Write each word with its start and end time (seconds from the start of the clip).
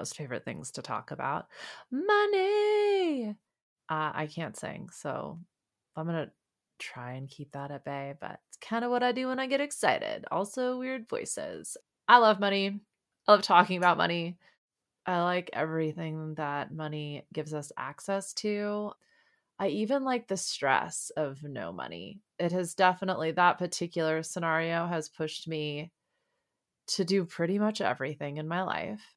most 0.00 0.16
favorite 0.16 0.46
things 0.46 0.70
to 0.72 0.82
talk 0.82 1.10
about 1.10 1.46
money. 1.90 3.36
Uh, 3.90 4.12
I 4.14 4.28
can't 4.32 4.56
sing, 4.56 4.88
so 4.90 5.38
I'm 5.94 6.06
to 6.06 6.30
try 6.78 7.12
and 7.12 7.28
keep 7.28 7.52
that 7.52 7.70
at 7.70 7.84
bay, 7.84 8.14
but 8.18 8.40
it's 8.48 8.56
kind 8.56 8.82
of 8.82 8.90
what 8.90 9.02
I 9.02 9.12
do 9.12 9.28
when 9.28 9.38
I 9.38 9.46
get 9.46 9.60
excited. 9.60 10.24
Also, 10.30 10.78
weird 10.78 11.06
voices. 11.06 11.76
I 12.08 12.16
love 12.16 12.40
money. 12.40 12.80
I 13.28 13.32
love 13.32 13.42
talking 13.42 13.76
about 13.76 13.98
money. 13.98 14.38
I 15.04 15.22
like 15.22 15.50
everything 15.52 16.34
that 16.36 16.72
money 16.72 17.26
gives 17.34 17.52
us 17.52 17.72
access 17.76 18.32
to. 18.34 18.92
I 19.58 19.68
even 19.68 20.02
like 20.02 20.28
the 20.28 20.38
stress 20.38 21.10
of 21.14 21.42
no 21.42 21.72
money. 21.72 22.22
It 22.38 22.52
has 22.52 22.74
definitely, 22.74 23.32
that 23.32 23.58
particular 23.58 24.22
scenario 24.22 24.86
has 24.86 25.10
pushed 25.10 25.46
me 25.46 25.92
to 26.86 27.04
do 27.04 27.26
pretty 27.26 27.58
much 27.58 27.82
everything 27.82 28.38
in 28.38 28.48
my 28.48 28.62
life 28.62 29.14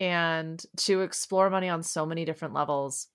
and 0.00 0.62
to 0.76 1.02
explore 1.02 1.50
money 1.50 1.68
on 1.68 1.82
so 1.82 2.04
many 2.04 2.24
different 2.24 2.54
levels 2.54 3.08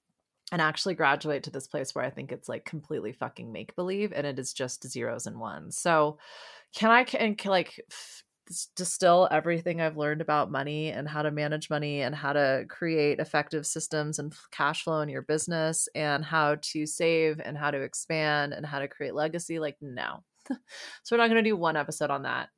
and 0.52 0.62
actually 0.62 0.96
graduate 0.96 1.44
to 1.44 1.50
this 1.50 1.68
place 1.68 1.96
where 1.96 2.04
I 2.04 2.10
think 2.10 2.32
it's 2.32 2.50
like 2.50 2.66
completely 2.66 3.14
fucking 3.14 3.52
make 3.52 3.76
believe 3.76 4.12
and 4.14 4.28
it 4.28 4.38
is 4.38 4.54
just 4.54 4.88
zeros 4.88 5.26
and 5.26 5.40
ones. 5.40 5.78
So, 5.78 6.18
can 6.76 6.90
I 6.90 7.04
can, 7.04 7.36
can 7.36 7.52
like 7.52 7.80
f- 7.90 8.24
distill 8.76 9.28
everything 9.32 9.80
I've 9.80 9.98
learned 9.98 10.22
about 10.22 10.52
money 10.52 10.90
and 10.90 11.08
how 11.08 11.22
to 11.22 11.32
manage 11.32 11.70
money 11.70 12.02
and 12.02 12.14
how 12.14 12.34
to 12.34 12.66
create 12.70 13.20
effective 13.20 13.66
systems 13.66 14.20
and 14.20 14.34
cash 14.52 14.84
flow 14.84 15.02
in 15.02 15.10
your 15.10 15.22
business 15.22 15.88
and 15.96 16.24
how 16.24 16.58
to 16.62 16.86
save 16.86 17.42
and 17.44 17.58
how 17.58 17.72
to 17.72 17.82
expand 17.82 18.54
and 18.54 18.66
how 18.66 18.80
to 18.80 18.88
create 18.88 19.16
legacy? 19.16 19.60
Like, 19.60 19.78
no. 19.82 20.24
so, 20.50 20.56
we're 21.12 21.18
not 21.18 21.30
going 21.30 21.44
to 21.44 21.50
do 21.50 21.56
one 21.56 21.78
episode 21.78 22.10
on 22.10 22.24
that. 22.24 22.50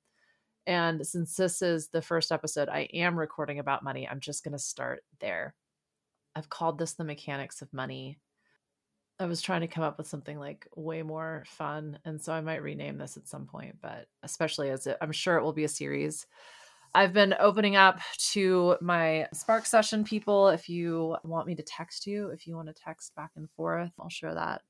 And 0.65 1.05
since 1.05 1.35
this 1.35 1.61
is 1.61 1.89
the 1.89 2.01
first 2.01 2.31
episode 2.31 2.69
I 2.69 2.81
am 2.93 3.17
recording 3.17 3.59
about 3.59 3.83
money, 3.83 4.07
I'm 4.07 4.19
just 4.19 4.43
going 4.43 4.53
to 4.53 4.59
start 4.59 5.03
there. 5.19 5.55
I've 6.35 6.49
called 6.49 6.79
this 6.79 6.93
the 6.93 7.03
mechanics 7.03 7.61
of 7.61 7.73
money. 7.73 8.19
I 9.19 9.25
was 9.25 9.41
trying 9.41 9.61
to 9.61 9.67
come 9.67 9.83
up 9.83 9.97
with 9.97 10.07
something 10.07 10.39
like 10.39 10.67
way 10.75 11.03
more 11.03 11.43
fun. 11.47 11.99
And 12.05 12.21
so 12.21 12.33
I 12.33 12.41
might 12.41 12.63
rename 12.63 12.97
this 12.97 13.17
at 13.17 13.27
some 13.27 13.45
point, 13.45 13.75
but 13.81 14.07
especially 14.23 14.69
as 14.69 14.87
it, 14.87 14.97
I'm 15.01 15.11
sure 15.11 15.37
it 15.37 15.43
will 15.43 15.53
be 15.53 15.65
a 15.65 15.69
series. 15.69 16.25
I've 16.95 17.13
been 17.13 17.35
opening 17.39 17.75
up 17.75 17.99
to 18.31 18.77
my 18.81 19.27
Spark 19.33 19.65
session 19.65 20.03
people. 20.03 20.47
If 20.49 20.69
you 20.69 21.17
want 21.23 21.47
me 21.47 21.55
to 21.55 21.63
text 21.63 22.07
you, 22.07 22.29
if 22.29 22.47
you 22.47 22.55
want 22.55 22.67
to 22.67 22.73
text 22.73 23.15
back 23.15 23.31
and 23.35 23.49
forth, 23.51 23.91
I'll 23.99 24.09
share 24.09 24.33
that 24.33 24.61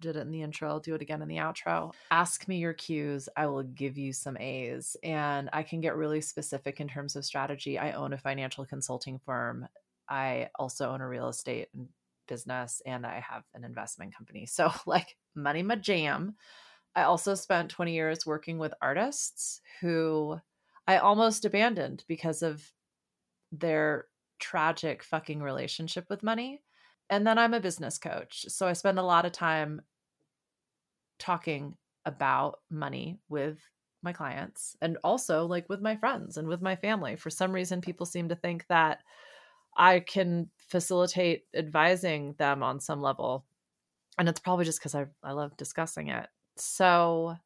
did 0.00 0.16
it 0.16 0.20
in 0.20 0.30
the 0.30 0.42
intro. 0.42 0.68
I'll 0.68 0.80
do 0.80 0.94
it 0.94 1.02
again 1.02 1.22
in 1.22 1.28
the 1.28 1.36
outro. 1.36 1.92
Ask 2.10 2.48
me 2.48 2.58
your 2.58 2.72
cues. 2.72 3.28
I 3.36 3.46
will 3.46 3.62
give 3.62 3.98
you 3.98 4.12
some 4.12 4.36
A's. 4.36 4.96
And 5.02 5.48
I 5.52 5.62
can 5.62 5.80
get 5.80 5.96
really 5.96 6.20
specific 6.20 6.80
in 6.80 6.88
terms 6.88 7.16
of 7.16 7.24
strategy. 7.24 7.78
I 7.78 7.92
own 7.92 8.12
a 8.12 8.18
financial 8.18 8.64
consulting 8.64 9.18
firm. 9.18 9.68
I 10.08 10.50
also 10.58 10.90
own 10.90 11.00
a 11.00 11.08
real 11.08 11.28
estate 11.28 11.68
business 12.26 12.82
and 12.86 13.06
I 13.06 13.20
have 13.20 13.44
an 13.54 13.64
investment 13.64 14.14
company. 14.16 14.46
So, 14.46 14.70
like, 14.86 15.16
money, 15.34 15.62
my 15.62 15.76
jam. 15.76 16.36
I 16.94 17.02
also 17.02 17.34
spent 17.34 17.70
20 17.70 17.92
years 17.92 18.26
working 18.26 18.58
with 18.58 18.74
artists 18.80 19.60
who 19.80 20.38
I 20.86 20.96
almost 20.98 21.44
abandoned 21.44 22.04
because 22.08 22.42
of 22.42 22.72
their 23.52 24.06
tragic 24.38 25.02
fucking 25.02 25.42
relationship 25.42 26.06
with 26.08 26.22
money. 26.22 26.60
And 27.10 27.26
then 27.26 27.38
I'm 27.38 27.54
a 27.54 27.60
business 27.60 27.98
coach. 27.98 28.44
So 28.48 28.66
I 28.66 28.72
spend 28.74 28.98
a 28.98 29.02
lot 29.02 29.24
of 29.24 29.32
time 29.32 29.82
talking 31.18 31.74
about 32.04 32.60
money 32.70 33.18
with 33.28 33.58
my 34.02 34.12
clients 34.12 34.76
and 34.80 34.96
also 35.02 35.46
like 35.46 35.68
with 35.68 35.80
my 35.80 35.96
friends 35.96 36.36
and 36.36 36.46
with 36.46 36.62
my 36.62 36.76
family. 36.76 37.16
For 37.16 37.30
some 37.30 37.52
reason, 37.52 37.80
people 37.80 38.06
seem 38.06 38.28
to 38.28 38.36
think 38.36 38.66
that 38.68 39.00
I 39.76 40.00
can 40.00 40.50
facilitate 40.68 41.44
advising 41.54 42.34
them 42.38 42.62
on 42.62 42.80
some 42.80 43.00
level. 43.00 43.44
And 44.18 44.28
it's 44.28 44.40
probably 44.40 44.64
just 44.64 44.80
because 44.80 44.94
I, 44.94 45.06
I 45.22 45.32
love 45.32 45.56
discussing 45.56 46.08
it. 46.08 46.26
So, 46.56 47.36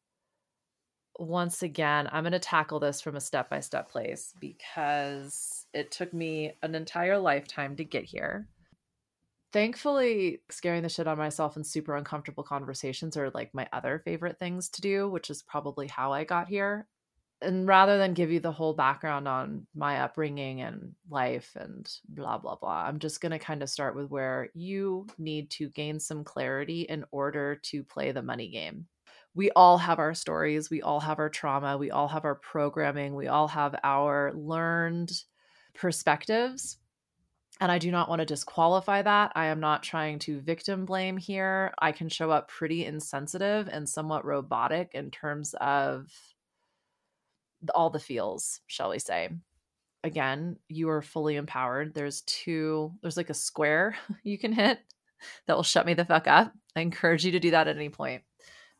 once 1.19 1.61
again, 1.61 2.09
I'm 2.11 2.23
going 2.23 2.31
to 2.31 2.39
tackle 2.39 2.79
this 2.79 2.99
from 2.99 3.15
a 3.15 3.21
step 3.21 3.49
by 3.51 3.59
step 3.59 3.91
place 3.91 4.33
because 4.39 5.67
it 5.71 5.91
took 5.91 6.11
me 6.11 6.53
an 6.63 6.73
entire 6.73 7.19
lifetime 7.19 7.75
to 7.75 7.83
get 7.83 8.03
here 8.03 8.47
thankfully 9.53 10.41
scaring 10.49 10.81
the 10.81 10.89
shit 10.89 11.07
of 11.07 11.17
myself 11.17 11.55
in 11.55 11.63
super 11.63 11.95
uncomfortable 11.95 12.43
conversations 12.43 13.15
are 13.15 13.29
like 13.29 13.53
my 13.53 13.69
other 13.71 14.01
favorite 14.03 14.39
things 14.39 14.67
to 14.67 14.81
do 14.81 15.07
which 15.07 15.29
is 15.29 15.43
probably 15.43 15.87
how 15.87 16.11
i 16.11 16.23
got 16.23 16.47
here. 16.49 16.87
And 17.41 17.67
rather 17.67 17.97
than 17.97 18.13
give 18.13 18.31
you 18.31 18.39
the 18.39 18.53
whole 18.53 18.73
background 18.73 19.27
on 19.27 19.67
my 19.75 19.99
upbringing 19.99 20.61
and 20.61 20.93
life 21.09 21.51
and 21.55 21.89
blah 22.09 22.37
blah 22.37 22.55
blah 22.55 22.85
i'm 22.87 22.99
just 22.99 23.21
going 23.21 23.31
to 23.31 23.39
kind 23.39 23.61
of 23.61 23.69
start 23.69 23.95
with 23.95 24.09
where 24.09 24.49
you 24.53 25.07
need 25.17 25.51
to 25.51 25.69
gain 25.69 25.99
some 25.99 26.23
clarity 26.23 26.81
in 26.83 27.05
order 27.11 27.55
to 27.63 27.83
play 27.83 28.11
the 28.11 28.21
money 28.21 28.49
game. 28.49 28.87
We 29.35 29.51
all 29.51 29.77
have 29.77 29.99
our 29.99 30.15
stories 30.15 30.69
we 30.69 30.81
all 30.81 30.99
have 30.99 31.19
our 31.19 31.29
trauma 31.29 31.77
we 31.77 31.91
all 31.91 32.07
have 32.07 32.25
our 32.25 32.35
programming 32.35 33.13
we 33.13 33.27
all 33.27 33.49
have 33.49 33.75
our 33.83 34.31
learned 34.33 35.11
perspectives 35.75 36.77
and 37.61 37.71
I 37.71 37.77
do 37.77 37.91
not 37.91 38.09
want 38.09 38.19
to 38.19 38.25
disqualify 38.25 39.01
that. 39.03 39.31
I 39.35 39.47
am 39.47 39.59
not 39.59 39.83
trying 39.83 40.19
to 40.19 40.41
victim 40.41 40.85
blame 40.85 41.17
here. 41.17 41.73
I 41.79 41.91
can 41.91 42.09
show 42.09 42.31
up 42.31 42.49
pretty 42.49 42.85
insensitive 42.85 43.69
and 43.71 43.87
somewhat 43.87 44.25
robotic 44.25 44.91
in 44.93 45.11
terms 45.11 45.53
of 45.61 46.11
all 47.73 47.89
the 47.89 47.99
feels, 47.99 48.59
shall 48.67 48.89
we 48.89 48.99
say. 48.99 49.29
Again, 50.03 50.57
you 50.67 50.89
are 50.89 51.01
fully 51.01 51.35
empowered. 51.35 51.93
There's 51.93 52.21
two, 52.21 52.91
there's 53.01 53.17
like 53.17 53.29
a 53.29 53.35
square 53.35 53.95
you 54.23 54.37
can 54.37 54.51
hit 54.51 54.79
that 55.47 55.55
will 55.55 55.63
shut 55.63 55.85
me 55.85 55.93
the 55.93 56.05
fuck 56.05 56.27
up. 56.27 56.53
I 56.75 56.81
encourage 56.81 57.23
you 57.23 57.31
to 57.33 57.39
do 57.39 57.51
that 57.51 57.67
at 57.67 57.75
any 57.75 57.89
point. 57.89 58.23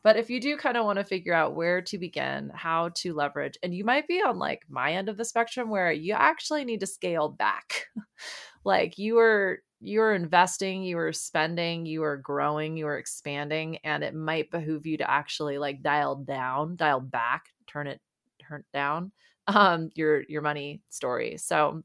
But 0.04 0.18
if 0.18 0.30
you 0.30 0.42
do 0.42 0.58
kind 0.58 0.76
of 0.76 0.84
want 0.84 1.00
to 1.00 1.06
figure 1.06 1.34
out 1.34 1.56
where 1.56 1.82
to 1.84 1.98
begin, 1.98 2.52
how 2.54 2.90
to 2.96 3.14
leverage, 3.14 3.58
and 3.64 3.74
you 3.74 3.86
might 3.86 4.06
be 4.06 4.22
on 4.22 4.38
like 4.38 4.64
my 4.68 4.92
end 4.92 5.08
of 5.08 5.16
the 5.16 5.24
spectrum 5.24 5.70
where 5.70 5.94
you 5.94 6.14
actually 6.14 6.66
need 6.66 6.82
to 6.82 6.88
scale 6.88 7.30
back. 7.30 7.86
like 8.64 8.98
you 8.98 9.20
are 9.20 9.60
you 9.80 10.02
are 10.02 10.14
investing, 10.14 10.84
you 10.84 10.98
are 10.98 11.12
spending, 11.12 11.86
you 11.86 12.04
are 12.04 12.18
growing, 12.18 12.78
you 12.78 12.88
are 12.88 12.98
expanding, 12.98 13.78
and 13.84 14.04
it 14.04 14.16
might 14.16 14.50
behoove 14.50 14.86
you 14.86 14.98
to 14.98 15.10
actually 15.10 15.58
like 15.58 15.82
dial 15.82 16.16
down, 16.16 16.76
dial 16.76 17.02
back, 17.02 17.46
turn 17.68 17.88
it 17.88 18.02
turn 18.48 18.64
down 18.74 19.12
um 19.48 19.90
your 19.96 20.24
your 20.24 20.42
money 20.42 20.82
story. 20.90 21.38
So 21.38 21.84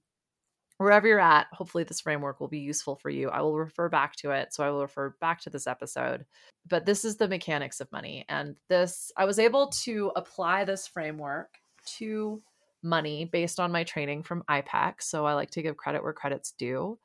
wherever 0.79 1.07
you're 1.07 1.21
at, 1.21 1.49
hopefully 1.53 1.85
this 1.85 2.01
framework 2.01 2.41
will 2.41 2.49
be 2.49 2.61
useful 2.61 2.97
for 2.97 3.11
you. 3.11 3.29
I 3.29 3.43
will 3.43 3.57
refer 3.57 3.89
back 3.89 4.15
to 4.17 4.31
it. 4.31 4.55
So 4.55 4.65
I 4.65 4.71
will 4.71 4.83
refer 4.83 5.15
back 5.21 5.41
to 5.43 5.51
this 5.51 5.67
episode. 5.67 6.25
But 6.69 6.87
this 6.87 7.05
is 7.05 7.17
the 7.17 7.29
mechanics 7.29 7.81
of 7.81 7.91
money. 7.93 8.25
And 8.29 8.57
this, 8.69 9.11
I 9.17 9.25
was 9.25 9.39
able 9.39 9.69
to 9.85 10.13
apply 10.17 10.65
this 10.65 10.87
framework 10.87 11.49
to 11.97 12.41
money 12.83 13.25
based 13.25 13.61
on 13.61 13.73
my 13.73 13.85
training 13.85 14.23
from 14.23 14.45
iPEC. 14.49 14.95
So 15.01 15.27
I 15.27 15.35
like 15.35 15.51
to 15.53 15.63
give 15.63 15.77
credit 15.77 16.03
where 16.03 16.13
credit's 16.13 16.53
due. 16.53 16.99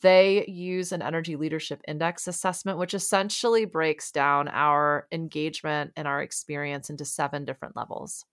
They 0.00 0.46
use 0.46 0.92
an 0.92 1.02
energy 1.02 1.34
leadership 1.34 1.80
index 1.88 2.28
assessment, 2.28 2.78
which 2.78 2.94
essentially 2.94 3.64
breaks 3.64 4.12
down 4.12 4.46
our 4.48 5.08
engagement 5.10 5.92
and 5.96 6.06
our 6.06 6.22
experience 6.22 6.88
into 6.88 7.04
seven 7.04 7.44
different 7.44 7.76
levels. 7.76 8.24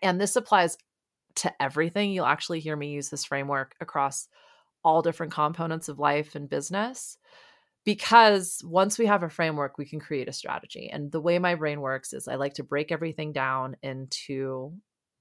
And 0.00 0.20
this 0.20 0.36
applies 0.36 0.78
to 1.36 1.62
everything. 1.62 2.12
You'll 2.12 2.26
actually 2.26 2.60
hear 2.60 2.76
me 2.76 2.90
use 2.90 3.08
this 3.08 3.24
framework 3.24 3.74
across 3.80 4.28
all 4.84 5.02
different 5.02 5.32
components 5.32 5.88
of 5.88 5.98
life 5.98 6.36
and 6.36 6.48
business 6.48 7.18
because 7.84 8.60
once 8.64 8.98
we 8.98 9.06
have 9.06 9.22
a 9.22 9.30
framework, 9.30 9.78
we 9.78 9.84
can 9.84 10.00
create 10.00 10.28
a 10.28 10.32
strategy. 10.32 10.90
And 10.92 11.10
the 11.10 11.20
way 11.20 11.38
my 11.38 11.54
brain 11.54 11.80
works 11.80 12.12
is 12.12 12.26
I 12.26 12.34
like 12.34 12.54
to 12.54 12.64
break 12.64 12.90
everything 12.90 13.32
down 13.32 13.76
into 13.80 14.72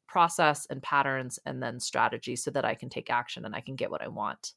process 0.08 0.66
and 0.68 0.82
patterns 0.82 1.40
and 1.46 1.62
then 1.62 1.80
strategy 1.80 2.36
so 2.36 2.52
that 2.52 2.66
I 2.66 2.76
can 2.76 2.90
take 2.90 3.10
action 3.10 3.46
and 3.46 3.56
I 3.56 3.62
can 3.62 3.76
get 3.76 3.92
what 3.92 4.02
I 4.02 4.08
want. 4.08 4.54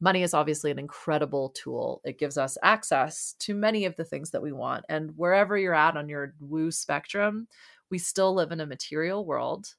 Money 0.00 0.22
is 0.22 0.32
obviously 0.32 0.70
an 0.70 0.78
incredible 0.78 1.50
tool. 1.50 2.00
It 2.04 2.18
gives 2.18 2.38
us 2.38 2.56
access 2.62 3.34
to 3.40 3.54
many 3.54 3.84
of 3.84 3.96
the 3.96 4.04
things 4.04 4.30
that 4.30 4.42
we 4.42 4.52
want. 4.52 4.84
And 4.88 5.12
wherever 5.16 5.58
you're 5.58 5.74
at 5.74 5.96
on 5.96 6.08
your 6.08 6.34
woo 6.40 6.70
spectrum, 6.70 7.48
we 7.90 7.98
still 7.98 8.34
live 8.34 8.50
in 8.50 8.60
a 8.60 8.66
material 8.66 9.26
world. 9.26 9.74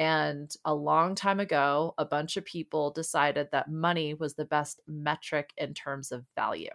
And 0.00 0.52
a 0.64 0.74
long 0.74 1.14
time 1.14 1.38
ago, 1.38 1.94
a 1.98 2.04
bunch 2.04 2.36
of 2.36 2.44
people 2.44 2.90
decided 2.90 3.48
that 3.52 3.70
money 3.70 4.14
was 4.14 4.34
the 4.34 4.46
best 4.46 4.80
metric 4.88 5.50
in 5.56 5.74
terms 5.74 6.10
of 6.10 6.24
value. 6.34 6.70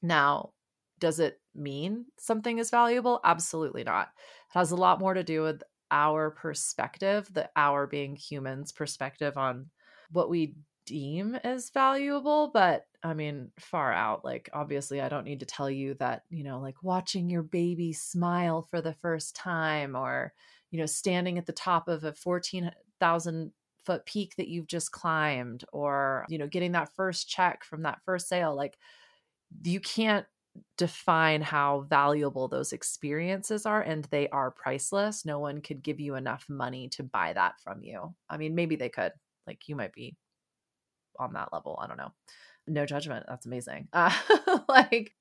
Now, 0.00 0.54
does 0.98 1.20
it 1.20 1.40
mean 1.54 2.06
something 2.18 2.58
is 2.58 2.70
valuable? 2.70 3.20
Absolutely 3.22 3.84
not. 3.84 4.08
It 4.08 4.58
has 4.58 4.70
a 4.70 4.76
lot 4.76 4.98
more 4.98 5.14
to 5.14 5.22
do 5.22 5.42
with 5.42 5.62
our 5.92 6.30
perspective, 6.32 7.28
the 7.32 7.50
our 7.56 7.86
being 7.86 8.16
humans 8.16 8.72
perspective 8.72 9.36
on 9.38 9.70
what 10.10 10.30
we 10.30 10.56
deem 10.86 11.36
as 11.36 11.70
valuable, 11.70 12.50
but 12.52 12.86
I 13.04 13.14
mean, 13.14 13.52
far 13.58 13.92
out. 13.92 14.24
Like, 14.24 14.48
obviously, 14.52 15.00
I 15.00 15.08
don't 15.08 15.24
need 15.24 15.40
to 15.40 15.46
tell 15.46 15.70
you 15.70 15.94
that, 15.94 16.24
you 16.30 16.44
know, 16.44 16.60
like 16.60 16.82
watching 16.82 17.30
your 17.30 17.42
baby 17.42 17.92
smile 17.92 18.62
for 18.62 18.80
the 18.80 18.94
first 18.94 19.36
time 19.36 19.96
or, 19.96 20.32
you 20.70 20.78
know, 20.80 20.86
standing 20.86 21.38
at 21.38 21.46
the 21.46 21.52
top 21.52 21.88
of 21.88 22.04
a 22.04 22.12
14,000 22.14 23.52
foot 23.84 24.06
peak 24.06 24.36
that 24.36 24.48
you've 24.48 24.68
just 24.68 24.92
climbed 24.92 25.64
or 25.72 26.24
you 26.28 26.38
know 26.38 26.46
getting 26.46 26.70
that 26.70 26.94
first 26.94 27.28
check 27.28 27.64
from 27.64 27.82
that 27.82 28.00
first 28.04 28.28
sale 28.28 28.54
like 28.54 28.78
you 29.64 29.80
can't 29.80 30.26
define 30.76 31.40
how 31.40 31.86
valuable 31.88 32.48
those 32.48 32.72
experiences 32.72 33.64
are 33.64 33.80
and 33.80 34.04
they 34.06 34.28
are 34.28 34.50
priceless 34.50 35.24
no 35.24 35.38
one 35.38 35.60
could 35.60 35.82
give 35.82 35.98
you 35.98 36.14
enough 36.14 36.44
money 36.48 36.88
to 36.88 37.02
buy 37.02 37.32
that 37.32 37.54
from 37.60 37.82
you. 37.82 38.14
I 38.28 38.36
mean 38.36 38.54
maybe 38.54 38.76
they 38.76 38.88
could 38.88 39.12
like 39.46 39.68
you 39.68 39.76
might 39.76 39.92
be 39.92 40.16
on 41.18 41.34
that 41.34 41.52
level 41.52 41.78
i 41.82 41.86
don't 41.86 41.98
know. 41.98 42.12
No 42.66 42.86
judgment 42.86 43.26
that's 43.28 43.46
amazing. 43.46 43.88
Uh, 43.92 44.12
like 44.68 45.14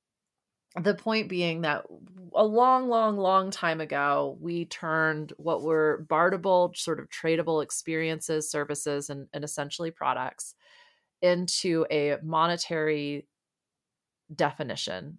the 0.79 0.93
point 0.93 1.27
being 1.27 1.61
that 1.61 1.85
a 2.33 2.45
long 2.45 2.87
long 2.87 3.17
long 3.17 3.51
time 3.51 3.81
ago 3.81 4.37
we 4.39 4.65
turned 4.65 5.33
what 5.37 5.61
were 5.61 6.05
barterable 6.07 6.71
sort 6.75 6.99
of 6.99 7.09
tradable 7.09 7.61
experiences 7.61 8.49
services 8.49 9.09
and, 9.09 9.27
and 9.33 9.43
essentially 9.43 9.91
products 9.91 10.55
into 11.21 11.85
a 11.91 12.17
monetary 12.23 13.27
definition 14.33 15.17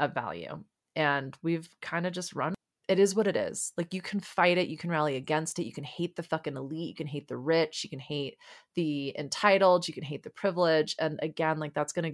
of 0.00 0.14
value. 0.14 0.62
And 0.96 1.36
we've 1.42 1.68
kind 1.80 2.06
of 2.06 2.12
just 2.12 2.34
run 2.34 2.54
it 2.88 2.98
is 2.98 3.14
what 3.14 3.26
it 3.26 3.36
is. 3.36 3.72
Like 3.76 3.94
you 3.94 4.02
can 4.02 4.20
fight 4.20 4.58
it, 4.58 4.68
you 4.68 4.76
can 4.76 4.90
rally 4.90 5.16
against 5.16 5.58
it, 5.58 5.64
you 5.64 5.72
can 5.72 5.84
hate 5.84 6.16
the 6.16 6.22
fucking 6.22 6.56
elite, 6.56 6.88
you 6.88 6.94
can 6.94 7.06
hate 7.06 7.28
the 7.28 7.36
rich, 7.36 7.82
you 7.82 7.90
can 7.90 7.98
hate 7.98 8.36
the 8.74 9.14
entitled, 9.18 9.88
you 9.88 9.94
can 9.94 10.02
hate 10.02 10.22
the 10.22 10.30
privilege. 10.30 10.94
And 10.98 11.18
again, 11.22 11.58
like 11.58 11.74
that's 11.74 11.92
gonna 11.92 12.12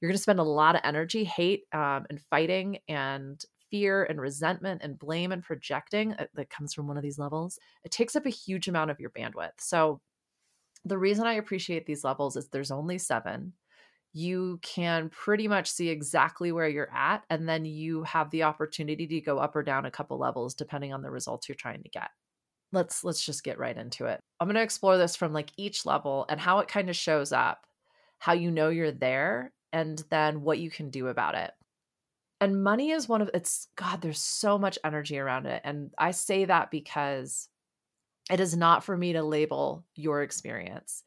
you're 0.00 0.10
gonna 0.10 0.18
spend 0.18 0.40
a 0.40 0.44
lot 0.44 0.74
of 0.74 0.80
energy, 0.84 1.24
hate, 1.24 1.64
um, 1.72 2.06
and 2.10 2.20
fighting 2.28 2.78
and 2.88 3.42
fear 3.70 4.04
and 4.04 4.20
resentment 4.20 4.82
and 4.82 4.98
blame 4.98 5.32
and 5.32 5.42
projecting 5.42 6.12
uh, 6.14 6.26
that 6.34 6.50
comes 6.50 6.74
from 6.74 6.86
one 6.88 6.96
of 6.96 7.02
these 7.02 7.18
levels. 7.18 7.58
It 7.84 7.92
takes 7.92 8.16
up 8.16 8.26
a 8.26 8.30
huge 8.30 8.68
amount 8.68 8.90
of 8.90 9.00
your 9.00 9.10
bandwidth. 9.10 9.60
So 9.60 10.00
the 10.84 10.98
reason 10.98 11.26
I 11.26 11.34
appreciate 11.34 11.86
these 11.86 12.04
levels 12.04 12.36
is 12.36 12.48
there's 12.48 12.70
only 12.70 12.98
seven 12.98 13.52
you 14.14 14.60
can 14.62 15.10
pretty 15.10 15.48
much 15.48 15.68
see 15.68 15.88
exactly 15.88 16.52
where 16.52 16.68
you're 16.68 16.94
at 16.94 17.24
and 17.28 17.48
then 17.48 17.64
you 17.64 18.04
have 18.04 18.30
the 18.30 18.44
opportunity 18.44 19.08
to 19.08 19.20
go 19.20 19.38
up 19.38 19.56
or 19.56 19.62
down 19.64 19.84
a 19.84 19.90
couple 19.90 20.18
levels 20.18 20.54
depending 20.54 20.94
on 20.94 21.02
the 21.02 21.10
results 21.10 21.48
you're 21.48 21.56
trying 21.56 21.82
to 21.82 21.88
get. 21.88 22.08
Let's 22.72 23.02
let's 23.02 23.24
just 23.24 23.42
get 23.42 23.58
right 23.58 23.76
into 23.76 24.06
it. 24.06 24.20
I'm 24.38 24.46
going 24.46 24.54
to 24.54 24.62
explore 24.62 24.96
this 24.96 25.16
from 25.16 25.32
like 25.32 25.50
each 25.56 25.84
level 25.84 26.26
and 26.28 26.40
how 26.40 26.60
it 26.60 26.68
kind 26.68 26.88
of 26.88 26.96
shows 26.96 27.32
up 27.32 27.66
how 28.18 28.32
you 28.32 28.52
know 28.52 28.68
you're 28.68 28.92
there 28.92 29.52
and 29.72 30.02
then 30.10 30.42
what 30.42 30.60
you 30.60 30.70
can 30.70 30.90
do 30.90 31.08
about 31.08 31.34
it. 31.34 31.50
And 32.40 32.62
money 32.62 32.90
is 32.90 33.08
one 33.08 33.20
of 33.20 33.30
it's 33.34 33.66
god 33.74 34.00
there's 34.00 34.20
so 34.20 34.58
much 34.58 34.78
energy 34.84 35.18
around 35.18 35.46
it 35.46 35.62
and 35.64 35.90
i 35.98 36.10
say 36.10 36.44
that 36.44 36.70
because 36.70 37.48
it 38.30 38.38
is 38.38 38.56
not 38.56 38.84
for 38.84 38.96
me 38.96 39.14
to 39.14 39.22
label 39.22 39.84
your 39.94 40.22
experience 40.22 41.02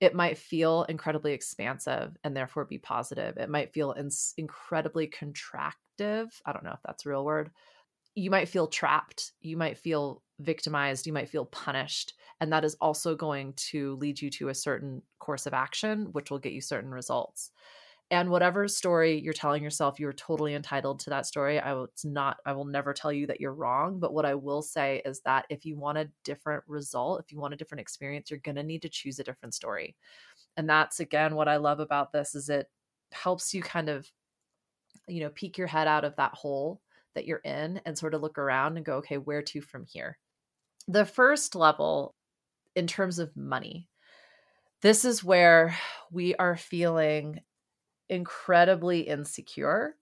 it 0.00 0.14
might 0.14 0.36
feel 0.36 0.84
incredibly 0.84 1.32
expansive 1.32 2.16
and 2.22 2.36
therefore 2.36 2.64
be 2.64 2.78
positive. 2.78 3.36
It 3.38 3.48
might 3.48 3.72
feel 3.72 3.92
in- 3.92 4.10
incredibly 4.36 5.08
contractive. 5.08 6.28
I 6.44 6.52
don't 6.52 6.64
know 6.64 6.72
if 6.72 6.82
that's 6.84 7.06
a 7.06 7.08
real 7.08 7.24
word. 7.24 7.50
You 8.14 8.30
might 8.30 8.48
feel 8.48 8.66
trapped. 8.66 9.32
You 9.40 9.56
might 9.56 9.78
feel 9.78 10.22
victimized. 10.38 11.06
You 11.06 11.12
might 11.12 11.30
feel 11.30 11.46
punished. 11.46 12.14
And 12.40 12.52
that 12.52 12.64
is 12.64 12.76
also 12.80 13.14
going 13.14 13.54
to 13.70 13.96
lead 13.96 14.20
you 14.20 14.30
to 14.30 14.48
a 14.48 14.54
certain 14.54 15.02
course 15.18 15.46
of 15.46 15.54
action, 15.54 16.06
which 16.12 16.30
will 16.30 16.38
get 16.38 16.52
you 16.52 16.60
certain 16.60 16.90
results 16.90 17.50
and 18.10 18.30
whatever 18.30 18.68
story 18.68 19.20
you're 19.20 19.32
telling 19.32 19.62
yourself 19.62 19.98
you're 19.98 20.12
totally 20.12 20.54
entitled 20.54 21.00
to 21.00 21.10
that 21.10 21.26
story. 21.26 21.58
I 21.58 21.72
will 21.74 21.84
it's 21.84 22.04
not 22.04 22.38
i 22.46 22.52
will 22.52 22.64
never 22.64 22.92
tell 22.92 23.12
you 23.12 23.26
that 23.26 23.40
you're 23.40 23.54
wrong 23.54 23.98
but 23.98 24.14
what 24.14 24.24
i 24.24 24.34
will 24.34 24.62
say 24.62 25.02
is 25.04 25.20
that 25.22 25.46
if 25.50 25.64
you 25.64 25.76
want 25.76 25.98
a 25.98 26.10
different 26.24 26.62
result 26.66 27.20
if 27.20 27.32
you 27.32 27.38
want 27.38 27.54
a 27.54 27.56
different 27.56 27.80
experience 27.80 28.30
you're 28.30 28.40
going 28.40 28.56
to 28.56 28.62
need 28.62 28.82
to 28.82 28.88
choose 28.88 29.18
a 29.18 29.24
different 29.24 29.54
story. 29.54 29.96
And 30.56 30.68
that's 30.68 31.00
again 31.00 31.34
what 31.34 31.48
i 31.48 31.56
love 31.56 31.80
about 31.80 32.12
this 32.12 32.34
is 32.34 32.48
it 32.48 32.68
helps 33.12 33.54
you 33.54 33.62
kind 33.62 33.88
of 33.88 34.10
you 35.08 35.20
know 35.20 35.30
peek 35.30 35.58
your 35.58 35.66
head 35.66 35.88
out 35.88 36.04
of 36.04 36.16
that 36.16 36.34
hole 36.34 36.80
that 37.14 37.26
you're 37.26 37.38
in 37.38 37.80
and 37.86 37.96
sort 37.96 38.14
of 38.14 38.20
look 38.20 38.38
around 38.38 38.76
and 38.76 38.84
go 38.84 38.96
okay 38.96 39.16
where 39.16 39.40
to 39.40 39.62
from 39.62 39.86
here? 39.86 40.18
The 40.86 41.06
first 41.06 41.54
level 41.54 42.14
in 42.74 42.86
terms 42.86 43.18
of 43.18 43.34
money 43.36 43.88
this 44.82 45.04
is 45.04 45.24
where 45.24 45.76
we 46.12 46.34
are 46.36 46.56
feeling 46.56 47.40
incredibly 48.08 49.00
insecure. 49.00 49.96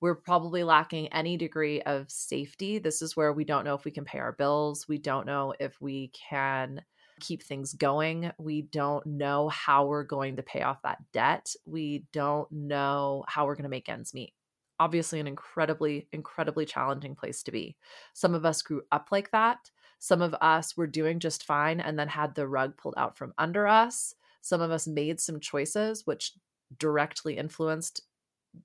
We're 0.00 0.14
probably 0.14 0.62
lacking 0.62 1.08
any 1.08 1.36
degree 1.36 1.82
of 1.82 2.10
safety. 2.10 2.78
This 2.78 3.02
is 3.02 3.16
where 3.16 3.32
we 3.32 3.44
don't 3.44 3.64
know 3.64 3.74
if 3.74 3.84
we 3.84 3.90
can 3.90 4.04
pay 4.04 4.18
our 4.18 4.32
bills. 4.32 4.86
We 4.88 4.98
don't 4.98 5.26
know 5.26 5.54
if 5.58 5.80
we 5.80 6.12
can 6.28 6.82
keep 7.20 7.42
things 7.42 7.72
going. 7.72 8.30
We 8.38 8.62
don't 8.62 9.04
know 9.06 9.48
how 9.48 9.86
we're 9.86 10.04
going 10.04 10.36
to 10.36 10.42
pay 10.42 10.62
off 10.62 10.82
that 10.82 10.98
debt. 11.12 11.54
We 11.64 12.04
don't 12.12 12.50
know 12.52 13.24
how 13.26 13.46
we're 13.46 13.54
going 13.54 13.64
to 13.64 13.70
make 13.70 13.88
ends 13.88 14.14
meet. 14.14 14.34
Obviously, 14.78 15.20
an 15.20 15.26
incredibly, 15.26 16.06
incredibly 16.12 16.66
challenging 16.66 17.14
place 17.14 17.42
to 17.44 17.50
be. 17.50 17.76
Some 18.12 18.34
of 18.34 18.44
us 18.44 18.60
grew 18.60 18.82
up 18.92 19.08
like 19.10 19.30
that. 19.30 19.70
Some 19.98 20.20
of 20.20 20.34
us 20.34 20.76
were 20.76 20.86
doing 20.86 21.18
just 21.18 21.44
fine 21.44 21.80
and 21.80 21.98
then 21.98 22.08
had 22.08 22.34
the 22.34 22.46
rug 22.46 22.76
pulled 22.76 22.94
out 22.98 23.16
from 23.16 23.32
under 23.38 23.66
us. 23.66 24.14
Some 24.42 24.60
of 24.60 24.70
us 24.70 24.86
made 24.86 25.18
some 25.18 25.40
choices 25.40 26.06
which 26.06 26.34
directly 26.78 27.36
influenced 27.36 28.02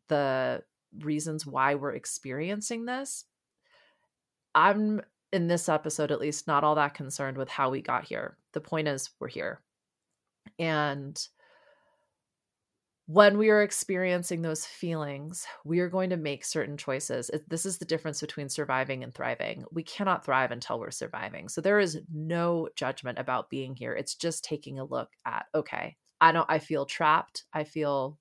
the 0.07 0.63
reasons 0.99 1.45
why 1.45 1.75
we're 1.75 1.93
experiencing 1.93 2.85
this. 2.85 3.25
I'm 4.53 5.01
in 5.31 5.47
this 5.47 5.69
episode, 5.69 6.11
at 6.11 6.19
least, 6.19 6.47
not 6.47 6.63
all 6.63 6.75
that 6.75 6.93
concerned 6.93 7.37
with 7.37 7.49
how 7.49 7.69
we 7.69 7.81
got 7.81 8.05
here. 8.05 8.37
The 8.53 8.61
point 8.61 8.87
is, 8.87 9.09
we're 9.19 9.29
here. 9.29 9.61
And 10.59 11.17
when 13.07 13.37
we 13.37 13.49
are 13.49 13.61
experiencing 13.61 14.41
those 14.41 14.65
feelings, 14.65 15.45
we 15.65 15.79
are 15.79 15.89
going 15.89 16.09
to 16.11 16.17
make 16.17 16.45
certain 16.45 16.77
choices. 16.77 17.29
This 17.47 17.65
is 17.65 17.77
the 17.77 17.85
difference 17.85 18.21
between 18.21 18.47
surviving 18.49 19.03
and 19.03 19.13
thriving. 19.13 19.65
We 19.71 19.83
cannot 19.83 20.23
thrive 20.23 20.51
until 20.51 20.79
we're 20.79 20.91
surviving. 20.91 21.49
So 21.49 21.61
there 21.61 21.79
is 21.79 21.99
no 22.13 22.69
judgment 22.75 23.19
about 23.19 23.49
being 23.49 23.75
here. 23.75 23.93
It's 23.93 24.15
just 24.15 24.43
taking 24.43 24.79
a 24.79 24.85
look 24.85 25.09
at, 25.25 25.45
okay, 25.53 25.97
I 26.21 26.31
don't 26.31 26.45
I 26.47 26.59
feel 26.59 26.85
trapped. 26.85 27.45
I 27.51 27.63
feel 27.63 28.19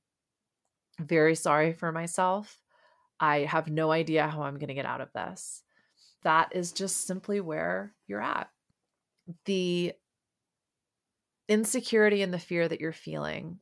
very 0.99 1.35
sorry 1.35 1.75
for 1.75 1.93
myself. 1.93 2.59
I 3.21 3.41
have 3.41 3.71
no 3.71 3.93
idea 3.93 4.27
how 4.27 4.43
I'm 4.43 4.59
going 4.59 4.69
to 4.69 4.75
get 4.75 4.87
out 4.87 5.03
of 5.03 5.13
this. 5.13 5.63
That 6.23 6.55
is 6.57 6.73
just 6.73 7.07
simply 7.07 7.41
where 7.41 7.95
you're 8.07 8.23
at. 8.23 8.49
The 9.45 9.93
insecurity 11.49 12.23
and 12.23 12.33
the 12.33 12.39
fear 12.39 12.67
that 12.67 12.81
you're 12.81 12.93
feeling 12.93 13.59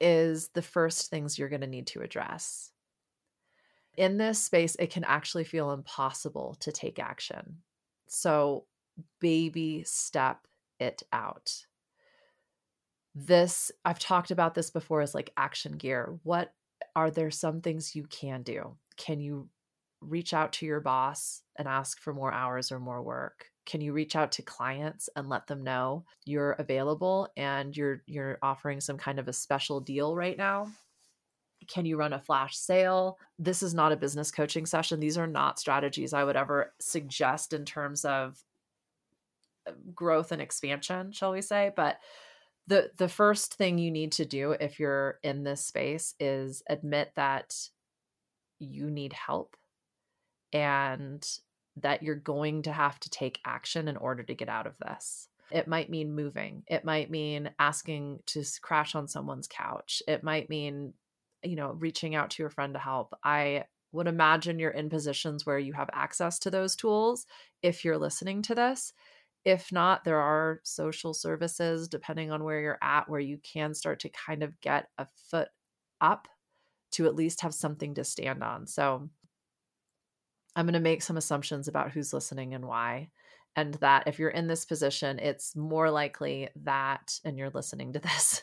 is 0.00 0.48
the 0.48 0.62
first 0.62 1.10
things 1.10 1.38
you're 1.38 1.48
going 1.48 1.60
to 1.60 1.66
need 1.66 1.88
to 1.88 2.00
address. 2.00 2.70
In 3.96 4.16
this 4.16 4.38
space, 4.38 4.76
it 4.76 4.90
can 4.90 5.04
actually 5.04 5.44
feel 5.44 5.72
impossible 5.72 6.56
to 6.60 6.70
take 6.70 6.98
action. 6.98 7.58
So, 8.06 8.66
baby 9.20 9.82
step 9.84 10.46
it 10.78 11.02
out 11.12 11.64
this 13.26 13.70
I've 13.84 13.98
talked 13.98 14.30
about 14.30 14.54
this 14.54 14.70
before 14.70 15.02
is 15.02 15.14
like 15.14 15.32
action 15.36 15.72
gear. 15.72 16.18
What 16.22 16.52
are 16.96 17.10
there 17.10 17.30
some 17.30 17.60
things 17.60 17.94
you 17.94 18.04
can 18.04 18.42
do? 18.42 18.76
Can 18.96 19.20
you 19.20 19.48
reach 20.00 20.32
out 20.32 20.52
to 20.54 20.66
your 20.66 20.80
boss 20.80 21.42
and 21.56 21.68
ask 21.68 22.00
for 22.00 22.12
more 22.12 22.32
hours 22.32 22.72
or 22.72 22.80
more 22.80 23.02
work? 23.02 23.46
Can 23.66 23.80
you 23.80 23.92
reach 23.92 24.16
out 24.16 24.32
to 24.32 24.42
clients 24.42 25.08
and 25.14 25.28
let 25.28 25.46
them 25.46 25.62
know 25.62 26.04
you're 26.24 26.52
available 26.52 27.28
and 27.36 27.76
you're 27.76 28.02
you're 28.06 28.38
offering 28.42 28.80
some 28.80 28.96
kind 28.96 29.18
of 29.18 29.28
a 29.28 29.32
special 29.32 29.80
deal 29.80 30.16
right 30.16 30.36
now? 30.36 30.68
Can 31.68 31.84
you 31.84 31.96
run 31.96 32.14
a 32.14 32.20
flash 32.20 32.56
sale? 32.56 33.18
This 33.38 33.62
is 33.62 33.74
not 33.74 33.92
a 33.92 33.96
business 33.96 34.30
coaching 34.30 34.66
session. 34.66 34.98
These 34.98 35.18
are 35.18 35.26
not 35.26 35.60
strategies 35.60 36.14
I 36.14 36.24
would 36.24 36.36
ever 36.36 36.72
suggest 36.80 37.52
in 37.52 37.64
terms 37.64 38.04
of 38.04 38.42
uh, 39.66 39.72
growth 39.94 40.32
and 40.32 40.40
expansion, 40.40 41.12
shall 41.12 41.32
we 41.32 41.42
say, 41.42 41.70
but 41.76 41.98
the 42.70 42.90
the 42.96 43.08
first 43.08 43.54
thing 43.54 43.78
you 43.78 43.90
need 43.90 44.12
to 44.12 44.24
do 44.24 44.52
if 44.52 44.78
you're 44.78 45.18
in 45.24 45.42
this 45.42 45.60
space 45.60 46.14
is 46.20 46.62
admit 46.68 47.10
that 47.16 47.52
you 48.60 48.88
need 48.88 49.12
help 49.12 49.56
and 50.52 51.26
that 51.76 52.02
you're 52.02 52.14
going 52.14 52.62
to 52.62 52.72
have 52.72 52.98
to 53.00 53.10
take 53.10 53.40
action 53.44 53.88
in 53.88 53.96
order 53.96 54.22
to 54.22 54.34
get 54.34 54.48
out 54.48 54.68
of 54.68 54.78
this. 54.78 55.28
It 55.50 55.66
might 55.66 55.90
mean 55.90 56.14
moving. 56.14 56.62
It 56.68 56.84
might 56.84 57.10
mean 57.10 57.50
asking 57.58 58.20
to 58.26 58.44
crash 58.62 58.94
on 58.94 59.08
someone's 59.08 59.48
couch. 59.48 60.00
It 60.06 60.22
might 60.22 60.48
mean, 60.48 60.92
you 61.42 61.56
know, 61.56 61.72
reaching 61.72 62.14
out 62.14 62.30
to 62.30 62.42
your 62.42 62.50
friend 62.50 62.74
to 62.74 62.78
help. 62.78 63.14
I 63.24 63.64
would 63.90 64.06
imagine 64.06 64.60
you're 64.60 64.70
in 64.70 64.90
positions 64.90 65.44
where 65.44 65.58
you 65.58 65.72
have 65.72 65.90
access 65.92 66.38
to 66.40 66.50
those 66.52 66.76
tools 66.76 67.26
if 67.62 67.84
you're 67.84 67.98
listening 67.98 68.42
to 68.42 68.54
this. 68.54 68.92
If 69.44 69.72
not, 69.72 70.04
there 70.04 70.18
are 70.18 70.60
social 70.64 71.14
services, 71.14 71.88
depending 71.88 72.30
on 72.30 72.44
where 72.44 72.60
you're 72.60 72.78
at, 72.82 73.08
where 73.08 73.20
you 73.20 73.38
can 73.38 73.74
start 73.74 74.00
to 74.00 74.10
kind 74.10 74.42
of 74.42 74.60
get 74.60 74.88
a 74.98 75.06
foot 75.30 75.48
up 76.00 76.28
to 76.92 77.06
at 77.06 77.14
least 77.14 77.40
have 77.42 77.54
something 77.54 77.94
to 77.94 78.04
stand 78.04 78.42
on. 78.42 78.66
So 78.66 79.08
I'm 80.56 80.66
going 80.66 80.74
to 80.74 80.80
make 80.80 81.02
some 81.02 81.16
assumptions 81.16 81.68
about 81.68 81.92
who's 81.92 82.12
listening 82.12 82.54
and 82.54 82.64
why. 82.64 83.10
and 83.56 83.74
that 83.74 84.04
if 84.06 84.18
you're 84.18 84.30
in 84.30 84.46
this 84.46 84.64
position 84.64 85.18
it's 85.18 85.56
more 85.56 85.90
likely 85.90 86.48
that 86.56 87.18
and 87.24 87.36
you're 87.38 87.50
listening 87.50 87.92
to 87.92 87.98
this 88.00 88.42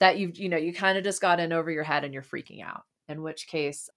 that 0.00 0.18
you've, 0.18 0.36
you 0.38 0.48
know 0.48 0.56
you 0.56 0.72
kind 0.72 0.98
of 0.98 1.04
just 1.04 1.20
got 1.20 1.40
in 1.40 1.52
over 1.52 1.70
your 1.70 1.84
head 1.84 2.04
and 2.04 2.12
you're 2.12 2.22
freaking 2.22 2.62
out 2.64 2.82
in 3.08 3.22
which 3.22 3.46
case 3.46 3.88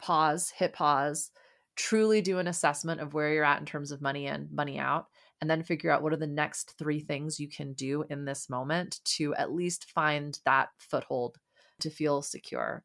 pause 0.00 0.50
hit 0.50 0.72
pause 0.72 1.30
truly 1.76 2.20
do 2.20 2.38
an 2.38 2.46
assessment 2.48 3.00
of 3.00 3.14
where 3.14 3.32
you're 3.32 3.44
at 3.44 3.60
in 3.60 3.66
terms 3.66 3.90
of 3.92 4.00
money 4.00 4.26
in 4.26 4.48
money 4.52 4.78
out 4.78 5.06
and 5.40 5.48
then 5.48 5.62
figure 5.62 5.90
out 5.90 6.02
what 6.02 6.12
are 6.12 6.16
the 6.16 6.26
next 6.26 6.74
three 6.78 7.00
things 7.00 7.38
you 7.38 7.48
can 7.48 7.72
do 7.74 8.04
in 8.10 8.24
this 8.24 8.50
moment 8.50 9.00
to 9.04 9.34
at 9.36 9.52
least 9.52 9.90
find 9.90 10.38
that 10.44 10.68
foothold 10.78 11.36
to 11.80 11.90
feel 11.90 12.22
secure 12.22 12.82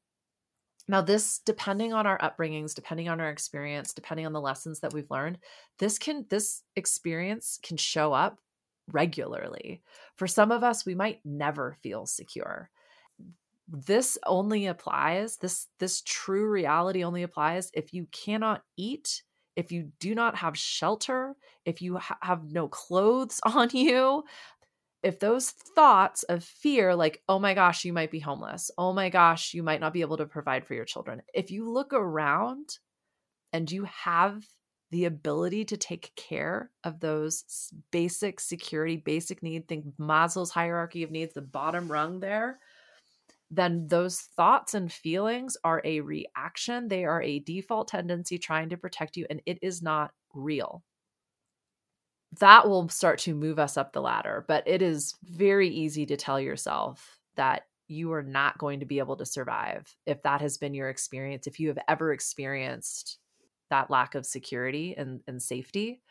now, 0.88 1.02
this, 1.02 1.40
depending 1.46 1.94
on 1.94 2.06
our 2.06 2.18
upbringings, 2.20 2.76
depending 2.76 3.08
on 3.08 3.22
our 3.22 3.30
experience, 3.30 3.94
depending 3.94 4.26
on 4.26 4.34
the 4.34 4.42
lessons 4.42 4.82
that 4.82 4.94
we've 4.94 5.10
learned, 5.10 5.38
this 5.80 5.98
can, 5.98 6.26
this 6.30 6.64
experience 6.76 7.58
can 7.64 7.78
show 7.78 8.12
up 8.12 8.40
regularly. 8.92 9.82
For 10.18 10.28
some 10.28 10.52
of 10.52 10.64
us, 10.64 10.86
we 10.86 10.94
might 10.94 11.22
never 11.24 11.78
feel 11.82 12.06
secure. 12.06 12.70
This 13.70 14.18
only 14.26 14.66
applies, 14.66 15.38
this, 15.38 15.68
this 15.80 16.02
true 16.02 16.50
reality 16.50 17.04
only 17.06 17.24
applies 17.24 17.72
if 17.74 17.94
you 17.94 18.08
cannot 18.12 18.62
eat, 18.76 19.24
if 19.56 19.72
you 19.72 19.92
do 20.00 20.16
not 20.16 20.36
have 20.36 20.58
shelter, 20.58 21.36
if 21.66 21.82
you 21.82 21.98
ha- 21.98 22.18
have 22.22 22.44
no 22.52 22.68
clothes 22.68 23.40
on 23.46 23.70
you, 23.72 24.24
if 25.04 25.20
those 25.20 25.52
thoughts 25.52 26.24
of 26.24 26.44
fear, 26.44 26.96
like, 26.96 27.22
oh 27.28 27.38
my 27.38 27.54
gosh, 27.54 27.84
you 27.84 27.92
might 27.92 28.12
be 28.12 28.20
homeless, 28.20 28.72
oh 28.78 28.94
my 28.94 29.10
gosh, 29.10 29.54
you 29.54 29.62
might 29.62 29.82
not 29.82 29.94
be 29.94 30.02
able 30.02 30.18
to 30.18 30.26
provide 30.26 30.66
for 30.66 30.74
your 30.74 30.86
children, 30.86 31.22
if 31.34 31.52
you 31.52 31.70
look 31.70 31.94
around 31.94 32.78
and 33.52 33.70
you 33.70 33.84
have 33.84 34.46
the 34.92 35.06
ability 35.06 35.66
to 35.66 35.76
take 35.76 36.14
care 36.16 36.70
of 36.84 37.00
those 37.00 37.72
basic 37.92 38.40
security, 38.40 38.96
basic 38.96 39.44
need, 39.44 39.68
think 39.68 39.86
Maslow's 40.00 40.52
hierarchy 40.52 41.04
of 41.04 41.12
needs, 41.12 41.34
the 41.34 41.42
bottom 41.42 41.92
rung 41.92 42.20
there, 42.20 42.60
then 43.56 43.88
those 43.88 44.20
thoughts 44.20 44.74
and 44.74 44.92
feelings 44.92 45.58
are 45.64 45.82
a 45.84 46.02
reaction. 46.02 46.88
They 46.88 47.06
are 47.06 47.22
a 47.22 47.40
default 47.40 47.90
tendency 47.90 48.38
trying 48.38 48.70
to 48.70 48.78
protect 48.78 49.18
you, 49.18 49.26
and 49.30 49.42
it 49.46 49.60
is 49.62 49.82
not 49.82 50.12
real 50.34 50.84
that 52.40 52.68
will 52.68 52.90
start 52.90 53.20
to 53.20 53.36
move 53.36 53.60
us 53.60 53.78
up 53.78 53.94
the 53.94 54.02
ladder. 54.02 54.46
But 54.48 54.68
it 54.68 54.82
is 54.82 55.16
very 55.24 55.70
easy 55.70 56.06
to 56.08 56.18
tell 56.18 56.40
yourself 56.40 57.20
that 57.36 57.64
you 57.88 58.12
are 58.14 58.24
not 58.24 58.58
going 58.58 58.80
to 58.80 58.86
be 58.86 59.00
able 59.00 59.18
to 59.18 59.26
survive 59.26 59.94
if 60.06 60.22
that 60.24 60.42
has 60.42 60.58
been 60.58 60.74
your 60.74 60.90
experience. 60.90 61.48
If 61.48 61.60
you 61.60 61.68
have 61.68 61.80
ever 61.88 62.14
experienced 62.14 63.20
that 63.70 63.92
lack 63.92 64.16
of 64.16 64.26
security 64.26 64.96
and, 64.98 65.22
and 65.28 65.42
safety, 65.42 66.02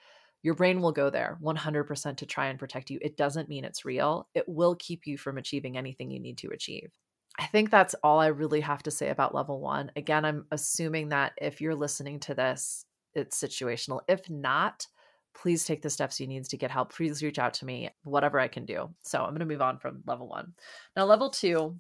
your 0.43 0.55
brain 0.55 0.81
will 0.81 0.93
go 0.93 1.11
there 1.11 1.39
100% 1.43 2.17
to 2.17 2.27
try 2.27 2.47
and 2.47 2.59
protect 2.59 2.91
you. 2.91 2.99
It 3.01 3.17
doesn't 3.17 3.49
mean 3.49 3.65
it's 3.65 3.85
real. 3.85 4.29
It 4.35 4.45
will 4.49 4.77
keep 4.77 5.07
you 5.07 5.17
from 5.17 5.39
achieving 5.39 5.77
anything 5.77 6.11
you 6.11 6.21
need 6.21 6.39
to 6.39 6.49
achieve. 6.49 6.93
I 7.39 7.47
think 7.47 7.71
that's 7.71 7.95
all 8.03 8.19
I 8.19 8.27
really 8.27 8.61
have 8.61 8.83
to 8.85 8.91
say 8.91 9.09
about 9.09 9.35
level 9.35 9.61
one. 9.61 9.91
Again, 9.97 10.25
I'm 10.25 10.47
assuming 10.51 11.09
that 11.11 11.33
if 11.41 11.61
you're 11.61 11.75
listening 11.75 12.21
to 12.21 12.35
this, 12.35 12.85
it's 13.15 13.41
situational. 13.41 14.01
If 14.07 14.29
not, 14.29 14.87
please 15.35 15.65
take 15.65 15.81
the 15.83 15.91
steps 15.91 16.21
you 16.21 16.27
need 16.27 16.45
to 16.45 16.57
get 16.57 16.71
help. 16.71 16.93
Please 16.93 17.23
reach 17.23 17.39
out 17.39 17.55
to 17.55 17.65
me, 17.65 17.91
whatever 18.05 18.39
I 18.39 18.49
can 18.49 18.67
do. 18.67 18.91
So 19.03 19.21
I'm 19.21 19.31
going 19.31 19.41
to 19.41 19.47
move 19.47 19.63
on 19.63 19.79
from 19.79 20.03
level 20.07 20.29
one. 20.29 20.53
Now, 20.95 21.05
level 21.05 21.31
two 21.31 21.77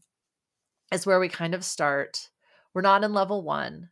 is 0.91 1.07
where 1.07 1.21
we 1.21 1.29
kind 1.29 1.55
of 1.55 1.65
start. 1.65 2.31
We're 2.73 2.83
not 2.83 3.05
in 3.05 3.13
level 3.13 3.43
one. 3.43 3.91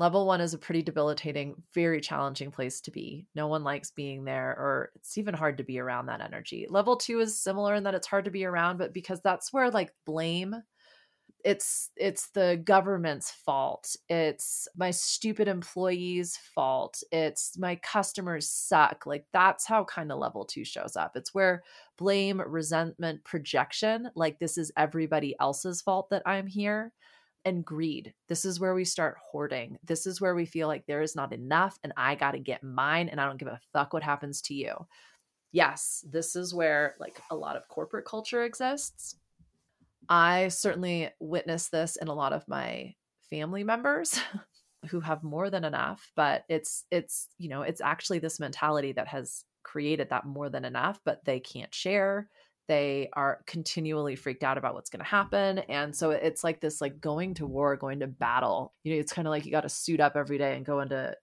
Level 0.00 0.26
one 0.26 0.40
is 0.40 0.54
a 0.54 0.58
pretty 0.58 0.80
debilitating, 0.80 1.62
very 1.74 2.00
challenging 2.00 2.50
place 2.50 2.80
to 2.80 2.90
be. 2.90 3.26
No 3.34 3.48
one 3.48 3.62
likes 3.62 3.90
being 3.90 4.24
there, 4.24 4.52
or 4.52 4.92
it's 4.94 5.18
even 5.18 5.34
hard 5.34 5.58
to 5.58 5.62
be 5.62 5.78
around 5.78 6.06
that 6.06 6.22
energy. 6.22 6.66
Level 6.70 6.96
two 6.96 7.20
is 7.20 7.38
similar 7.38 7.74
in 7.74 7.82
that 7.84 7.94
it's 7.94 8.06
hard 8.06 8.24
to 8.24 8.30
be 8.30 8.46
around, 8.46 8.78
but 8.78 8.94
because 8.94 9.20
that's 9.20 9.52
where 9.52 9.70
like 9.70 9.92
blame 10.06 10.56
it's 11.44 11.90
it's 11.96 12.30
the 12.30 12.60
government's 12.64 13.30
fault 13.30 13.96
it's 14.10 14.68
my 14.76 14.90
stupid 14.90 15.48
employees 15.48 16.38
fault 16.54 17.02
it's 17.12 17.56
my 17.58 17.76
customers 17.76 18.48
suck 18.48 19.06
like 19.06 19.24
that's 19.32 19.66
how 19.66 19.82
kind 19.84 20.12
of 20.12 20.18
level 20.18 20.44
2 20.44 20.64
shows 20.64 20.96
up 20.96 21.12
it's 21.14 21.32
where 21.32 21.62
blame 21.96 22.42
resentment 22.46 23.24
projection 23.24 24.10
like 24.14 24.38
this 24.38 24.58
is 24.58 24.70
everybody 24.76 25.34
else's 25.40 25.80
fault 25.80 26.10
that 26.10 26.22
i'm 26.26 26.46
here 26.46 26.92
and 27.44 27.64
greed. 27.64 28.12
This 28.28 28.44
is 28.44 28.60
where 28.60 28.74
we 28.74 28.84
start 28.84 29.16
hoarding. 29.30 29.78
This 29.84 30.06
is 30.06 30.20
where 30.20 30.34
we 30.34 30.46
feel 30.46 30.68
like 30.68 30.84
there 30.86 31.02
is 31.02 31.16
not 31.16 31.32
enough 31.32 31.78
and 31.82 31.92
i 31.96 32.14
got 32.14 32.32
to 32.32 32.38
get 32.38 32.62
mine 32.62 33.08
and 33.08 33.20
i 33.20 33.26
don't 33.26 33.38
give 33.38 33.48
a 33.48 33.60
fuck 33.72 33.92
what 33.92 34.02
happens 34.02 34.42
to 34.42 34.54
you. 34.54 34.74
Yes 35.52 36.04
this 36.08 36.36
is 36.36 36.54
where 36.54 36.94
like 37.00 37.20
a 37.30 37.36
lot 37.36 37.56
of 37.56 37.68
corporate 37.68 38.04
culture 38.04 38.44
exists. 38.44 39.16
I 40.08 40.48
certainly 40.48 41.10
witnessed 41.20 41.70
this 41.70 41.96
in 41.96 42.08
a 42.08 42.14
lot 42.14 42.32
of 42.32 42.48
my 42.48 42.94
family 43.30 43.62
members 43.64 44.20
who 44.88 45.00
have 45.00 45.22
more 45.22 45.50
than 45.50 45.64
enough, 45.64 46.10
but 46.16 46.44
it's 46.48 46.84
it's 46.90 47.28
you 47.38 47.48
know, 47.48 47.62
it's 47.62 47.80
actually 47.80 48.18
this 48.18 48.40
mentality 48.40 48.92
that 48.92 49.08
has 49.08 49.44
created 49.62 50.10
that 50.10 50.26
more 50.26 50.48
than 50.48 50.64
enough, 50.64 51.00
but 51.04 51.24
they 51.24 51.40
can't 51.40 51.74
share. 51.74 52.28
They 52.70 53.08
are 53.14 53.40
continually 53.48 54.14
freaked 54.14 54.44
out 54.44 54.56
about 54.56 54.74
what's 54.74 54.90
going 54.90 55.00
to 55.00 55.04
happen. 55.04 55.58
And 55.58 55.94
so 55.94 56.12
it's 56.12 56.44
like 56.44 56.60
this 56.60 56.80
like 56.80 57.00
going 57.00 57.34
to 57.34 57.46
war, 57.46 57.74
going 57.74 57.98
to 57.98 58.06
battle. 58.06 58.74
You 58.84 58.94
know, 58.94 59.00
it's 59.00 59.12
kind 59.12 59.26
of 59.26 59.32
like 59.32 59.44
you 59.44 59.50
got 59.50 59.62
to 59.62 59.68
suit 59.68 59.98
up 59.98 60.14
every 60.14 60.38
day 60.38 60.54
and 60.54 60.64
go 60.64 60.78
into 60.78 61.16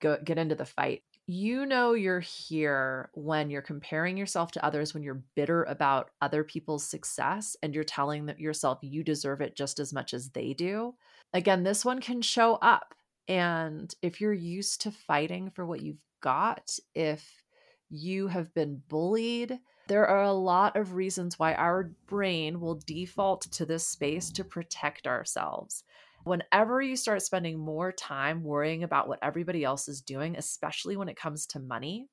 go 0.00 0.16
get 0.22 0.38
into 0.38 0.54
the 0.54 0.64
fight 0.64 1.02
you 1.26 1.66
know 1.66 1.94
you're 1.94 2.20
here 2.20 3.10
when 3.14 3.50
you're 3.50 3.62
comparing 3.62 4.16
yourself 4.16 4.52
to 4.52 4.64
others 4.64 4.94
when 4.94 5.02
you're 5.02 5.22
bitter 5.34 5.64
about 5.64 6.10
other 6.20 6.44
people's 6.44 6.84
success 6.84 7.56
and 7.62 7.74
you're 7.74 7.82
telling 7.82 8.32
yourself 8.38 8.78
you 8.82 9.02
deserve 9.02 9.40
it 9.40 9.56
just 9.56 9.80
as 9.80 9.92
much 9.92 10.14
as 10.14 10.30
they 10.30 10.52
do 10.52 10.94
again 11.32 11.64
this 11.64 11.84
one 11.84 12.00
can 12.00 12.22
show 12.22 12.54
up 12.56 12.94
and 13.26 13.92
if 14.02 14.20
you're 14.20 14.32
used 14.32 14.82
to 14.82 14.92
fighting 14.92 15.50
for 15.50 15.66
what 15.66 15.82
you've 15.82 16.04
got 16.22 16.78
if 16.94 17.42
you 17.90 18.28
have 18.28 18.54
been 18.54 18.80
bullied 18.88 19.58
there 19.88 20.06
are 20.06 20.22
a 20.22 20.32
lot 20.32 20.76
of 20.76 20.94
reasons 20.94 21.38
why 21.38 21.54
our 21.54 21.90
brain 22.06 22.60
will 22.60 22.80
default 22.86 23.42
to 23.52 23.66
this 23.66 23.86
space 23.86 24.30
to 24.32 24.44
protect 24.44 25.06
ourselves 25.06 25.84
whenever 26.26 26.82
you 26.82 26.96
start 26.96 27.22
spending 27.22 27.56
more 27.56 27.92
time 27.92 28.42
worrying 28.42 28.82
about 28.82 29.06
what 29.06 29.20
everybody 29.22 29.62
else 29.62 29.86
is 29.86 30.00
doing, 30.00 30.34
especially 30.36 30.96
when 30.96 31.08
it 31.08 31.16
comes 31.16 31.46
to 31.46 31.60
money, 31.60 32.08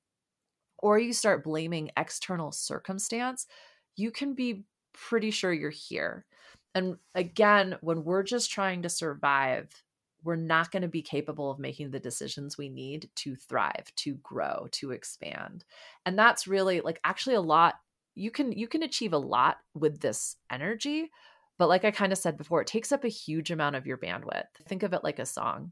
or 0.78 1.00
you 1.00 1.12
start 1.12 1.44
blaming 1.44 1.90
external 1.98 2.52
circumstance, 2.52 3.48
you 3.96 4.12
can 4.12 4.36
be 4.36 4.66
pretty 4.94 5.32
sure 5.32 5.52
you're 5.52 5.72
here. 5.72 6.28
And 6.76 6.98
again, 7.16 7.78
when 7.82 8.04
we're 8.04 8.22
just 8.22 8.52
trying 8.52 8.84
to 8.84 8.90
survive, 8.90 9.84
we're 10.24 10.36
not 10.36 10.72
going 10.72 10.82
to 10.82 10.88
be 10.88 11.02
capable 11.02 11.52
of 11.52 11.60
making 11.60 11.92
the 11.92 12.00
decisions 12.00 12.58
we 12.58 12.70
need 12.70 13.10
to 13.16 13.36
thrive, 13.36 13.92
to 13.98 14.16
grow, 14.16 14.68
to 14.72 14.92
expand. 14.92 15.66
And 16.06 16.18
that's 16.18 16.48
really 16.48 16.82
like 16.82 17.00
actually 17.04 17.36
a 17.36 17.42
lot 17.42 17.76
you 18.16 18.30
can 18.30 18.52
you 18.52 18.68
can 18.68 18.84
achieve 18.84 19.14
a 19.14 19.18
lot 19.18 19.58
with 19.74 20.00
this 20.00 20.36
energy 20.52 21.10
but 21.58 21.70
like 21.70 21.86
I 21.86 21.92
kind 21.92 22.12
of 22.12 22.18
said 22.18 22.38
before, 22.38 22.62
it 22.62 22.68
takes 22.68 22.92
up 22.92 23.04
a 23.04 23.10
huge 23.10 23.52
amount 23.52 23.76
of 23.76 23.86
your 23.86 23.98
bandwidth. 23.98 24.46
Think 24.68 24.84
of 24.84 24.94
it 24.94 25.04
like 25.04 25.20
a 25.20 25.26
song. 25.26 25.72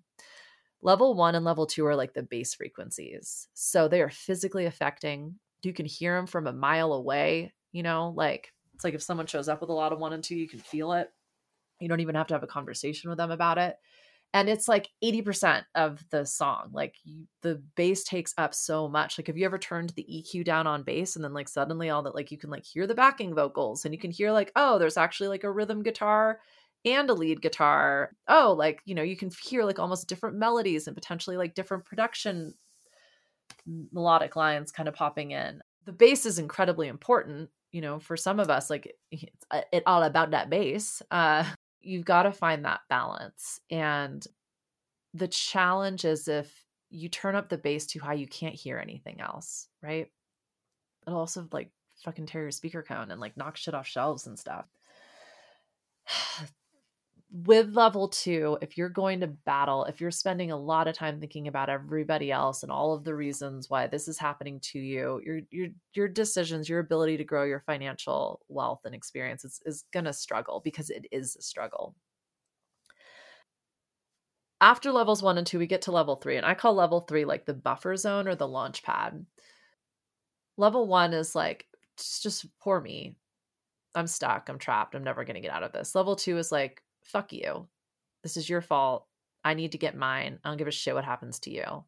Level 0.81 1.15
one 1.15 1.36
and 1.36 1.46
level 1.46 1.65
two 1.65 1.86
are 1.86 1.96
like 1.96 2.13
the 2.13 2.24
bass 2.24 2.53
frequencies. 2.53 3.48
So 3.53 3.88
they 3.88 4.01
are 4.01 4.10
physically 4.10 4.65
affecting. 4.65 5.36
You 5.63 5.74
can 5.74 5.86
hear 5.86 6.15
them 6.15 6.27
from 6.27 6.48
a 6.48 6.53
mile 6.53 6.93
away, 6.93 7.53
you 7.72 7.84
know, 7.84 8.13
like 8.15 8.51
it's 8.74 8.84
like 8.84 8.93
if 8.93 9.03
someone 9.03 9.27
shows 9.27 9.48
up 9.48 9.62
with 9.62 9.70
a 9.70 9.74
lot 9.74 9.93
of 9.93 10.00
one 10.00 10.13
and 10.13 10.24
two, 10.24 10.36
you 10.36 10.48
can 10.48 10.60
feel 10.60 10.93
it. 10.93 11.10
You 11.79 11.88
don't 11.88 12.00
even 12.00 12.15
have 12.15 12.27
to 12.27 12.34
have 12.34 12.43
a 12.43 12.48
conversation 12.48 13.10
with 13.10 13.17
them 13.17 13.31
about 13.31 13.58
it 13.58 13.75
and 14.34 14.48
it's 14.48 14.68
like 14.68 14.88
80% 15.04 15.64
of 15.76 16.04
the 16.10 16.26
song 16.26 16.70
like 16.72 16.96
you, 17.04 17.26
the 17.42 17.62
bass 17.76 18.04
takes 18.04 18.34
up 18.38 18.54
so 18.54 18.88
much 18.88 19.18
like 19.18 19.28
have 19.28 19.38
you 19.38 19.46
ever 19.46 19.58
turned 19.58 19.90
the 19.92 20.04
eq 20.04 20.44
down 20.46 20.68
on 20.68 20.84
bass 20.84 21.16
and 21.16 21.26
then 21.26 21.34
like 21.34 21.50
suddenly 21.50 21.90
all 21.90 22.04
that 22.04 22.16
like 22.16 22.32
you 22.32 22.38
can 22.38 22.50
like 22.50 22.66
hear 22.66 22.88
the 22.88 22.96
backing 22.96 23.36
vocals 23.36 23.86
and 23.86 23.94
you 23.94 24.00
can 24.00 24.12
hear 24.12 24.32
like 24.32 24.52
oh 24.56 24.80
there's 24.80 24.98
actually 24.98 25.30
like 25.30 25.44
a 25.44 25.52
rhythm 25.52 25.84
guitar 25.84 26.40
and 26.86 27.10
a 27.10 27.14
lead 27.14 27.42
guitar. 27.42 28.12
Oh 28.28 28.56
like 28.58 28.82
you 28.86 28.96
know 28.96 29.04
you 29.04 29.18
can 29.18 29.32
hear 29.44 29.64
like 29.64 29.80
almost 29.80 30.08
different 30.08 30.38
melodies 30.38 30.88
and 30.88 30.96
potentially 30.96 31.38
like 31.38 31.54
different 31.54 31.86
production 31.86 32.54
melodic 33.92 34.36
lines 34.36 34.72
kind 34.72 34.90
of 34.90 34.96
popping 34.96 35.32
in. 35.32 35.62
The 35.86 35.94
bass 35.94 36.26
is 36.26 36.40
incredibly 36.40 36.88
important 36.88 37.50
you 37.72 37.82
know 37.82 38.00
for 38.00 38.18
some 38.18 38.40
of 38.40 38.50
us 38.50 38.70
like 38.70 38.94
it's 39.12 39.46
uh, 39.50 39.62
all 39.86 40.04
about 40.04 40.32
that 40.32 40.50
bass 40.50 41.02
uh 41.10 41.46
you've 41.82 42.06
got 42.06 42.24
to 42.24 42.32
find 42.32 42.66
that 42.66 42.82
balance. 42.90 43.60
And 43.70 44.26
the 45.14 45.28
challenge 45.28 46.06
is 46.06 46.28
if 46.28 46.66
you 46.90 47.10
turn 47.10 47.36
up 47.36 47.50
the 47.50 47.58
bass 47.58 47.86
too 47.86 48.00
high, 48.00 48.14
you 48.14 48.28
can't 48.28 48.56
hear 48.56 48.78
anything 48.78 49.22
else, 49.22 49.68
right? 49.82 50.08
It'll 51.06 51.20
also 51.20 51.48
like 51.52 51.72
fucking 52.04 52.26
tear 52.26 52.44
your 52.44 52.52
speaker 52.52 52.84
cone 52.84 53.12
and 53.12 53.22
like 53.22 53.38
knock 53.38 53.58
shit 53.58 53.74
off 53.74 53.88
shelves 53.88 54.28
and 54.28 54.38
stuff. 54.38 54.66
with 57.34 57.74
level 57.74 58.10
two, 58.10 58.58
if 58.62 58.78
you're 58.78 58.90
going 58.90 59.22
to 59.22 59.28
battle, 59.28 59.86
if 59.86 60.02
you're 60.02 60.12
spending 60.12 60.52
a 60.52 60.58
lot 60.58 60.90
of 60.90 60.96
time 60.96 61.20
thinking 61.20 61.48
about 61.48 61.70
everybody 61.70 62.30
else 62.30 62.62
and 62.62 62.72
all 62.72 62.94
of 62.94 63.06
the 63.06 63.16
reasons 63.16 63.70
why 63.70 63.88
this 63.88 64.10
is 64.10 64.20
happening 64.20 64.60
to 64.60 64.80
you, 64.80 65.22
your 65.26 65.40
your 65.50 65.68
your 65.94 66.08
decisions, 66.10 66.68
your 66.68 66.80
ability 66.80 67.16
to 67.18 67.24
grow 67.24 67.46
your 67.46 67.62
financial 67.62 68.42
wealth 68.50 68.82
and 68.84 68.94
experience 68.94 69.46
is, 69.46 69.62
is 69.66 69.86
gonna 69.94 70.12
struggle 70.12 70.62
because 70.64 70.90
it 70.90 71.06
is 71.12 71.38
a 71.38 71.42
struggle. 71.42 71.96
After 74.60 74.92
levels 74.92 75.24
one 75.24 75.38
and 75.38 75.48
two, 75.48 75.58
we 75.58 75.68
get 75.68 75.84
to 75.84 75.92
level 75.92 76.18
three, 76.18 76.36
and 76.36 76.46
I 76.46 76.54
call 76.54 76.74
level 76.74 77.02
three 77.02 77.24
like 77.24 77.46
the 77.46 77.54
buffer 77.54 77.96
zone 77.96 78.28
or 78.28 78.36
the 78.36 78.48
launch 78.48 78.84
pad. 78.84 79.26
Level 80.58 80.86
one 80.86 81.14
is 81.14 81.34
like 81.34 81.66
just, 81.98 82.24
just 82.24 82.46
poor 82.60 82.82
me. 82.82 83.16
I'm 83.96 84.08
stuck. 84.08 84.50
I'm 84.50 84.60
trapped. 84.60 84.96
I'm 84.96 85.04
never 85.04 85.24
to 85.24 85.40
get 85.40 85.52
out 85.52 85.64
of 85.64 85.72
this. 85.72 85.96
Level 85.96 86.16
two 86.16 86.38
is 86.38 86.52
like, 86.52 86.82
fuck 87.03 87.34
you. 87.34 87.67
This 88.24 88.38
is 88.38 88.50
your 88.50 88.62
fault. 88.62 89.08
I 89.43 89.53
need 89.53 89.72
to 89.72 89.77
get 89.77 89.96
mine. 89.96 90.39
I 90.43 90.50
don't 90.50 90.58
give 90.58 90.67
a 90.67 90.72
shit 90.72 90.93
what 90.93 91.05
happens 91.05 91.39
to 91.41 91.51
you. 91.51 91.84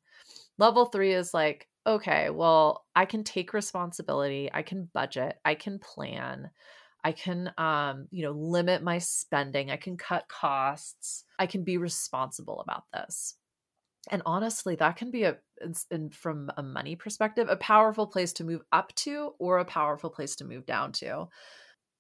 Level 0.58 0.86
three 0.86 1.14
is 1.14 1.34
like, 1.34 1.68
okay, 1.86 2.30
well, 2.30 2.86
I 2.96 3.06
can 3.06 3.24
take 3.24 3.54
responsibility. 3.54 4.50
I 4.54 4.62
can 4.62 4.90
budget. 4.94 5.38
I 5.44 5.56
can 5.56 5.80
plan. 5.80 6.50
I 7.04 7.12
can, 7.12 7.52
um, 7.58 8.08
you 8.12 8.24
know, 8.24 8.32
limit 8.32 8.82
my 8.82 8.98
spending. 9.00 9.70
I 9.70 9.76
can 9.76 9.98
cut 9.98 10.28
costs. 10.30 11.26
I 11.38 11.48
can 11.48 11.64
be 11.64 11.78
responsible 11.78 12.62
about 12.62 12.84
this. 12.94 13.36
And 14.10 14.22
honestly, 14.26 14.76
that 14.76 14.96
can 14.96 15.12
be 15.12 15.24
a, 15.24 15.38
in, 15.92 16.10
from 16.10 16.52
a 16.58 16.64
money 16.64 16.96
perspective, 16.96 17.48
a 17.50 17.58
powerful 17.58 18.08
place 18.08 18.34
to 18.34 18.44
move 18.44 18.62
up 18.72 18.94
to 18.96 19.34
or 19.40 19.60
a 19.60 19.66
powerful 19.66 20.10
place 20.10 20.36
to 20.38 20.46
move 20.46 20.66
down 20.66 20.92
to 20.94 21.28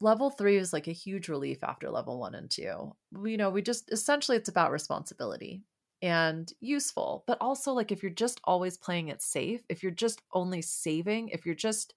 level 0.03 0.29
three 0.29 0.57
is 0.57 0.73
like 0.73 0.87
a 0.87 0.91
huge 0.93 1.29
relief 1.29 1.63
after 1.63 1.89
level 1.89 2.19
one 2.19 2.35
and 2.35 2.51
two. 2.51 2.95
You 3.25 3.37
know, 3.37 3.49
we 3.49 3.61
just 3.61 3.91
essentially 3.91 4.37
it's 4.37 4.49
about 4.49 4.71
responsibility 4.71 5.63
and 6.01 6.51
useful, 6.59 7.23
but 7.25 7.37
also 7.39 7.71
like 7.71 7.91
if 7.91 8.03
you're 8.03 8.11
just 8.11 8.41
always 8.43 8.77
playing 8.77 9.07
it 9.07 9.21
safe, 9.21 9.63
if 9.69 9.81
you're 9.81 9.91
just 9.91 10.21
only 10.33 10.61
saving, 10.61 11.29
if 11.29 11.45
you're 11.45 11.55
just 11.55 11.95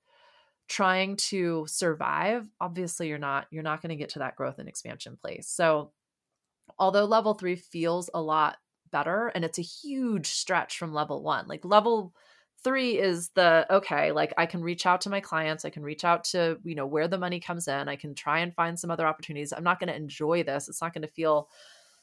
trying 0.68 1.16
to 1.16 1.66
survive, 1.68 2.48
obviously 2.60 3.08
you're 3.08 3.18
not 3.18 3.48
you're 3.50 3.62
not 3.64 3.82
going 3.82 3.90
to 3.90 3.96
get 3.96 4.10
to 4.10 4.20
that 4.20 4.36
growth 4.36 4.58
and 4.60 4.68
expansion 4.68 5.16
place. 5.16 5.48
So 5.48 5.92
although 6.78 7.04
level 7.04 7.34
3 7.34 7.56
feels 7.56 8.10
a 8.14 8.22
lot 8.22 8.58
better 8.92 9.28
and 9.34 9.44
it's 9.44 9.58
a 9.58 9.62
huge 9.62 10.28
stretch 10.28 10.78
from 10.78 10.94
level 10.94 11.22
1. 11.22 11.48
Like 11.48 11.64
level 11.64 12.14
three 12.66 12.98
is 12.98 13.28
the 13.36 13.64
okay 13.70 14.10
like 14.10 14.34
i 14.36 14.44
can 14.44 14.60
reach 14.60 14.86
out 14.86 15.00
to 15.00 15.08
my 15.08 15.20
clients 15.20 15.64
i 15.64 15.70
can 15.70 15.84
reach 15.84 16.04
out 16.04 16.24
to 16.24 16.58
you 16.64 16.74
know 16.74 16.84
where 16.84 17.06
the 17.06 17.16
money 17.16 17.38
comes 17.38 17.68
in 17.68 17.88
i 17.88 17.94
can 17.94 18.12
try 18.12 18.40
and 18.40 18.52
find 18.56 18.76
some 18.76 18.90
other 18.90 19.06
opportunities 19.06 19.52
i'm 19.52 19.62
not 19.62 19.78
going 19.78 19.88
to 19.88 19.94
enjoy 19.94 20.42
this 20.42 20.68
it's 20.68 20.82
not 20.82 20.92
going 20.92 21.02
to 21.02 21.08
feel 21.08 21.48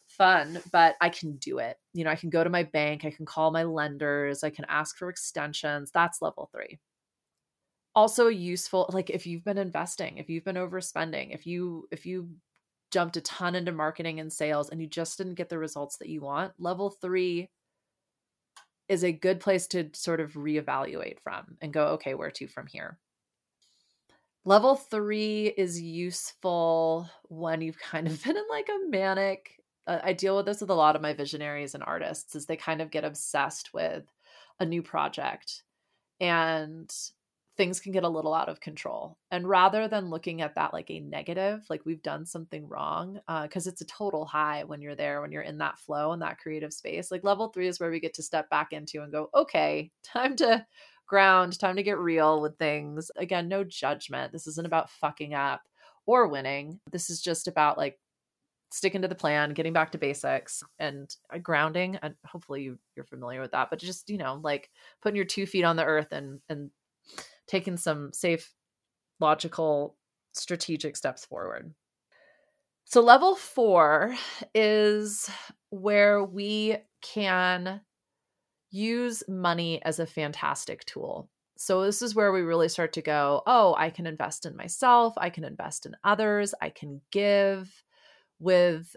fun 0.08 0.58
but 0.71 0.95
i 1.02 1.10
can 1.10 1.36
do 1.36 1.58
it. 1.58 1.76
You 1.93 2.06
know 2.06 2.12
i 2.12 2.15
can 2.15 2.30
go 2.30 2.45
to 2.45 2.49
my 2.49 2.63
bank 2.63 3.04
i 3.04 3.12
can 3.12 3.26
call 3.26 3.52
my 3.52 3.63
lenders 3.63 4.41
i 4.41 4.49
can 4.49 4.65
ask 4.69 4.97
for 4.97 5.10
extensions 5.10 5.91
that's 5.91 6.21
level 6.21 6.49
three. 6.54 6.80
Also 7.93 8.28
useful 8.28 8.89
like 8.93 9.10
if 9.10 9.28
you've 9.28 9.43
been 9.43 9.58
investing 9.58 10.17
if 10.17 10.30
you've 10.30 10.45
been 10.45 10.56
overspending 10.56 11.36
if 11.36 11.45
you 11.45 11.89
if 11.91 12.06
you 12.06 12.30
jumped 12.89 13.17
a 13.17 13.21
ton 13.21 13.56
into 13.56 13.73
marketing 13.73 14.21
and 14.21 14.32
sales 14.32 14.69
and 14.69 14.80
you 14.80 14.88
just 14.88 15.17
didn't 15.17 15.34
get 15.34 15.49
the 15.49 15.58
results 15.58 15.97
that 15.97 16.10
you 16.10 16.21
want 16.21 16.54
level 16.58 16.89
three 16.89 17.49
is 18.93 19.03
a 19.03 19.12
good 19.12 19.39
place 19.39 19.67
to 19.67 19.89
sort 19.93 20.19
of 20.19 20.34
reevaluate 20.34 21.19
from 21.19 21.58
and 21.62 21.73
go, 21.73 21.88
okay, 21.88 22.13
where 22.13 22.32
to 22.32 22.47
from 22.47 22.67
here? 22.67 22.99
Level 24.45 24.75
three 24.75 25.47
is 25.47 25.82
useful 25.82 27.10
when 27.23 27.62
you've 27.62 27.79
kind 27.79 28.08
of 28.08 28.23
been 28.23 28.38
in 28.38 28.43
like 28.49 28.69
a 28.69 28.89
manic. 28.89 29.60
Uh, 29.88 29.99
I 30.03 30.13
deal 30.13 30.38
with 30.38 30.45
this 30.45 30.62
with 30.62 30.69
a 30.69 30.75
lot 30.75 30.95
of 30.95 31.01
my 31.01 31.13
visionaries 31.13 31.73
and 31.73 31.84
artists, 31.84 32.36
is 32.36 32.45
they 32.45 32.56
kind 32.56 32.82
of 32.82 32.91
get 32.91 33.03
obsessed 33.03 33.73
with 33.73 34.06
a 34.60 34.65
new 34.65 34.84
project 34.84 35.63
and 36.19 36.93
things 37.55 37.79
can 37.79 37.91
get 37.91 38.03
a 38.03 38.09
little 38.09 38.33
out 38.33 38.49
of 38.49 38.59
control. 38.59 39.17
And 39.29 39.47
rather 39.47 39.87
than 39.87 40.09
looking 40.09 40.41
at 40.41 40.55
that 40.55 40.73
like 40.73 40.89
a 40.89 40.99
negative, 40.99 41.63
like 41.69 41.85
we've 41.85 42.01
done 42.01 42.25
something 42.25 42.67
wrong, 42.67 43.19
because 43.43 43.67
uh, 43.67 43.69
it's 43.69 43.81
a 43.81 43.85
total 43.85 44.25
high 44.25 44.63
when 44.63 44.81
you're 44.81 44.95
there, 44.95 45.21
when 45.21 45.31
you're 45.31 45.43
in 45.43 45.59
that 45.59 45.77
flow 45.77 46.13
and 46.13 46.21
that 46.21 46.39
creative 46.39 46.73
space. 46.73 47.11
Like 47.11 47.23
level 47.23 47.49
three 47.49 47.67
is 47.67 47.79
where 47.79 47.91
we 47.91 47.99
get 47.99 48.15
to 48.15 48.23
step 48.23 48.49
back 48.49 48.73
into 48.73 49.03
and 49.03 49.11
go, 49.11 49.29
okay, 49.35 49.91
time 50.03 50.35
to 50.37 50.65
ground, 51.05 51.59
time 51.59 51.75
to 51.75 51.83
get 51.83 51.99
real 51.99 52.41
with 52.41 52.57
things. 52.57 53.11
Again, 53.17 53.47
no 53.47 53.63
judgment. 53.63 54.31
This 54.31 54.47
isn't 54.47 54.65
about 54.65 54.89
fucking 54.89 55.35
up 55.35 55.61
or 56.07 56.27
winning. 56.27 56.79
This 56.91 57.11
is 57.11 57.21
just 57.21 57.47
about 57.47 57.77
like 57.77 57.99
sticking 58.71 59.03
to 59.03 59.07
the 59.07 59.13
plan, 59.13 59.53
getting 59.53 59.73
back 59.73 59.91
to 59.91 59.99
basics 59.99 60.63
and 60.79 61.15
uh, 61.31 61.37
grounding. 61.37 61.97
And 62.01 62.15
hopefully 62.25 62.63
you, 62.63 62.79
you're 62.95 63.05
familiar 63.05 63.39
with 63.41 63.51
that, 63.51 63.69
but 63.69 63.77
just, 63.77 64.09
you 64.09 64.17
know, 64.17 64.39
like 64.41 64.71
putting 65.03 65.15
your 65.15 65.25
two 65.25 65.45
feet 65.45 65.63
on 65.63 65.75
the 65.75 65.85
earth 65.85 66.11
and, 66.11 66.39
and, 66.49 66.71
taken 67.47 67.77
some 67.77 68.12
safe, 68.13 68.53
logical, 69.19 69.95
strategic 70.34 70.95
steps 70.95 71.25
forward. 71.25 71.73
So, 72.86 73.01
level 73.01 73.36
four 73.36 74.15
is 74.53 75.29
where 75.69 76.23
we 76.23 76.77
can 77.01 77.82
use 78.71 79.23
money 79.27 79.82
as 79.84 79.99
a 79.99 80.06
fantastic 80.06 80.86
tool. 80.86 81.29
So, 81.58 81.84
this 81.84 82.01
is 82.01 82.13
where 82.13 82.32
we 82.32 82.41
really 82.41 82.69
start 82.69 82.93
to 82.93 83.01
go, 83.01 83.41
oh, 83.47 83.75
I 83.77 83.89
can 83.89 84.06
invest 84.06 84.45
in 84.45 84.56
myself, 84.56 85.13
I 85.17 85.29
can 85.29 85.43
invest 85.43 85.86
in 85.86 85.95
others, 86.03 86.53
I 86.62 86.69
can 86.69 87.01
give 87.12 87.71
with, 88.39 88.95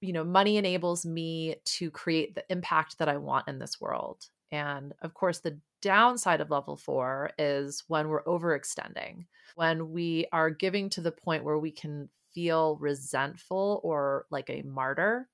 you 0.00 0.12
know, 0.12 0.24
money 0.24 0.56
enables 0.56 1.04
me 1.04 1.56
to 1.64 1.90
create 1.90 2.34
the 2.34 2.44
impact 2.48 2.98
that 2.98 3.08
I 3.08 3.16
want 3.16 3.48
in 3.48 3.58
this 3.58 3.80
world. 3.80 4.26
And 4.52 4.94
of 5.02 5.14
course, 5.14 5.40
the 5.40 5.58
downside 5.86 6.40
of 6.40 6.50
level 6.50 6.76
four 6.76 7.30
is 7.38 7.84
when 7.86 8.08
we're 8.08 8.24
overextending, 8.24 9.26
when 9.54 9.92
we 9.92 10.26
are 10.32 10.50
giving 10.50 10.90
to 10.90 11.00
the 11.00 11.12
point 11.12 11.44
where 11.44 11.58
we 11.58 11.70
can 11.70 12.08
feel 12.34 12.76
resentful 12.80 13.80
or 13.84 14.26
like 14.28 14.50
a 14.50 14.62
martyr. 14.62 15.28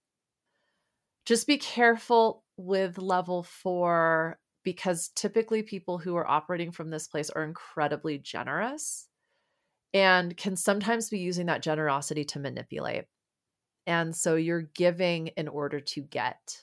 Just 1.25 1.47
be 1.47 1.57
careful 1.57 2.45
with 2.59 2.99
level 2.99 3.43
four 3.43 4.39
because 4.63 5.09
typically 5.17 5.63
people 5.63 5.97
who 5.97 6.15
are 6.17 6.31
operating 6.31 6.71
from 6.71 6.91
this 6.91 7.09
place 7.09 7.31
are 7.31 7.45
incredibly 7.45 8.19
generous 8.19 9.09
and 9.95 10.37
can 10.37 10.55
sometimes 10.55 11.09
be 11.09 11.19
using 11.19 11.47
that 11.47 11.63
generosity 11.63 12.25
to 12.25 12.39
manipulate. 12.39 13.05
And 13.87 14.15
so 14.15 14.37
you're 14.37 14.69
giving 14.75 15.29
in 15.29 15.49
order 15.49 15.81
to 15.81 16.03
get 16.03 16.63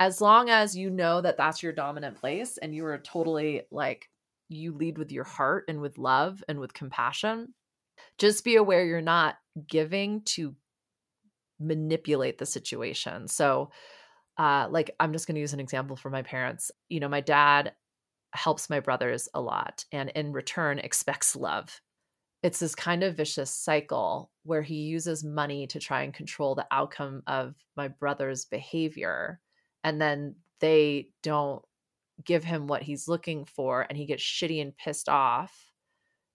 as 0.00 0.20
long 0.20 0.50
as 0.50 0.76
you 0.76 0.90
know 0.90 1.20
that 1.20 1.36
that's 1.36 1.62
your 1.62 1.72
dominant 1.72 2.16
place 2.16 2.58
and 2.58 2.74
you 2.74 2.84
are 2.84 2.98
totally 2.98 3.62
like 3.70 4.08
you 4.48 4.74
lead 4.74 4.98
with 4.98 5.12
your 5.12 5.24
heart 5.24 5.64
and 5.68 5.80
with 5.80 5.98
love 5.98 6.42
and 6.48 6.58
with 6.58 6.74
compassion 6.74 7.54
just 8.18 8.44
be 8.44 8.56
aware 8.56 8.84
you're 8.84 9.00
not 9.00 9.36
giving 9.66 10.22
to 10.22 10.54
manipulate 11.60 12.38
the 12.38 12.46
situation. 12.46 13.28
So 13.28 13.70
uh 14.36 14.66
like 14.68 14.90
i'm 14.98 15.12
just 15.12 15.28
going 15.28 15.36
to 15.36 15.40
use 15.40 15.52
an 15.52 15.60
example 15.60 15.96
for 15.96 16.10
my 16.10 16.22
parents. 16.22 16.70
You 16.88 17.00
know 17.00 17.08
my 17.08 17.20
dad 17.20 17.72
helps 18.34 18.68
my 18.68 18.80
brothers 18.80 19.28
a 19.32 19.40
lot 19.40 19.84
and 19.92 20.10
in 20.10 20.32
return 20.32 20.80
expects 20.80 21.36
love. 21.36 21.80
It's 22.42 22.58
this 22.58 22.74
kind 22.74 23.04
of 23.04 23.16
vicious 23.16 23.50
cycle 23.50 24.30
where 24.42 24.60
he 24.60 24.74
uses 24.74 25.24
money 25.24 25.66
to 25.68 25.78
try 25.78 26.02
and 26.02 26.12
control 26.12 26.54
the 26.54 26.66
outcome 26.70 27.22
of 27.26 27.54
my 27.76 27.88
brother's 27.88 28.44
behavior 28.44 29.40
and 29.84 30.00
then 30.00 30.34
they 30.60 31.10
don't 31.22 31.62
give 32.24 32.42
him 32.42 32.66
what 32.66 32.82
he's 32.82 33.08
looking 33.08 33.44
for 33.44 33.82
and 33.82 33.98
he 33.98 34.06
gets 34.06 34.22
shitty 34.22 34.60
and 34.62 34.76
pissed 34.76 35.08
off 35.08 35.72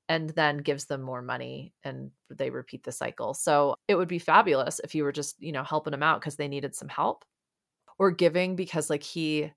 and 0.07 0.29
then 0.31 0.57
gives 0.57 0.85
them 0.85 1.01
more 1.01 1.21
money 1.21 1.73
and 1.83 2.11
they 2.29 2.49
repeat 2.49 2.83
the 2.83 2.91
cycle. 2.91 3.33
So 3.33 3.75
it 3.87 3.95
would 3.95 4.07
be 4.07 4.19
fabulous 4.19 4.79
if 4.83 4.95
you 4.95 5.03
were 5.03 5.11
just, 5.11 5.41
you 5.41 5.51
know, 5.51 5.63
helping 5.63 5.91
them 5.91 6.03
out 6.03 6.19
because 6.19 6.35
they 6.35 6.47
needed 6.47 6.75
some 6.75 6.89
help 6.89 7.25
or 7.97 8.11
giving 8.11 8.55
because 8.55 8.89
like 8.89 9.03
he 9.03 9.51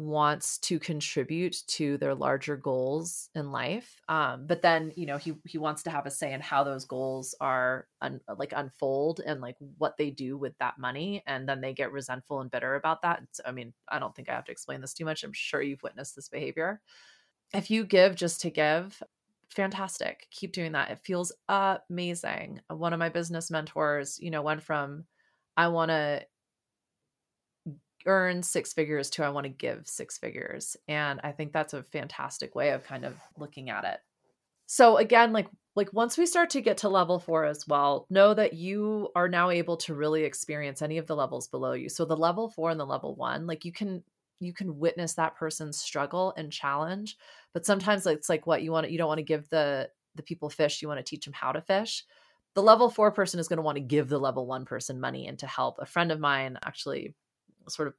wants 0.00 0.58
to 0.58 0.78
contribute 0.78 1.56
to 1.66 1.98
their 1.98 2.14
larger 2.14 2.56
goals 2.56 3.28
in 3.34 3.52
life 3.52 4.00
um, 4.08 4.46
but 4.46 4.62
then 4.62 4.92
you 4.96 5.04
know 5.04 5.18
he 5.18 5.34
he 5.44 5.58
wants 5.58 5.82
to 5.82 5.90
have 5.90 6.06
a 6.06 6.10
say 6.10 6.32
in 6.32 6.40
how 6.40 6.64
those 6.64 6.84
goals 6.84 7.34
are 7.40 7.86
un, 8.00 8.20
like 8.38 8.52
unfold 8.56 9.20
and 9.24 9.40
like 9.40 9.56
what 9.78 9.96
they 9.98 10.10
do 10.10 10.38
with 10.38 10.56
that 10.58 10.78
money 10.78 11.22
and 11.26 11.48
then 11.48 11.60
they 11.60 11.74
get 11.74 11.92
resentful 11.92 12.40
and 12.40 12.50
bitter 12.50 12.74
about 12.76 13.02
that 13.02 13.22
so, 13.32 13.42
i 13.46 13.52
mean 13.52 13.72
i 13.88 13.98
don't 13.98 14.14
think 14.16 14.28
i 14.28 14.32
have 14.32 14.44
to 14.44 14.52
explain 14.52 14.80
this 14.80 14.94
too 14.94 15.04
much 15.04 15.22
i'm 15.22 15.32
sure 15.32 15.60
you've 15.60 15.82
witnessed 15.82 16.16
this 16.16 16.28
behavior. 16.28 16.80
If 17.52 17.70
you 17.70 17.84
give 17.84 18.14
just 18.14 18.40
to 18.42 18.50
give 18.50 19.02
fantastic 19.48 20.28
keep 20.30 20.52
doing 20.52 20.72
that 20.72 20.90
it 20.90 21.00
feels 21.02 21.32
amazing. 21.48 22.60
One 22.68 22.92
of 22.92 22.98
my 22.98 23.08
business 23.08 23.50
mentors 23.50 24.18
you 24.20 24.30
know 24.30 24.42
went 24.42 24.62
from 24.62 25.04
i 25.56 25.68
want 25.68 25.90
to 25.90 26.24
earn 28.06 28.42
six 28.42 28.72
figures 28.72 29.10
to 29.10 29.24
I 29.24 29.30
want 29.30 29.44
to 29.44 29.50
give 29.50 29.86
six 29.86 30.18
figures. 30.18 30.76
And 30.88 31.20
I 31.22 31.32
think 31.32 31.52
that's 31.52 31.74
a 31.74 31.82
fantastic 31.82 32.54
way 32.54 32.70
of 32.70 32.84
kind 32.84 33.04
of 33.04 33.16
looking 33.36 33.70
at 33.70 33.84
it. 33.84 33.98
So 34.66 34.98
again, 34.98 35.32
like 35.32 35.48
like 35.76 35.92
once 35.92 36.18
we 36.18 36.26
start 36.26 36.50
to 36.50 36.60
get 36.60 36.78
to 36.78 36.88
level 36.88 37.18
four 37.18 37.44
as 37.44 37.66
well, 37.66 38.06
know 38.10 38.34
that 38.34 38.54
you 38.54 39.08
are 39.14 39.28
now 39.28 39.50
able 39.50 39.76
to 39.78 39.94
really 39.94 40.24
experience 40.24 40.82
any 40.82 40.98
of 40.98 41.06
the 41.06 41.16
levels 41.16 41.48
below 41.48 41.72
you. 41.72 41.88
So 41.88 42.04
the 42.04 42.16
level 42.16 42.48
four 42.48 42.70
and 42.70 42.78
the 42.78 42.86
level 42.86 43.14
one, 43.14 43.46
like 43.46 43.64
you 43.64 43.72
can 43.72 44.02
you 44.40 44.52
can 44.52 44.78
witness 44.78 45.14
that 45.14 45.36
person's 45.36 45.78
struggle 45.78 46.32
and 46.36 46.52
challenge. 46.52 47.16
But 47.52 47.66
sometimes 47.66 48.06
it's 48.06 48.28
like 48.28 48.46
what 48.46 48.62
you 48.62 48.72
want 48.72 48.90
you 48.90 48.98
don't 48.98 49.08
want 49.08 49.18
to 49.18 49.24
give 49.24 49.48
the 49.48 49.90
the 50.16 50.22
people 50.22 50.50
fish, 50.50 50.82
you 50.82 50.88
want 50.88 50.98
to 50.98 51.08
teach 51.08 51.24
them 51.24 51.34
how 51.34 51.52
to 51.52 51.60
fish. 51.60 52.04
The 52.54 52.62
level 52.62 52.90
four 52.90 53.12
person 53.12 53.38
is 53.38 53.48
going 53.48 53.58
to 53.58 53.62
want 53.62 53.76
to 53.76 53.82
give 53.82 54.08
the 54.08 54.18
level 54.18 54.46
one 54.46 54.64
person 54.64 55.00
money 55.00 55.28
and 55.28 55.38
to 55.38 55.46
help. 55.46 55.76
A 55.78 55.86
friend 55.86 56.10
of 56.10 56.18
mine 56.18 56.58
actually 56.64 57.14
sort 57.68 57.88
of 57.88 57.94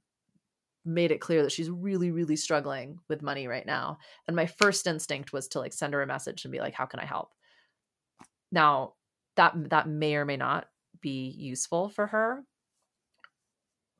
made 0.84 1.12
it 1.12 1.22
clear 1.22 1.44
that 1.44 1.52
she's 1.52 1.70
really 1.70 2.12
really 2.12 2.36
struggling 2.36 2.98
with 3.08 3.22
money 3.22 3.48
right 3.48 3.68
now 3.68 4.00
and 4.28 4.36
my 4.36 4.48
first 4.48 4.88
instinct 4.88 5.32
was 5.32 5.48
to 5.48 5.60
like 5.60 5.74
send 5.74 5.94
her 5.94 6.02
a 6.02 6.08
message 6.08 6.44
and 6.44 6.52
be 6.52 6.60
like 6.60 6.74
how 6.74 6.86
can 6.86 7.00
i 7.00 7.06
help 7.06 7.34
now, 8.52 8.94
that 9.36 9.54
that 9.70 9.88
may 9.88 10.16
or 10.16 10.26
may 10.26 10.38
not 10.38 10.68
be 11.02 11.30
useful 11.30 11.90
for 11.90 12.08
her. 12.08 12.44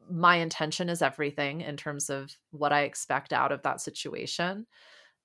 My 0.10 0.38
intention 0.38 0.90
is 0.90 1.02
everything 1.02 1.62
in 1.62 1.78
terms 1.78 2.10
of 2.10 2.36
what 2.52 2.74
I 2.74 2.82
expect 2.82 3.32
out 3.32 3.52
of 3.52 3.62
that 3.64 3.80
situation. 3.80 4.68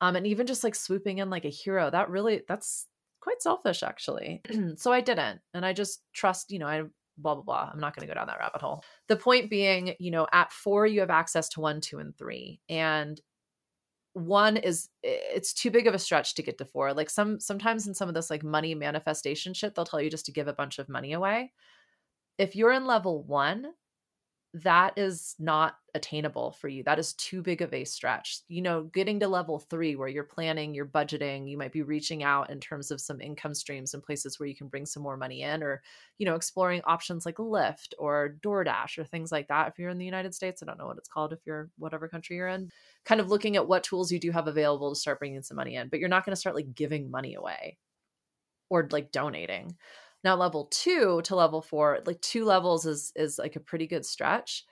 Um, 0.01 0.15
and 0.15 0.27
even 0.27 0.47
just 0.47 0.63
like 0.63 0.75
swooping 0.75 1.19
in 1.19 1.31
like 1.31 1.45
a 1.45 1.51
hero, 1.51 1.91
that 1.91 2.11
really 2.11 2.43
that's 2.47 2.87
quite 3.21 3.43
selfish 3.43 3.83
actually. 3.83 4.43
so 4.77 4.93
I 4.93 5.01
didn't. 5.01 5.41
And 5.55 5.67
I 5.67 5.73
just 5.73 6.03
trust, 6.13 6.53
you 6.53 6.59
know, 6.59 6.69
I 6.69 6.83
blah 7.19 7.35
blah 7.35 7.43
blah. 7.43 7.71
I'm 7.73 7.81
not 7.81 7.95
going 7.95 8.07
to 8.07 8.13
go 8.13 8.19
down 8.19 8.27
that 8.29 8.39
rabbit 8.39 8.61
hole. 8.63 8.85
The 9.09 9.17
point 9.17 9.51
being, 9.51 9.95
you 9.99 10.11
know, 10.11 10.27
at 10.33 10.53
4 10.53 10.87
you 10.87 11.01
have 11.01 11.11
access 11.11 11.49
to 11.51 11.61
1, 11.61 11.81
2 11.81 11.99
and 11.99 12.17
3. 12.17 12.61
And 12.69 13.21
one 14.17 14.57
is 14.57 14.89
it's 15.03 15.53
too 15.53 15.71
big 15.71 15.87
of 15.87 15.93
a 15.93 15.99
stretch 15.99 16.35
to 16.35 16.43
get 16.43 16.57
to 16.57 16.65
four 16.65 16.95
like 16.95 17.11
some 17.11 17.39
sometimes 17.39 17.87
in 17.87 17.93
some 17.93 18.09
of 18.09 18.15
this 18.15 18.31
like 18.31 18.43
money 18.43 18.75
manifestation 18.75 19.53
shit 19.53 19.75
they'll 19.75 19.85
tell 19.85 20.01
you 20.01 20.09
just 20.09 20.25
to 20.25 20.33
give 20.33 20.49
a 20.49 20.55
bunch 20.55 20.79
of 20.79 20.89
money 20.89 21.13
away 21.13 21.53
if 22.39 22.57
you're 22.57 22.73
in 22.73 22.87
level 22.87 23.23
one 23.25 23.67
that 24.63 24.97
is 24.97 25.35
not 25.39 25.77
attainable 25.95 26.53
for 26.53 26.69
you. 26.69 26.83
That 26.83 26.99
is 26.99 27.13
too 27.15 27.43
big 27.43 27.61
of 27.61 27.75
a 27.75 27.85
stretch. 27.85 28.41
You 28.49 28.63
know, 28.63 28.85
getting 28.85 29.21
to 29.21 29.29
level 29.29 29.59
three 29.59 29.97
where 29.97 30.09
you're 30.09 30.25
planning, 30.25 30.73
you're 30.73 30.87
budgeting, 30.87 31.49
you 31.49 31.59
might 31.59 31.73
be 31.73 31.83
reaching 31.83 32.23
out 32.23 32.49
in 32.49 32.59
terms 32.59 32.91
of 32.91 33.01
some 33.01 33.21
income 33.21 33.55
streams 33.55 33.93
and 33.93 34.03
places 34.03 34.41
where 34.41 34.49
you 34.49 34.57
can 34.57 34.69
bring 34.69 34.87
some 34.87 35.03
more 35.03 35.19
money 35.19 35.43
in, 35.43 35.63
or, 35.63 35.83
you 36.17 36.25
know, 36.25 36.37
exploring 36.37 36.81
options 36.85 37.27
like 37.27 37.37
Lyft 37.37 37.93
or 37.99 38.37
DoorDash 38.43 38.97
or 38.97 39.05
things 39.05 39.31
like 39.31 39.49
that. 39.49 39.69
If 39.69 39.79
you're 39.79 39.91
in 39.91 39.99
the 39.99 40.05
United 40.07 40.35
States, 40.35 40.63
I 40.63 40.67
don't 40.67 40.79
know 40.79 40.87
what 40.87 40.99
it's 40.99 41.09
called 41.09 41.35
if 41.35 41.41
you're 41.45 41.71
whatever 41.77 42.09
country 42.09 42.37
you're 42.37 42.49
in, 42.49 42.71
kind 43.05 43.21
of 43.21 43.29
looking 43.29 43.57
at 43.57 43.69
what 43.69 43.85
tools 43.85 44.11
you 44.11 44.19
do 44.19 44.31
have 44.31 44.49
available 44.49 44.91
to 44.91 44.99
start 44.99 45.19
bringing 45.19 45.43
some 45.43 45.57
money 45.57 45.77
in, 45.77 45.89
but 45.89 46.01
you're 46.01 46.09
not 46.09 46.25
going 46.25 46.33
to 46.33 46.41
start 46.41 46.57
like 46.57 46.75
giving 46.75 47.11
money 47.11 47.35
away 47.35 47.77
or 48.71 48.89
like 48.91 49.13
donating. 49.13 49.77
Now 50.27 50.37
level 50.37 50.67
2 50.73 51.23
to 51.23 51.37
level 51.37 51.63
4, 51.63 52.01
like 52.07 52.21
two 52.21 52.45
levels 52.45 52.87
is 52.87 53.13
is 53.17 53.39
like 53.39 53.57
a 53.57 53.61
pretty 53.61 53.87
good 53.87 54.05
stretch. 54.05 54.65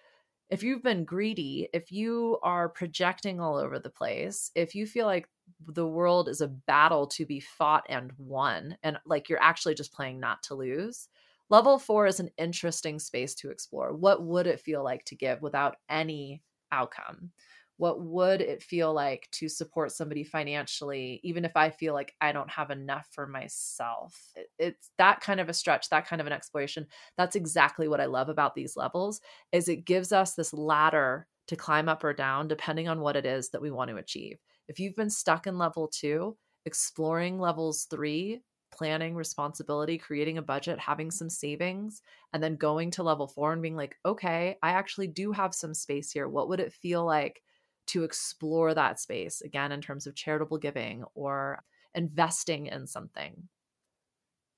If 0.51 0.63
you've 0.65 0.83
been 0.83 1.05
greedy, 1.05 1.69
if 1.75 1.93
you 1.93 2.39
are 2.43 2.69
projecting 2.69 3.41
all 3.41 3.57
over 3.57 3.79
the 3.79 3.91
place, 3.91 4.51
if 4.57 4.75
you 4.75 4.87
feel 4.87 5.07
like 5.07 5.29
the 5.67 5.87
world 5.87 6.29
is 6.29 6.41
a 6.43 6.49
battle 6.49 7.07
to 7.09 7.27
be 7.27 7.41
fought 7.41 7.85
and 7.89 8.13
won 8.19 8.79
and 8.83 8.99
like 9.07 9.29
you're 9.29 9.43
actually 9.43 9.75
just 9.75 9.93
playing 9.95 10.21
not 10.21 10.43
to 10.45 10.55
lose, 10.57 11.09
level 11.51 11.79
4 11.79 12.07
is 12.07 12.21
an 12.21 12.31
interesting 12.39 12.99
space 12.99 13.35
to 13.37 13.51
explore. 13.51 13.95
What 13.95 14.25
would 14.25 14.47
it 14.49 14.61
feel 14.61 14.85
like 14.85 15.05
to 15.07 15.17
give 15.17 15.43
without 15.43 15.77
any 15.89 16.43
outcome? 16.73 17.33
What 17.77 18.01
would 18.01 18.41
it 18.41 18.63
feel 18.63 18.93
like 18.93 19.29
to 19.33 19.49
support 19.49 19.91
somebody 19.93 20.23
financially 20.23 21.21
even 21.25 21.45
if 21.45 21.53
i 21.57 21.71
feel 21.71 21.93
like 21.93 22.15
i 22.21 22.33
don't 22.33 22.51
have 22.51 22.71
enough 22.71 23.09
for 23.13 23.27
myself? 23.27 24.33
It's 24.59 24.91
that 24.99 25.21
kind 25.21 25.41
of 25.41 25.49
a 25.49 25.55
stretch 25.55 25.89
that 25.91 26.07
kind 26.07 26.21
of 26.21 26.27
an 26.27 26.33
exploration. 26.33 26.87
That's 27.17 27.37
exactly 27.37 27.89
what 27.89 28.01
i 28.01 28.07
love 28.07 28.29
about 28.29 28.55
these 28.55 28.77
levels 28.77 29.21
is 29.53 29.69
it 29.69 29.85
gives 29.85 30.13
us 30.13 30.35
this 30.35 30.53
ladder 30.53 31.27
to 31.49 31.57
climb 31.57 31.89
up 31.89 32.03
or 32.05 32.13
down 32.13 32.49
depending 32.49 32.89
on 32.89 33.01
what 33.01 33.17
it 33.17 33.27
is 33.27 33.51
that 33.51 33.61
we 33.63 33.71
want 33.71 33.91
to 33.91 33.97
achieve. 33.97 34.39
If 34.69 34.79
you've 34.81 34.97
been 34.97 35.11
stuck 35.11 35.47
in 35.47 35.59
level 35.59 35.89
2 35.89 36.37
exploring 36.67 37.39
levels 37.39 37.85
3 37.91 38.41
planning 38.73 39.15
responsibility 39.15 39.97
creating 39.99 40.37
a 40.39 40.43
budget 40.43 40.79
having 40.81 41.11
some 41.11 41.31
savings 41.31 42.03
and 42.33 42.43
then 42.43 42.57
going 42.57 42.91
to 42.91 43.03
level 43.05 43.29
4 43.29 43.53
and 43.53 43.63
being 43.63 43.77
like 43.77 43.97
okay 44.05 44.57
i 44.63 44.71
actually 44.71 45.07
do 45.07 45.31
have 45.33 45.55
some 45.55 45.75
space 45.75 46.11
here. 46.11 46.29
What 46.29 46.49
would 46.49 46.61
it 46.61 46.73
feel 46.73 47.05
like 47.05 47.43
to 47.87 48.05
explore 48.05 48.75
that 48.75 49.01
space 49.01 49.41
again 49.41 49.73
in 49.73 49.81
terms 49.81 50.07
of 50.07 50.15
charitable 50.15 50.59
giving 50.59 51.05
or 51.15 51.63
investing 51.95 52.67
in 52.67 52.87
something. 52.87 53.49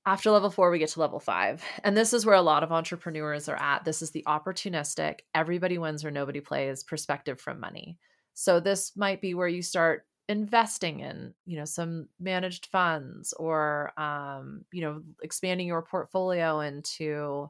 After 0.05 0.31
level 0.31 0.49
four, 0.49 0.71
we 0.71 0.79
get 0.79 0.89
to 0.89 1.01
level 1.01 1.19
five. 1.19 1.61
And 1.83 1.97
this 1.97 2.13
is 2.13 2.25
where 2.25 2.35
a 2.35 2.41
lot 2.41 2.63
of 2.63 2.71
entrepreneurs 2.71 3.49
are 3.49 3.57
at. 3.57 3.83
This 3.83 4.01
is 4.01 4.11
the 4.11 4.23
opportunistic, 4.25 5.19
everybody 5.35 5.77
wins 5.77 6.05
or 6.05 6.11
nobody 6.11 6.39
plays 6.39 6.83
perspective 6.83 7.41
from 7.41 7.59
money. 7.59 7.97
So 8.33 8.59
this 8.59 8.95
might 8.95 9.19
be 9.19 9.33
where 9.33 9.49
you 9.49 9.61
start 9.61 10.05
investing 10.29 10.99
in 10.99 11.33
you 11.45 11.57
know 11.57 11.65
some 11.65 12.07
managed 12.19 12.67
funds 12.67 13.33
or 13.33 13.93
um, 13.97 14.65
you 14.71 14.81
know 14.81 15.01
expanding 15.21 15.67
your 15.67 15.81
portfolio 15.81 16.59
into 16.59 17.49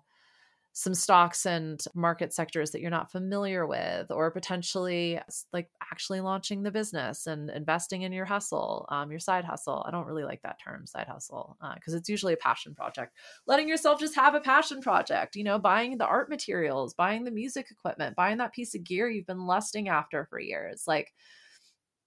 some 0.79 0.93
stocks 0.93 1.47
and 1.47 1.83
market 1.95 2.31
sectors 2.31 2.69
that 2.69 2.81
you're 2.81 2.91
not 2.91 3.11
familiar 3.11 3.65
with, 3.65 4.11
or 4.11 4.29
potentially 4.29 5.19
like 5.51 5.71
actually 5.91 6.21
launching 6.21 6.61
the 6.61 6.69
business 6.69 7.25
and 7.25 7.49
investing 7.49 8.03
in 8.03 8.11
your 8.11 8.25
hustle, 8.25 8.85
um, 8.89 9.09
your 9.09 9.19
side 9.19 9.43
hustle. 9.43 9.83
I 9.87 9.91
don't 9.91 10.05
really 10.05 10.23
like 10.23 10.43
that 10.43 10.59
term, 10.63 10.85
side 10.85 11.07
hustle, 11.07 11.57
because 11.73 11.95
uh, 11.95 11.97
it's 11.97 12.09
usually 12.09 12.33
a 12.33 12.37
passion 12.37 12.75
project. 12.75 13.15
Letting 13.47 13.67
yourself 13.67 13.99
just 13.99 14.13
have 14.13 14.35
a 14.35 14.39
passion 14.39 14.79
project, 14.79 15.35
you 15.35 15.43
know, 15.43 15.57
buying 15.57 15.97
the 15.97 16.05
art 16.05 16.29
materials, 16.29 16.93
buying 16.93 17.23
the 17.23 17.31
music 17.31 17.71
equipment, 17.71 18.15
buying 18.15 18.37
that 18.37 18.53
piece 18.53 18.75
of 18.75 18.83
gear 18.83 19.09
you've 19.09 19.25
been 19.25 19.47
lusting 19.47 19.89
after 19.89 20.27
for 20.29 20.39
years. 20.39 20.83
Like 20.85 21.11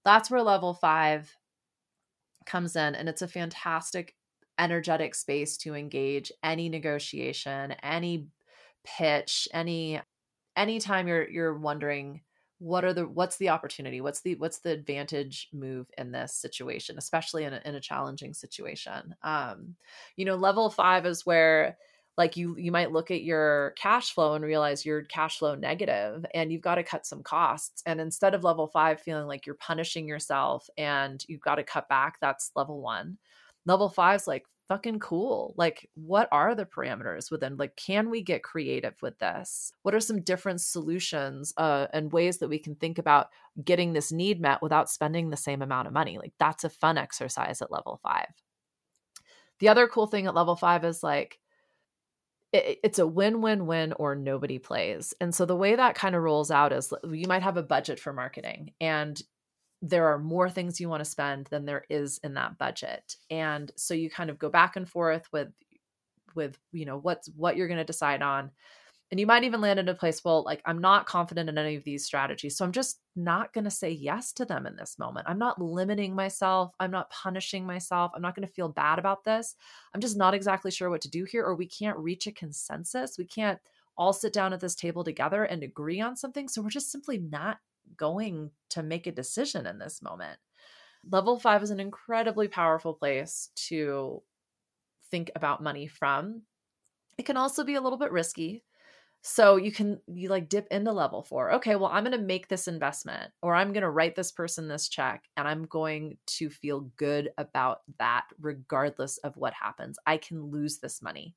that's 0.05 0.31
where 0.31 0.41
level 0.41 0.75
five 0.75 1.29
comes 2.45 2.77
in. 2.77 2.95
And 2.95 3.09
it's 3.09 3.21
a 3.21 3.27
fantastic 3.27 4.15
energetic 4.57 5.13
space 5.13 5.57
to 5.57 5.75
engage 5.75 6.31
any 6.41 6.69
negotiation, 6.69 7.73
any 7.83 8.27
pitch, 8.83 9.47
any 9.53 10.01
anytime 10.55 11.07
you're 11.07 11.29
you're 11.29 11.57
wondering 11.57 12.21
what 12.59 12.85
are 12.85 12.93
the 12.93 13.07
what's 13.07 13.37
the 13.37 13.49
opportunity? 13.49 14.01
What's 14.01 14.21
the 14.21 14.35
what's 14.35 14.59
the 14.59 14.71
advantage 14.71 15.49
move 15.51 15.87
in 15.97 16.11
this 16.11 16.35
situation 16.35 16.97
especially 16.97 17.43
in 17.43 17.53
a, 17.53 17.61
in 17.65 17.75
a 17.75 17.81
challenging 17.81 18.33
situation? 18.33 19.15
Um 19.23 19.75
you 20.15 20.25
know 20.25 20.35
level 20.35 20.69
five 20.69 21.05
is 21.05 21.25
where 21.25 21.77
like 22.17 22.37
you 22.37 22.55
you 22.57 22.71
might 22.71 22.91
look 22.91 23.09
at 23.09 23.23
your 23.23 23.73
cash 23.77 24.13
flow 24.13 24.35
and 24.35 24.45
realize 24.45 24.85
you're 24.85 25.03
cash 25.03 25.39
flow 25.39 25.55
negative 25.55 26.23
and 26.35 26.51
you've 26.51 26.61
got 26.61 26.75
to 26.75 26.83
cut 26.83 27.05
some 27.05 27.23
costs. 27.23 27.81
And 27.87 27.99
instead 27.99 28.35
of 28.35 28.43
level 28.43 28.67
five 28.67 29.01
feeling 29.01 29.25
like 29.25 29.47
you're 29.47 29.55
punishing 29.55 30.07
yourself 30.07 30.69
and 30.77 31.23
you've 31.27 31.41
got 31.41 31.55
to 31.55 31.63
cut 31.63 31.89
back 31.89 32.17
that's 32.21 32.51
level 32.55 32.81
one. 32.81 33.17
Level 33.65 33.89
five 33.89 34.21
is 34.21 34.27
like 34.27 34.45
fucking 34.71 34.99
cool. 34.99 35.53
Like, 35.57 35.89
what 35.95 36.29
are 36.31 36.55
the 36.55 36.65
parameters 36.65 37.29
within? 37.29 37.57
Like, 37.57 37.75
can 37.75 38.09
we 38.09 38.21
get 38.21 38.41
creative 38.41 38.93
with 39.01 39.19
this? 39.19 39.73
What 39.81 39.93
are 39.93 39.99
some 39.99 40.21
different 40.21 40.61
solutions 40.61 41.53
uh, 41.57 41.87
and 41.91 42.13
ways 42.13 42.37
that 42.37 42.47
we 42.47 42.57
can 42.57 42.75
think 42.75 42.97
about 42.97 43.27
getting 43.65 43.91
this 43.91 44.13
need 44.13 44.39
met 44.39 44.61
without 44.61 44.89
spending 44.89 45.29
the 45.29 45.35
same 45.35 45.61
amount 45.61 45.87
of 45.87 45.93
money? 45.93 46.17
Like, 46.17 46.31
that's 46.39 46.63
a 46.63 46.69
fun 46.69 46.97
exercise 46.97 47.61
at 47.61 47.69
level 47.69 47.99
five. 48.01 48.29
The 49.59 49.67
other 49.67 49.89
cool 49.89 50.07
thing 50.07 50.25
at 50.25 50.35
level 50.35 50.55
five 50.55 50.85
is 50.85 51.03
like, 51.03 51.37
it, 52.53 52.79
it's 52.81 52.99
a 52.99 53.05
win 53.05 53.41
win 53.41 53.65
win 53.65 53.91
or 53.91 54.15
nobody 54.15 54.57
plays. 54.57 55.13
And 55.19 55.35
so 55.35 55.45
the 55.45 55.53
way 55.53 55.75
that 55.75 55.95
kind 55.95 56.15
of 56.15 56.23
rolls 56.23 56.49
out 56.49 56.71
is 56.71 56.93
you 57.11 57.27
might 57.27 57.43
have 57.43 57.57
a 57.57 57.63
budget 57.63 57.99
for 57.99 58.13
marketing 58.13 58.71
and 58.79 59.21
there 59.81 60.07
are 60.07 60.19
more 60.19 60.49
things 60.49 60.79
you 60.79 60.89
want 60.89 61.03
to 61.03 61.09
spend 61.09 61.47
than 61.47 61.65
there 61.65 61.85
is 61.89 62.19
in 62.23 62.35
that 62.35 62.57
budget. 62.57 63.15
And 63.29 63.71
so 63.75 63.93
you 63.93 64.09
kind 64.09 64.29
of 64.29 64.39
go 64.39 64.49
back 64.49 64.75
and 64.75 64.87
forth 64.87 65.27
with 65.31 65.49
with 66.35 66.57
you 66.71 66.85
know 66.85 66.97
what's 66.97 67.29
what 67.35 67.57
you're 67.57 67.67
going 67.67 67.77
to 67.77 67.83
decide 67.83 68.21
on. 68.21 68.51
And 69.09 69.19
you 69.19 69.27
might 69.27 69.43
even 69.43 69.59
land 69.59 69.77
in 69.77 69.89
a 69.89 69.93
place 69.93 70.23
well 70.23 70.41
like 70.43 70.61
i'm 70.65 70.79
not 70.79 71.05
confident 71.05 71.49
in 71.49 71.57
any 71.57 71.75
of 71.75 71.83
these 71.83 72.05
strategies 72.05 72.55
so 72.55 72.63
i'm 72.63 72.71
just 72.71 73.01
not 73.15 73.53
going 73.53 73.63
to 73.65 73.71
say 73.71 73.91
yes 73.91 74.31
to 74.33 74.45
them 74.45 74.65
in 74.65 74.75
this 74.75 74.97
moment. 74.97 75.27
I'm 75.27 75.37
not 75.37 75.61
limiting 75.61 76.15
myself. 76.15 76.73
I'm 76.79 76.91
not 76.91 77.09
punishing 77.09 77.65
myself. 77.65 78.11
I'm 78.15 78.21
not 78.21 78.35
going 78.35 78.47
to 78.47 78.53
feel 78.53 78.69
bad 78.69 78.99
about 78.99 79.23
this. 79.23 79.55
I'm 79.93 80.01
just 80.01 80.17
not 80.17 80.33
exactly 80.33 80.71
sure 80.71 80.89
what 80.89 81.01
to 81.01 81.09
do 81.09 81.25
here 81.25 81.43
or 81.43 81.55
we 81.55 81.67
can't 81.67 81.97
reach 81.97 82.27
a 82.27 82.31
consensus. 82.31 83.17
We 83.17 83.25
can't 83.25 83.59
all 83.97 84.13
sit 84.13 84.33
down 84.33 84.53
at 84.53 84.61
this 84.61 84.75
table 84.75 85.03
together 85.03 85.43
and 85.43 85.63
agree 85.63 85.99
on 85.99 86.15
something. 86.15 86.47
So 86.47 86.61
we're 86.61 86.69
just 86.69 86.91
simply 86.91 87.17
not 87.17 87.57
going 87.97 88.51
to 88.69 88.83
make 88.83 89.07
a 89.07 89.11
decision 89.11 89.65
in 89.65 89.79
this 89.79 90.01
moment. 90.01 90.39
Level 91.09 91.39
five 91.39 91.63
is 91.63 91.71
an 91.71 91.79
incredibly 91.79 92.47
powerful 92.47 92.93
place 92.93 93.49
to 93.67 94.21
think 95.09 95.31
about 95.35 95.63
money 95.63 95.87
from. 95.87 96.43
It 97.17 97.25
can 97.25 97.37
also 97.37 97.63
be 97.63 97.75
a 97.75 97.81
little 97.81 97.97
bit 97.97 98.11
risky. 98.11 98.63
So 99.23 99.55
you 99.55 99.71
can 99.71 99.99
you 100.07 100.29
like 100.29 100.49
dip 100.49 100.67
into 100.71 100.91
level 100.91 101.21
4. 101.21 101.53
Okay, 101.53 101.75
well 101.75 101.91
I'm 101.93 102.03
going 102.03 102.17
to 102.17 102.25
make 102.25 102.47
this 102.47 102.67
investment 102.67 103.31
or 103.43 103.53
I'm 103.53 103.71
going 103.71 103.83
to 103.83 103.89
write 103.89 104.15
this 104.15 104.31
person 104.31 104.67
this 104.67 104.89
check 104.89 105.25
and 105.37 105.47
I'm 105.47 105.65
going 105.65 106.17
to 106.25 106.49
feel 106.49 106.91
good 106.97 107.29
about 107.37 107.81
that 107.99 108.23
regardless 108.39 109.19
of 109.19 109.37
what 109.37 109.53
happens. 109.53 109.99
I 110.07 110.17
can 110.17 110.41
lose 110.45 110.79
this 110.79 111.03
money. 111.03 111.35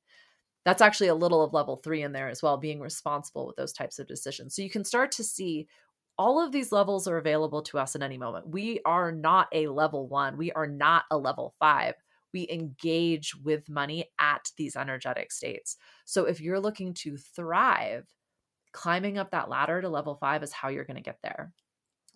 That's 0.63 0.81
actually 0.81 1.09
a 1.09 1.15
little 1.15 1.43
of 1.43 1.53
level 1.53 1.75
3 1.77 2.01
in 2.01 2.11
there 2.11 2.27
as 2.27 2.41
well, 2.41 2.57
being 2.57 2.79
responsible 2.79 3.45
with 3.45 3.55
those 3.55 3.71
types 3.71 3.99
of 3.99 4.07
decisions. 4.07 4.55
So 4.55 4.63
you 4.63 4.69
can 4.71 4.83
start 4.83 5.11
to 5.13 5.23
see 5.23 5.67
all 6.17 6.43
of 6.43 6.51
these 6.51 6.71
levels 6.71 7.07
are 7.07 7.17
available 7.17 7.61
to 7.63 7.77
us 7.77 7.95
at 7.95 8.01
any 8.01 8.17
moment. 8.17 8.47
We 8.47 8.79
are 8.85 9.11
not 9.11 9.47
a 9.51 9.67
level 9.67 10.07
1. 10.07 10.37
We 10.37 10.51
are 10.51 10.67
not 10.67 11.03
a 11.11 11.17
level 11.17 11.53
5 11.59 11.93
we 12.35 12.47
engage 12.51 13.33
with 13.33 13.69
money 13.69 14.11
at 14.19 14.51
these 14.57 14.75
energetic 14.75 15.31
states. 15.31 15.77
So 16.03 16.25
if 16.25 16.41
you're 16.41 16.59
looking 16.59 16.93
to 16.95 17.15
thrive, 17.15 18.05
climbing 18.73 19.17
up 19.17 19.31
that 19.31 19.47
ladder 19.49 19.81
to 19.81 19.87
level 19.87 20.15
five 20.15 20.43
is 20.43 20.51
how 20.51 20.67
you're 20.67 20.83
going 20.83 20.97
to 20.97 21.01
get 21.01 21.19
there. 21.23 21.53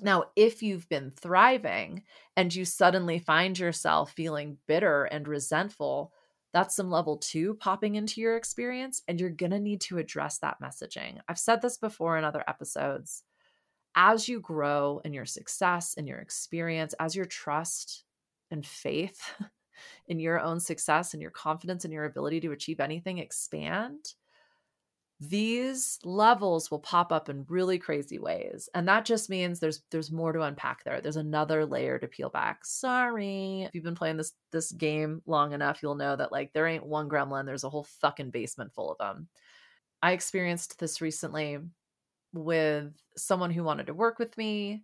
Now, 0.01 0.25
if 0.35 0.61
you've 0.61 0.89
been 0.89 1.11
thriving 1.11 2.03
and 2.35 2.53
you 2.53 2.65
suddenly 2.65 3.19
find 3.19 3.57
yourself 3.57 4.11
feeling 4.11 4.57
bitter 4.67 5.05
and 5.05 5.25
resentful, 5.25 6.11
that's 6.51 6.75
some 6.75 6.91
level 6.91 7.15
two 7.15 7.53
popping 7.53 7.95
into 7.95 8.19
your 8.19 8.35
experience, 8.35 9.01
and 9.07 9.21
you're 9.21 9.29
going 9.29 9.51
to 9.51 9.59
need 9.59 9.79
to 9.81 9.99
address 9.99 10.39
that 10.39 10.57
messaging. 10.61 11.19
I've 11.29 11.39
said 11.39 11.61
this 11.61 11.77
before 11.77 12.17
in 12.17 12.25
other 12.25 12.43
episodes. 12.45 13.23
As 13.95 14.29
you 14.29 14.39
grow 14.39 15.01
in 15.03 15.13
your 15.13 15.25
success 15.25 15.95
and 15.97 16.07
your 16.07 16.19
experience, 16.19 16.93
as 16.99 17.15
your 17.15 17.25
trust 17.25 18.03
and 18.51 18.65
faith 18.65 19.19
in 20.07 20.19
your 20.19 20.39
own 20.39 20.59
success 20.59 21.13
and 21.13 21.21
your 21.21 21.31
confidence 21.31 21.85
in 21.85 21.91
your 21.91 22.05
ability 22.05 22.39
to 22.41 22.51
achieve 22.51 22.79
anything 22.79 23.17
expand, 23.17 24.13
these 25.21 25.99
levels 26.05 26.71
will 26.71 26.79
pop 26.79 27.11
up 27.11 27.27
in 27.27 27.45
really 27.49 27.77
crazy 27.77 28.19
ways. 28.19 28.69
And 28.73 28.87
that 28.87 29.03
just 29.03 29.29
means 29.29 29.59
there's 29.59 29.83
there's 29.91 30.11
more 30.11 30.31
to 30.31 30.41
unpack 30.43 30.83
there. 30.85 31.01
There's 31.01 31.17
another 31.17 31.65
layer 31.65 31.99
to 31.99 32.07
peel 32.07 32.29
back. 32.29 32.65
Sorry. 32.65 33.63
If 33.63 33.75
you've 33.75 33.83
been 33.83 33.95
playing 33.95 34.15
this 34.15 34.31
this 34.51 34.71
game 34.71 35.21
long 35.25 35.51
enough 35.51 35.83
you'll 35.83 35.95
know 35.95 36.15
that 36.15 36.31
like 36.31 36.53
there 36.53 36.67
ain't 36.67 36.85
one 36.85 37.09
gremlin. 37.09 37.45
There's 37.45 37.65
a 37.65 37.69
whole 37.69 37.87
fucking 37.99 38.29
basement 38.31 38.73
full 38.73 38.91
of 38.91 38.97
them 38.97 39.27
i 40.01 40.11
experienced 40.11 40.79
this 40.79 41.01
recently 41.01 41.57
with 42.33 42.93
someone 43.17 43.51
who 43.51 43.63
wanted 43.63 43.87
to 43.87 43.93
work 43.93 44.19
with 44.19 44.37
me 44.37 44.83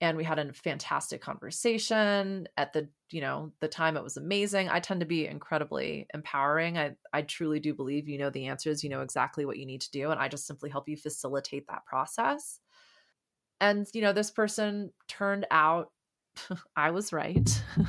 and 0.00 0.16
we 0.16 0.24
had 0.24 0.38
a 0.38 0.52
fantastic 0.52 1.22
conversation 1.22 2.46
at 2.56 2.72
the 2.72 2.88
you 3.10 3.20
know 3.20 3.52
the 3.60 3.68
time 3.68 3.96
it 3.96 4.02
was 4.02 4.16
amazing. 4.16 4.68
I 4.68 4.80
tend 4.80 5.00
to 5.00 5.06
be 5.06 5.26
incredibly 5.26 6.06
empowering. 6.12 6.76
I 6.76 6.96
i 7.12 7.22
truly 7.22 7.60
do 7.60 7.74
believe 7.74 8.08
you 8.08 8.18
know 8.18 8.30
the 8.30 8.46
answers 8.46 8.84
you 8.84 8.90
know 8.90 9.02
exactly 9.02 9.46
what 9.46 9.56
you 9.58 9.66
need 9.66 9.80
to 9.82 9.90
do 9.90 10.10
and 10.10 10.20
i 10.20 10.28
just 10.28 10.46
simply 10.46 10.70
help 10.70 10.88
you 10.88 10.96
facilitate 10.96 11.66
that 11.68 11.86
process. 11.86 12.60
And 13.60 13.86
you 13.94 14.02
know 14.02 14.12
this 14.12 14.30
person 14.30 14.92
turned 15.08 15.46
out 15.50 15.90
i 16.76 16.90
was 16.90 17.12
right. 17.12 17.62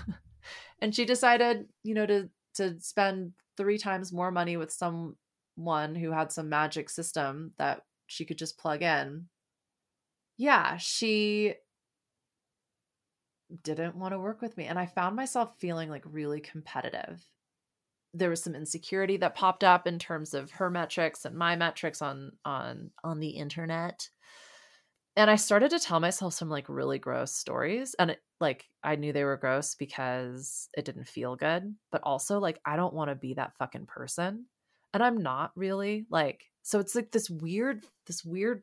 And 0.79 0.93
she 0.95 1.05
decided 1.05 1.65
you 1.83 1.93
know 1.93 2.05
to 2.05 2.29
to 2.55 2.79
spend 2.79 3.33
three 3.57 3.77
times 3.77 4.13
more 4.13 4.31
money 4.31 4.57
with 4.57 4.71
someone 4.71 5.95
who 5.95 6.11
had 6.11 6.31
some 6.31 6.49
magic 6.49 6.89
system 6.89 7.51
that 7.57 7.81
she 8.07 8.25
could 8.25 8.37
just 8.37 8.57
plug 8.57 8.81
in 8.81 9.27
yeah 10.37 10.77
she 10.77 11.53
didn't 13.63 13.95
want 13.95 14.13
to 14.13 14.19
work 14.19 14.41
with 14.41 14.57
me. 14.57 14.65
And 14.65 14.77
I 14.77 14.85
found 14.85 15.15
myself 15.15 15.55
feeling 15.57 15.89
like 15.89 16.03
really 16.05 16.41
competitive. 16.41 17.23
There 18.13 18.29
was 18.29 18.43
some 18.43 18.55
insecurity 18.55 19.17
that 19.17 19.35
popped 19.35 19.63
up 19.63 19.87
in 19.87 19.99
terms 19.99 20.33
of 20.33 20.51
her 20.51 20.69
metrics 20.69 21.25
and 21.25 21.35
my 21.35 21.55
metrics 21.55 22.01
on 22.01 22.31
on 22.45 22.91
on 23.03 23.19
the 23.19 23.29
internet. 23.29 24.09
And 25.15 25.31
I 25.31 25.35
started 25.35 25.71
to 25.71 25.79
tell 25.79 25.99
myself 25.99 26.33
some 26.33 26.49
like 26.49 26.69
really 26.69 26.99
gross 26.99 27.33
stories 27.33 27.95
and 27.97 28.11
it, 28.11 28.21
like 28.39 28.65
I 28.83 28.95
knew 28.95 29.13
they 29.13 29.23
were 29.23 29.37
gross 29.37 29.75
because 29.75 30.69
it 30.77 30.85
didn't 30.85 31.07
feel 31.07 31.35
good, 31.35 31.75
but 31.91 32.01
also 32.03 32.39
like 32.39 32.59
I 32.65 32.75
don't 32.75 32.93
want 32.93 33.09
to 33.09 33.15
be 33.15 33.33
that 33.33 33.55
fucking 33.57 33.87
person. 33.87 34.45
And 34.93 35.03
I'm 35.03 35.17
not 35.17 35.51
really 35.55 36.05
like 36.09 36.43
so 36.67 36.79
it's 36.79 36.95
like 36.95 37.11
this 37.11 37.29
weird 37.29 37.85
this 38.07 38.25
weird 38.25 38.61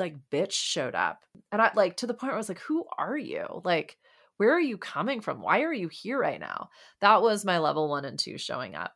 like 0.00 0.16
bitch 0.32 0.50
showed 0.50 0.96
up. 0.96 1.22
And 1.52 1.62
I 1.62 1.70
like 1.76 1.98
to 1.98 2.08
the 2.08 2.12
point 2.12 2.30
where 2.30 2.34
I 2.34 2.38
was 2.38 2.48
like, 2.48 2.58
who 2.58 2.84
are 2.98 3.16
you? 3.16 3.62
Like, 3.64 3.98
where 4.36 4.52
are 4.52 4.60
you 4.60 4.76
coming 4.76 5.20
from? 5.20 5.40
Why 5.40 5.62
are 5.62 5.72
you 5.72 5.86
here 5.86 6.18
right 6.18 6.40
now? 6.40 6.70
That 7.00 7.22
was 7.22 7.44
my 7.44 7.60
level 7.60 7.88
one 7.88 8.04
and 8.04 8.18
two 8.18 8.36
showing 8.36 8.74
up. 8.74 8.94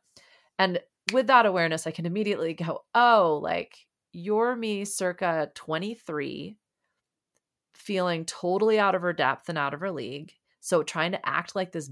And 0.59 0.81
with 1.13 1.27
that 1.27 1.45
awareness, 1.45 1.87
I 1.87 1.91
can 1.91 2.05
immediately 2.05 2.53
go, 2.55 2.83
oh, 2.93 3.39
like 3.41 3.73
you're 4.11 4.53
me 4.53 4.83
circa 4.83 5.49
23, 5.55 6.57
feeling 7.73 8.25
totally 8.25 8.79
out 8.79 8.95
of 8.95 9.01
her 9.01 9.13
depth 9.13 9.47
and 9.47 9.57
out 9.57 9.73
of 9.73 9.79
her 9.79 9.91
league. 9.91 10.33
So 10.59 10.83
trying 10.83 11.13
to 11.13 11.25
act 11.25 11.55
like 11.55 11.71
this 11.71 11.89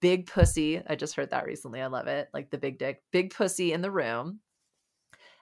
big 0.00 0.28
pussy. 0.28 0.80
I 0.86 0.94
just 0.94 1.16
heard 1.16 1.30
that 1.30 1.44
recently. 1.44 1.82
I 1.82 1.88
love 1.88 2.06
it. 2.06 2.28
Like 2.32 2.50
the 2.50 2.58
big 2.58 2.78
dick, 2.78 3.02
big 3.10 3.34
pussy 3.34 3.72
in 3.72 3.82
the 3.82 3.90
room 3.90 4.38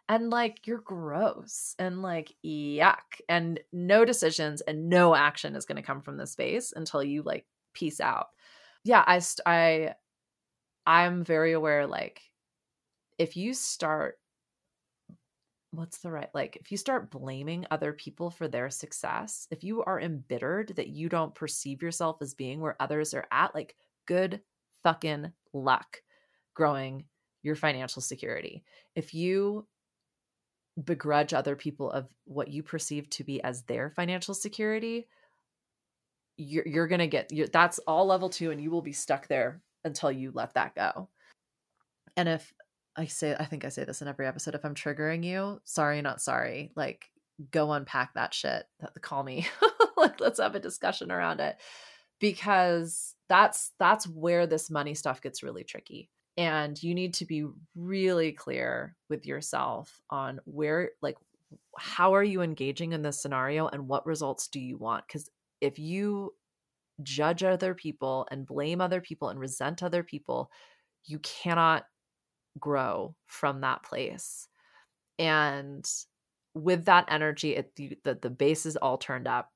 and 0.09 0.31
like 0.31 0.66
you're 0.66 0.79
gross 0.79 1.75
and 1.79 2.03
like 2.03 2.33
yuck 2.45 3.21
and 3.29 3.61
no 3.73 4.05
decisions 4.05 4.61
and 4.62 4.88
no 4.88 5.14
action 5.14 5.57
is 5.57 5.64
going 5.64 5.77
to 5.77 5.83
come 5.83 6.01
from 6.01 6.16
this 6.16 6.33
space 6.33 6.73
until 6.77 7.03
you 7.03 7.23
like 7.23 7.47
peace 7.73 8.01
out. 8.01 8.29
Yeah 8.85 9.05
i 9.07 9.21
i 9.47 9.95
i'm 10.87 11.25
very 11.25 11.53
aware 11.53 11.87
like 11.87 12.21
if 13.19 13.37
you 13.37 13.53
start 13.53 14.19
what's 15.73 15.99
the 15.99 16.11
right 16.11 16.31
like 16.33 16.57
if 16.57 16.71
you 16.71 16.77
start 16.79 17.11
blaming 17.11 17.66
other 17.71 17.92
people 17.92 18.31
for 18.31 18.47
their 18.49 18.71
success 18.71 19.49
if 19.51 19.64
you 19.64 19.83
are 19.83 20.01
embittered 20.01 20.73
that 20.77 20.88
you 20.88 21.09
don't 21.09 21.35
perceive 21.35 21.83
yourself 21.83 22.19
as 22.23 22.35
being 22.35 22.61
where 22.61 22.77
others 22.81 23.12
are 23.12 23.27
at 23.33 23.55
like 23.55 23.75
good 24.07 24.40
fucking 24.85 25.33
luck 25.53 26.01
growing 26.55 27.05
your 27.42 27.55
financial 27.55 28.03
security. 28.03 28.64
If 28.95 29.14
you 29.14 29.66
begrudge 30.83 31.33
other 31.33 31.57
people 31.57 31.91
of 31.91 32.07
what 32.25 32.49
you 32.49 32.62
perceive 32.62 33.09
to 33.11 33.25
be 33.25 33.43
as 33.43 33.62
their 33.62 33.91
financial 33.91 34.35
security 34.35 35.07
you're, 36.37 36.67
you're 36.67 36.87
gonna 36.87 37.07
get 37.07 37.33
you're, 37.33 37.47
that's 37.47 37.79
all 37.81 38.07
level 38.07 38.29
two 38.29 38.51
and 38.51 38.61
you 38.61 38.71
will 38.71 38.83
be 38.83 38.93
stuck 38.93 39.27
there 39.27 39.62
until 39.85 40.12
you 40.12 40.31
let 40.35 40.53
that 40.53 40.75
go. 40.75 41.09
And 42.17 42.29
if 42.29 42.53
i 42.99 43.07
say 43.07 43.37
i 43.39 43.45
think 43.45 43.65
i 43.65 43.69
say 43.69 43.85
this 43.85 44.01
in 44.01 44.09
every 44.09 44.27
episode 44.27 44.55
if 44.55 44.65
i'm 44.65 44.75
triggering 44.75 45.23
you 45.23 45.61
sorry 45.65 46.01
not 46.01 46.19
sorry 46.21 46.73
like 46.77 47.11
go 47.51 47.73
unpack 47.73 48.15
that 48.15 48.35
shit 48.35 48.65
call 49.01 49.23
me. 49.23 49.47
Like 49.99 50.21
let's 50.21 50.41
have 50.41 50.55
a 50.55 50.61
discussion 50.61 51.11
around 51.11 51.41
it. 51.41 51.57
Because 52.21 53.15
that's 53.31 53.73
that's 53.79 54.07
where 54.07 54.47
this 54.47 54.71
money 54.71 54.95
stuff 54.95 55.23
gets 55.23 55.43
really 55.43 55.65
tricky 55.65 56.11
and 56.37 56.81
you 56.83 56.94
need 56.94 57.14
to 57.14 57.25
be 57.25 57.46
really 57.75 58.33
clear 58.33 58.94
with 59.09 59.27
yourself 59.27 60.01
on 60.11 60.40
where 60.44 60.90
like 61.01 61.16
how 61.79 62.14
are 62.14 62.25
you 62.25 62.42
engaging 62.42 62.92
in 62.92 63.03
this 63.03 63.20
scenario 63.22 63.68
and 63.68 63.88
what 63.88 64.07
results 64.07 64.49
do 64.49 64.61
you 64.61 64.77
want? 64.77 65.07
Because 65.07 65.31
if 65.61 65.79
you 65.79 66.35
judge 67.03 67.42
other 67.42 67.75
people 67.75 68.27
and 68.31 68.46
blame 68.46 68.81
other 68.81 69.01
people 69.01 69.29
and 69.29 69.38
resent 69.38 69.83
other 69.83 70.03
people 70.03 70.51
you 71.05 71.18
cannot 71.20 71.85
grow 72.59 73.14
from 73.27 73.61
that 73.61 73.83
place. 73.83 74.49
And 75.18 75.88
with 76.55 76.87
that 76.87 77.07
energy 77.11 77.55
it 77.57 77.75
the, 77.77 77.99
the, 78.05 78.14
the 78.14 78.31
bass 78.31 78.66
is 78.66 78.77
all 78.77 78.99
turned 78.99 79.29
up 79.29 79.53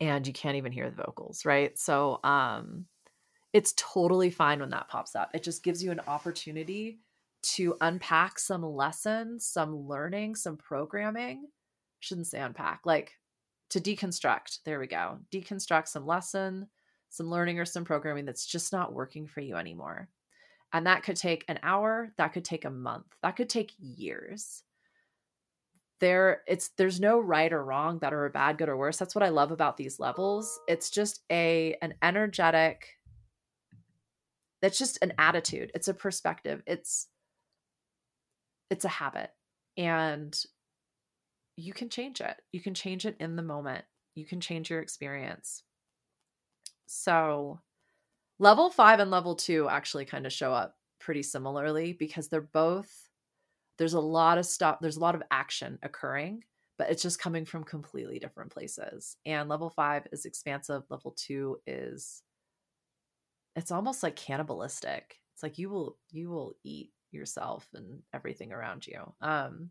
and 0.00 0.26
you 0.26 0.32
can't 0.32 0.56
even 0.56 0.72
hear 0.72 0.90
the 0.90 1.02
vocals 1.02 1.44
right? 1.44 1.78
So 1.78 2.20
um 2.24 2.86
it's 3.54 3.72
totally 3.76 4.30
fine 4.30 4.58
when 4.58 4.70
that 4.70 4.88
pops 4.88 5.14
up. 5.14 5.30
It 5.32 5.44
just 5.44 5.62
gives 5.62 5.82
you 5.82 5.92
an 5.92 6.00
opportunity 6.08 6.98
to 7.42 7.76
unpack 7.80 8.38
some 8.38 8.64
lessons, 8.64 9.46
some 9.46 9.76
learning, 9.86 10.34
some 10.34 10.56
programming. 10.56 11.46
Shouldn't 12.00 12.26
say 12.26 12.40
unpack, 12.40 12.80
like 12.84 13.12
to 13.70 13.80
deconstruct. 13.80 14.58
There 14.64 14.80
we 14.80 14.88
go. 14.88 15.18
Deconstruct 15.32 15.86
some 15.86 16.04
lesson, 16.04 16.66
some 17.10 17.30
learning, 17.30 17.60
or 17.60 17.64
some 17.64 17.84
programming 17.84 18.24
that's 18.24 18.44
just 18.44 18.72
not 18.72 18.92
working 18.92 19.28
for 19.28 19.40
you 19.40 19.54
anymore. 19.54 20.08
And 20.72 20.86
that 20.88 21.04
could 21.04 21.16
take 21.16 21.44
an 21.46 21.60
hour, 21.62 22.12
that 22.18 22.32
could 22.32 22.44
take 22.44 22.64
a 22.64 22.70
month, 22.70 23.06
that 23.22 23.36
could 23.36 23.48
take 23.48 23.72
years. 23.78 24.64
There 26.00 26.42
it's 26.48 26.70
there's 26.70 26.98
no 26.98 27.20
right 27.20 27.52
or 27.52 27.64
wrong, 27.64 27.98
better 27.98 28.24
or 28.24 28.30
bad, 28.30 28.58
good 28.58 28.68
or 28.68 28.76
worse. 28.76 28.96
That's 28.96 29.14
what 29.14 29.22
I 29.22 29.28
love 29.28 29.52
about 29.52 29.76
these 29.76 30.00
levels. 30.00 30.58
It's 30.66 30.90
just 30.90 31.20
a 31.30 31.76
an 31.82 31.94
energetic 32.02 32.88
that's 34.64 34.78
just 34.78 34.98
an 35.02 35.12
attitude 35.18 35.72
it's 35.74 35.88
a 35.88 35.94
perspective 35.94 36.62
it's 36.66 37.08
it's 38.70 38.86
a 38.86 38.88
habit 38.88 39.30
and 39.76 40.44
you 41.56 41.72
can 41.74 41.90
change 41.90 42.20
it 42.22 42.36
you 42.52 42.60
can 42.62 42.74
change 42.74 43.06
it 43.06 43.16
in 43.20 43.36
the 43.36 43.42
moment 43.42 43.84
you 44.14 44.26
can 44.26 44.40
change 44.40 44.70
your 44.70 44.80
experience 44.80 45.64
so 46.86 47.60
level 48.40 48.70
5 48.70 49.00
and 49.00 49.10
level 49.10 49.36
2 49.36 49.68
actually 49.68 50.06
kind 50.06 50.26
of 50.26 50.32
show 50.32 50.52
up 50.52 50.76
pretty 51.00 51.22
similarly 51.22 51.94
because 51.94 52.28
they're 52.28 52.40
both 52.42 53.08
There's 53.78 53.94
a 53.94 54.00
lot 54.00 54.38
of 54.38 54.46
stuff, 54.46 54.78
there's 54.82 54.98
a 54.98 55.00
lot 55.00 55.16
of 55.16 55.24
action 55.32 55.78
occurring, 55.84 56.44
but 56.78 56.90
it's 56.90 57.02
just 57.02 57.20
coming 57.20 57.46
from 57.46 57.64
completely 57.64 58.20
different 58.20 58.52
places. 58.52 59.16
And 59.26 59.48
level 59.50 59.70
five 59.70 60.08
is 60.12 60.26
expansive, 60.26 60.84
level 60.90 61.12
two 61.16 61.60
is 61.68 62.23
it's 63.56 63.70
almost 63.70 64.02
like 64.02 64.16
cannibalistic. 64.16 65.20
It's 65.34 65.42
like 65.42 65.58
you 65.58 65.70
will 65.70 65.96
you 66.10 66.30
will 66.30 66.54
eat 66.64 66.90
yourself 67.10 67.66
and 67.74 68.02
everything 68.12 68.52
around 68.52 68.86
you. 68.86 69.12
Um 69.20 69.70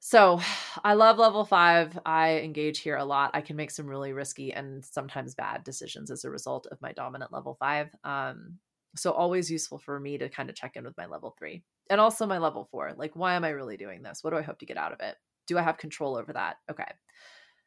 so 0.00 0.40
I 0.84 0.94
love 0.94 1.18
level 1.18 1.44
five. 1.44 1.98
I 2.06 2.38
engage 2.38 2.80
here 2.80 2.96
a 2.96 3.04
lot. 3.04 3.30
I 3.34 3.40
can 3.40 3.56
make 3.56 3.70
some 3.70 3.86
really 3.86 4.12
risky 4.12 4.52
and 4.52 4.84
sometimes 4.84 5.34
bad 5.34 5.64
decisions 5.64 6.10
as 6.10 6.24
a 6.24 6.30
result 6.30 6.66
of 6.70 6.80
my 6.80 6.92
dominant 6.92 7.32
level 7.32 7.56
five. 7.58 7.88
Um, 8.04 8.58
so 8.96 9.10
always 9.10 9.50
useful 9.50 9.78
for 9.78 9.98
me 9.98 10.16
to 10.18 10.28
kind 10.28 10.48
of 10.48 10.56
check 10.56 10.76
in 10.76 10.84
with 10.84 10.96
my 10.96 11.06
level 11.06 11.34
three 11.38 11.64
and 11.90 12.00
also 12.00 12.24
my 12.24 12.38
level 12.38 12.68
four. 12.70 12.92
Like, 12.96 13.14
why 13.14 13.34
am 13.34 13.44
I 13.44 13.50
really 13.50 13.76
doing 13.76 14.02
this? 14.02 14.22
What 14.22 14.30
do 14.30 14.36
I 14.36 14.42
hope 14.42 14.58
to 14.60 14.66
get 14.66 14.76
out 14.76 14.92
of 14.92 15.00
it? 15.00 15.16
Do 15.46 15.58
I 15.58 15.62
have 15.62 15.76
control 15.76 16.16
over 16.16 16.32
that? 16.32 16.56
Okay. 16.70 16.90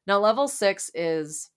Now, 0.08 0.20
level 0.20 0.48
six 0.48 0.90
is 0.94 1.50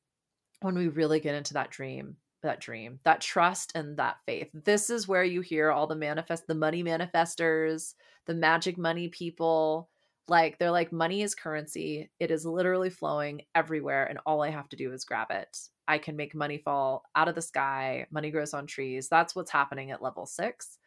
when 0.61 0.75
we 0.75 0.89
really 0.89 1.21
get 1.21 1.35
into 1.35 1.55
that 1.55 1.71
dream, 1.71 2.17
that 2.43 2.61
dream, 2.61 3.01
that 3.05 3.21
trust 3.21 3.73
and 3.75 3.97
that 3.97 4.17
faith. 4.27 4.49
This 4.53 4.91
is 4.91 5.09
where 5.09 5.25
you 5.25 5.41
hear 5.41 5.71
all 5.71 5.87
the 5.87 5.97
manifest, 5.97 6.47
the 6.47 6.55
money 6.55 6.83
manifestors, 6.83 7.95
the 8.27 8.35
magic 8.35 8.79
money 8.79 9.09
people 9.09 9.89
like 10.29 10.59
they're 10.59 10.71
like 10.71 10.93
money 10.93 11.23
is 11.23 11.35
currency. 11.35 12.11
It 12.21 12.31
is 12.31 12.47
literally 12.47 12.91
flowing 12.91 13.43
everywhere 13.55 14.05
and 14.05 14.19
all 14.25 14.43
I 14.43 14.51
have 14.51 14.69
to 14.71 14.77
do 14.77 14.93
is 14.93 15.05
grab 15.05 15.29
it. 15.31 15.59
I 15.89 15.99
can 15.99 16.17
make 16.17 16.35
money 16.35 16.59
fall 16.59 17.03
out 17.17 17.29
of 17.29 17.35
the 17.35 17.43
sky. 17.43 18.07
Money 18.11 18.31
grows 18.31 18.55
on 18.55 18.67
trees. 18.67 19.09
That's 19.09 19.35
what's 19.35 19.51
happening 19.51 19.91
at 19.91 20.03
level 20.03 20.27
6. 20.27 20.79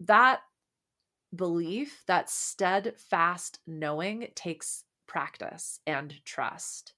That 0.00 0.40
belief, 1.34 2.02
that 2.06 2.30
steadfast 2.30 3.60
knowing 3.66 4.28
takes 4.34 4.84
practice 5.06 5.80
and 5.86 6.14
trust. 6.24 6.94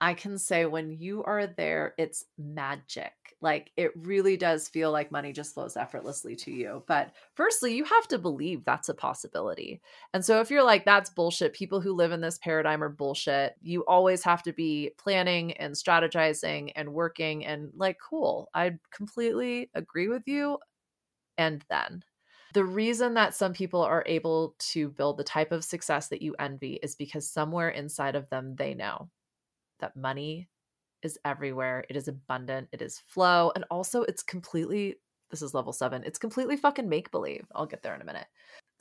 I 0.00 0.14
can 0.14 0.38
say 0.38 0.64
when 0.64 0.90
you 0.90 1.22
are 1.24 1.46
there, 1.46 1.94
it's 1.98 2.24
magic. 2.38 3.12
Like 3.42 3.70
it 3.76 3.92
really 3.96 4.36
does 4.36 4.68
feel 4.68 4.90
like 4.92 5.12
money 5.12 5.32
just 5.32 5.54
flows 5.54 5.76
effortlessly 5.76 6.36
to 6.36 6.50
you. 6.50 6.84
But 6.86 7.12
firstly, 7.34 7.74
you 7.74 7.84
have 7.84 8.08
to 8.08 8.18
believe 8.18 8.64
that's 8.64 8.88
a 8.88 8.94
possibility. 8.94 9.80
And 10.14 10.24
so 10.24 10.40
if 10.40 10.50
you're 10.50 10.64
like, 10.64 10.84
that's 10.84 11.10
bullshit, 11.10 11.52
people 11.52 11.80
who 11.80 11.92
live 11.92 12.12
in 12.12 12.20
this 12.20 12.38
paradigm 12.38 12.82
are 12.82 12.88
bullshit, 12.88 13.56
you 13.62 13.84
always 13.86 14.22
have 14.24 14.42
to 14.44 14.52
be 14.52 14.92
planning 14.98 15.52
and 15.54 15.74
strategizing 15.74 16.72
and 16.76 16.92
working 16.94 17.44
and 17.44 17.70
like, 17.74 17.98
cool, 17.98 18.48
I 18.54 18.78
completely 18.90 19.70
agree 19.74 20.08
with 20.08 20.26
you. 20.26 20.58
And 21.38 21.64
then 21.68 22.02
the 22.54 22.64
reason 22.64 23.14
that 23.14 23.34
some 23.34 23.52
people 23.52 23.82
are 23.82 24.04
able 24.06 24.54
to 24.58 24.88
build 24.90 25.18
the 25.18 25.24
type 25.24 25.52
of 25.52 25.64
success 25.64 26.08
that 26.08 26.22
you 26.22 26.34
envy 26.38 26.74
is 26.82 26.94
because 26.94 27.28
somewhere 27.28 27.70
inside 27.70 28.16
of 28.16 28.28
them, 28.30 28.56
they 28.56 28.74
know 28.74 29.10
that 29.80 29.96
money 29.96 30.48
is 31.02 31.18
everywhere. 31.24 31.84
It 31.88 31.96
is 31.96 32.08
abundant. 32.08 32.68
It 32.72 32.82
is 32.82 32.98
flow. 33.06 33.52
And 33.54 33.64
also, 33.70 34.02
it's 34.02 34.22
completely, 34.22 34.96
this 35.30 35.42
is 35.42 35.54
level 35.54 35.72
seven, 35.72 36.02
it's 36.04 36.18
completely 36.18 36.56
fucking 36.56 36.88
make 36.88 37.10
believe. 37.10 37.46
I'll 37.54 37.66
get 37.66 37.82
there 37.82 37.94
in 37.94 38.02
a 38.02 38.06
minute. 38.06 38.26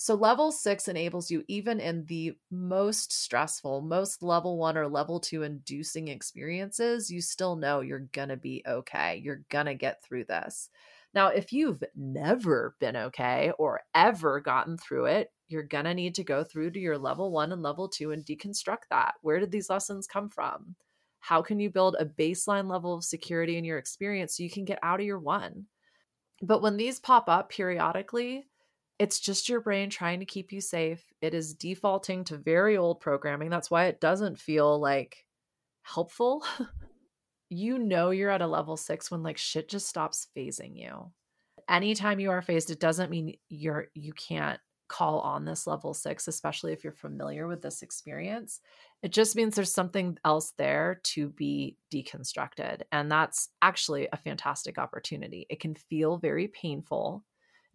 So, 0.01 0.15
level 0.15 0.53
six 0.53 0.87
enables 0.87 1.29
you, 1.29 1.43
even 1.49 1.81
in 1.81 2.05
the 2.05 2.37
most 2.51 3.11
stressful, 3.11 3.81
most 3.81 4.23
level 4.23 4.57
one 4.57 4.77
or 4.77 4.87
level 4.87 5.19
two 5.19 5.43
inducing 5.43 6.07
experiences, 6.07 7.11
you 7.11 7.21
still 7.21 7.57
know 7.57 7.81
you're 7.81 8.07
going 8.13 8.29
to 8.29 8.37
be 8.37 8.63
okay. 8.65 9.21
You're 9.21 9.43
going 9.49 9.65
to 9.65 9.75
get 9.75 10.01
through 10.01 10.23
this. 10.25 10.69
Now, 11.13 11.27
if 11.27 11.51
you've 11.51 11.83
never 11.95 12.75
been 12.79 12.95
okay 12.95 13.51
or 13.57 13.81
ever 13.95 14.39
gotten 14.39 14.77
through 14.77 15.05
it, 15.05 15.31
you're 15.49 15.63
going 15.63 15.85
to 15.85 15.93
need 15.93 16.15
to 16.15 16.23
go 16.23 16.43
through 16.43 16.71
to 16.71 16.79
your 16.79 16.97
level 16.97 17.31
one 17.31 17.51
and 17.51 17.63
level 17.63 17.89
two 17.89 18.11
and 18.11 18.25
deconstruct 18.25 18.87
that. 18.91 19.15
Where 19.21 19.39
did 19.39 19.51
these 19.51 19.69
lessons 19.69 20.07
come 20.07 20.29
from? 20.29 20.75
How 21.19 21.41
can 21.41 21.59
you 21.59 21.69
build 21.69 21.95
a 21.99 22.05
baseline 22.05 22.69
level 22.69 22.93
of 22.93 23.03
security 23.03 23.57
in 23.57 23.65
your 23.65 23.77
experience 23.77 24.37
so 24.37 24.43
you 24.43 24.49
can 24.49 24.65
get 24.65 24.79
out 24.81 24.99
of 24.99 25.05
your 25.05 25.19
one? 25.19 25.65
But 26.41 26.61
when 26.61 26.77
these 26.77 26.99
pop 26.99 27.27
up 27.27 27.49
periodically, 27.49 28.47
it's 28.97 29.19
just 29.19 29.49
your 29.49 29.61
brain 29.61 29.89
trying 29.89 30.19
to 30.19 30.25
keep 30.25 30.51
you 30.51 30.61
safe. 30.61 31.03
It 31.21 31.33
is 31.33 31.53
defaulting 31.53 32.25
to 32.25 32.37
very 32.37 32.77
old 32.77 32.99
programming. 32.99 33.49
That's 33.49 33.71
why 33.71 33.85
it 33.85 34.01
doesn't 34.01 34.39
feel 34.39 34.79
like 34.79 35.25
helpful. 35.83 36.43
you 37.49 37.79
know 37.79 38.11
you're 38.11 38.29
at 38.29 38.41
a 38.41 38.47
level 38.47 38.77
six 38.77 39.09
when 39.09 39.23
like 39.23 39.37
shit 39.37 39.69
just 39.69 39.87
stops 39.87 40.27
fazing 40.33 40.75
you. 40.75 41.11
Anytime 41.67 42.19
you 42.19 42.31
are 42.31 42.41
fazed, 42.41 42.71
it 42.71 42.79
doesn't 42.79 43.11
mean 43.11 43.35
you're 43.49 43.87
you 43.93 44.13
can't 44.13 44.59
call 44.87 45.19
on 45.19 45.45
this 45.45 45.67
level 45.67 45.93
six, 45.93 46.27
especially 46.27 46.73
if 46.73 46.83
you're 46.83 46.91
familiar 46.91 47.47
with 47.47 47.61
this 47.61 47.81
experience. 47.81 48.59
It 49.01 49.13
just 49.13 49.35
means 49.35 49.55
there's 49.55 49.73
something 49.73 50.17
else 50.25 50.53
there 50.57 50.99
to 51.03 51.29
be 51.29 51.77
deconstructed. 51.93 52.81
And 52.91 53.09
that's 53.09 53.49
actually 53.61 54.09
a 54.11 54.17
fantastic 54.17 54.77
opportunity. 54.77 55.45
It 55.49 55.61
can 55.61 55.73
feel 55.73 56.17
very 56.17 56.49
painful, 56.49 57.23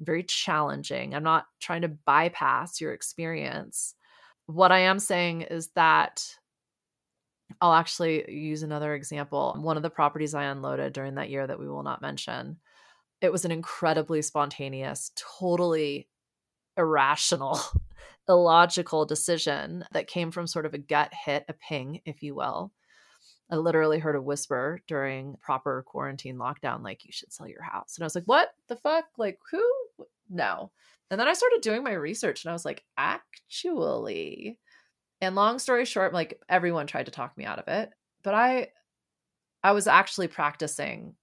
very 0.00 0.22
challenging. 0.22 1.14
I'm 1.14 1.22
not 1.22 1.46
trying 1.60 1.82
to 1.82 1.88
bypass 1.88 2.80
your 2.80 2.92
experience. 2.92 3.94
What 4.46 4.70
I 4.70 4.80
am 4.80 4.98
saying 4.98 5.42
is 5.42 5.68
that 5.68 6.26
I'll 7.60 7.72
actually 7.72 8.30
use 8.30 8.62
another 8.62 8.94
example. 8.94 9.56
One 9.58 9.76
of 9.78 9.82
the 9.82 9.90
properties 9.90 10.34
I 10.34 10.44
unloaded 10.44 10.92
during 10.92 11.14
that 11.14 11.30
year 11.30 11.46
that 11.46 11.58
we 11.58 11.68
will 11.68 11.82
not 11.82 12.02
mention, 12.02 12.58
it 13.20 13.32
was 13.32 13.46
an 13.46 13.50
incredibly 13.50 14.20
spontaneous, 14.20 15.12
totally 15.38 16.08
irrational, 16.76 17.58
illogical 18.28 19.04
decision 19.06 19.84
that 19.92 20.06
came 20.06 20.30
from 20.30 20.46
sort 20.46 20.66
of 20.66 20.74
a 20.74 20.78
gut 20.78 21.12
hit, 21.12 21.44
a 21.48 21.52
ping, 21.52 22.00
if 22.04 22.22
you 22.22 22.34
will. 22.34 22.72
I 23.50 23.56
literally 23.56 23.98
heard 23.98 24.16
a 24.16 24.22
whisper 24.22 24.80
during 24.87 25.37
proper 25.42 25.84
quarantine 25.87 26.37
lockdown, 26.37 26.82
like, 26.82 27.04
you 27.04 27.12
should 27.12 27.32
sell 27.32 27.46
your 27.46 27.62
house. 27.62 27.96
And 27.96 28.02
I 28.02 28.06
was 28.06 28.14
like, 28.14 28.24
what 28.24 28.48
the 28.68 28.76
fuck? 28.76 29.04
Like, 29.18 29.38
who? 29.50 29.62
No. 30.30 30.70
And 31.10 31.20
then 31.20 31.28
I 31.28 31.34
started 31.34 31.60
doing 31.60 31.84
my 31.84 31.92
research 31.92 32.44
and 32.44 32.50
I 32.50 32.54
was 32.54 32.64
like, 32.64 32.82
actually. 32.96 34.58
And 35.20 35.34
long 35.34 35.58
story 35.58 35.84
short, 35.84 36.12
like 36.12 36.40
everyone 36.48 36.87
tried 36.87 37.06
to 37.06 37.12
talk 37.12 37.37
me 37.37 37.44
out 37.44 37.58
of 37.58 37.68
it. 37.68 37.90
But 38.22 38.34
I 38.34 38.68
I 39.62 39.72
was 39.72 39.87
actually 39.87 40.28
practicing 40.28 41.14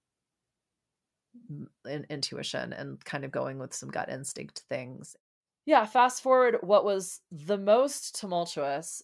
in, 1.86 2.06
intuition 2.10 2.72
and 2.72 3.04
kind 3.04 3.24
of 3.24 3.30
going 3.30 3.58
with 3.58 3.74
some 3.74 3.90
gut 3.90 4.08
instinct 4.08 4.62
things 4.68 5.16
yeah, 5.64 5.84
fast 5.86 6.22
forward 6.22 6.58
what 6.62 6.84
was 6.84 7.20
the 7.30 7.58
most 7.58 8.18
tumultuous, 8.18 9.02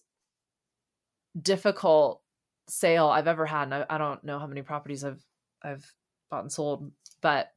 difficult 1.39 2.21
sale 2.67 3.07
I've 3.07 3.27
ever 3.27 3.45
had. 3.45 3.63
And 3.63 3.73
I, 3.73 3.85
I 3.89 3.97
don't 3.97 4.23
know 4.23 4.39
how 4.39 4.47
many 4.47 4.61
properties 4.61 5.03
I've 5.03 5.23
I've 5.63 5.91
bought 6.29 6.43
and 6.43 6.51
sold, 6.51 6.91
but 7.21 7.51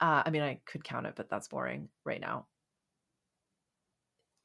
uh, 0.00 0.22
I 0.24 0.30
mean 0.30 0.42
I 0.42 0.60
could 0.66 0.84
count 0.84 1.06
it, 1.06 1.14
but 1.16 1.28
that's 1.30 1.48
boring 1.48 1.88
right 2.04 2.20
now. 2.20 2.46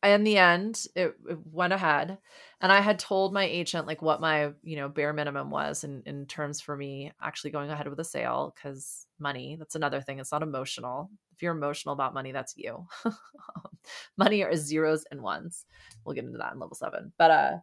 In 0.02 0.24
the 0.24 0.38
end, 0.38 0.86
it, 0.96 1.14
it 1.30 1.40
went 1.52 1.74
ahead, 1.74 2.18
and 2.62 2.72
I 2.72 2.80
had 2.80 3.00
told 3.00 3.34
my 3.34 3.44
agent 3.44 3.86
like 3.86 4.02
what 4.02 4.22
my 4.22 4.52
you 4.64 4.78
know 4.78 4.88
bare 4.88 5.14
minimum 5.14 5.50
was 5.50 5.84
in 5.84 6.04
in 6.06 6.26
terms 6.26 6.62
for 6.62 6.78
me 6.78 7.12
actually 7.22 7.52
going 7.52 7.70
ahead 7.70 7.88
with 7.88 8.00
a 8.00 8.06
sale 8.06 8.54
because 8.56 9.08
money. 9.20 9.58
That's 9.60 9.76
another 9.76 10.00
thing. 10.02 10.20
It's 10.20 10.32
not 10.32 10.44
emotional 10.44 11.10
if 11.40 11.44
you're 11.44 11.56
emotional 11.56 11.94
about 11.94 12.14
money, 12.14 12.34
that's 12.34 12.58
you. 12.58 12.86
money 14.18 14.44
are 14.44 14.58
zeros 14.58 15.06
and 15.10 15.22
ones. 15.22 15.64
We'll 16.04 16.14
get 16.14 16.26
into 16.26 16.38
that 16.38 16.52
in 16.52 16.60
level 16.60 16.76
seven. 16.76 17.14
But 17.18 17.32
uh 17.32 17.58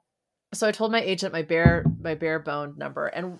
so 0.54 0.66
I 0.66 0.72
told 0.72 0.92
my 0.92 1.02
agent 1.02 1.34
my 1.34 1.42
bare 1.42 1.84
my 2.00 2.14
bare 2.14 2.38
boned 2.38 2.78
number 2.78 3.08
and 3.08 3.38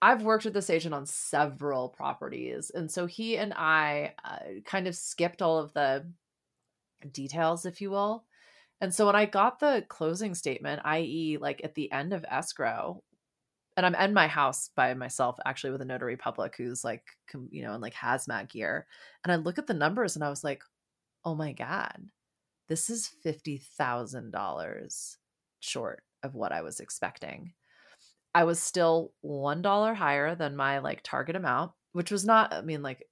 I've 0.00 0.22
worked 0.22 0.46
with 0.46 0.54
this 0.54 0.70
agent 0.70 0.94
on 0.94 1.04
several 1.04 1.90
properties. 1.90 2.70
And 2.74 2.90
so 2.90 3.04
he 3.04 3.36
and 3.36 3.52
I 3.54 4.14
uh, 4.24 4.60
kind 4.64 4.86
of 4.86 4.94
skipped 4.94 5.40
all 5.42 5.58
of 5.58 5.72
the 5.74 6.06
details, 7.10 7.64
if 7.64 7.80
you 7.80 7.90
will. 7.90 8.24
And 8.84 8.92
so 8.94 9.06
when 9.06 9.16
I 9.16 9.24
got 9.24 9.60
the 9.60 9.82
closing 9.88 10.34
statement, 10.34 10.82
i.e., 10.84 11.38
like 11.40 11.62
at 11.64 11.74
the 11.74 11.90
end 11.90 12.12
of 12.12 12.22
escrow, 12.30 13.02
and 13.78 13.86
I'm 13.86 13.94
in 13.94 14.12
my 14.12 14.26
house 14.26 14.68
by 14.76 14.92
myself, 14.92 15.38
actually, 15.46 15.70
with 15.70 15.80
a 15.80 15.86
notary 15.86 16.18
public 16.18 16.54
who's 16.58 16.84
like, 16.84 17.02
you 17.48 17.62
know, 17.62 17.72
in 17.72 17.80
like 17.80 17.94
hazmat 17.94 18.50
gear. 18.50 18.86
And 19.24 19.32
I 19.32 19.36
look 19.36 19.56
at 19.56 19.66
the 19.66 19.72
numbers 19.72 20.16
and 20.16 20.22
I 20.22 20.28
was 20.28 20.44
like, 20.44 20.62
oh 21.24 21.34
my 21.34 21.52
God, 21.52 21.96
this 22.68 22.90
is 22.90 23.10
$50,000 23.24 25.16
short 25.60 26.02
of 26.22 26.34
what 26.34 26.52
I 26.52 26.60
was 26.60 26.78
expecting. 26.78 27.54
I 28.34 28.44
was 28.44 28.60
still 28.60 29.12
$1 29.24 29.94
higher 29.94 30.34
than 30.34 30.56
my 30.56 30.80
like 30.80 31.00
target 31.02 31.36
amount, 31.36 31.72
which 31.92 32.10
was 32.10 32.26
not, 32.26 32.52
I 32.52 32.60
mean, 32.60 32.82
like, 32.82 33.02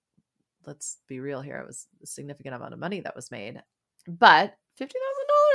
let's 0.66 0.98
be 1.08 1.18
real 1.18 1.40
here. 1.40 1.56
It 1.56 1.66
was 1.66 1.88
a 2.02 2.06
significant 2.06 2.56
amount 2.56 2.74
of 2.74 2.78
money 2.78 3.00
that 3.00 3.16
was 3.16 3.30
made. 3.30 3.62
But 4.06 4.54
$50,000 4.80 4.86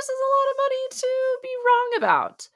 is 0.04 0.20
a 0.20 0.32
lot 0.34 0.50
of 0.50 0.56
money 0.64 0.88
to 0.90 1.38
be 1.42 1.54
wrong 1.66 1.90
about. 1.98 2.48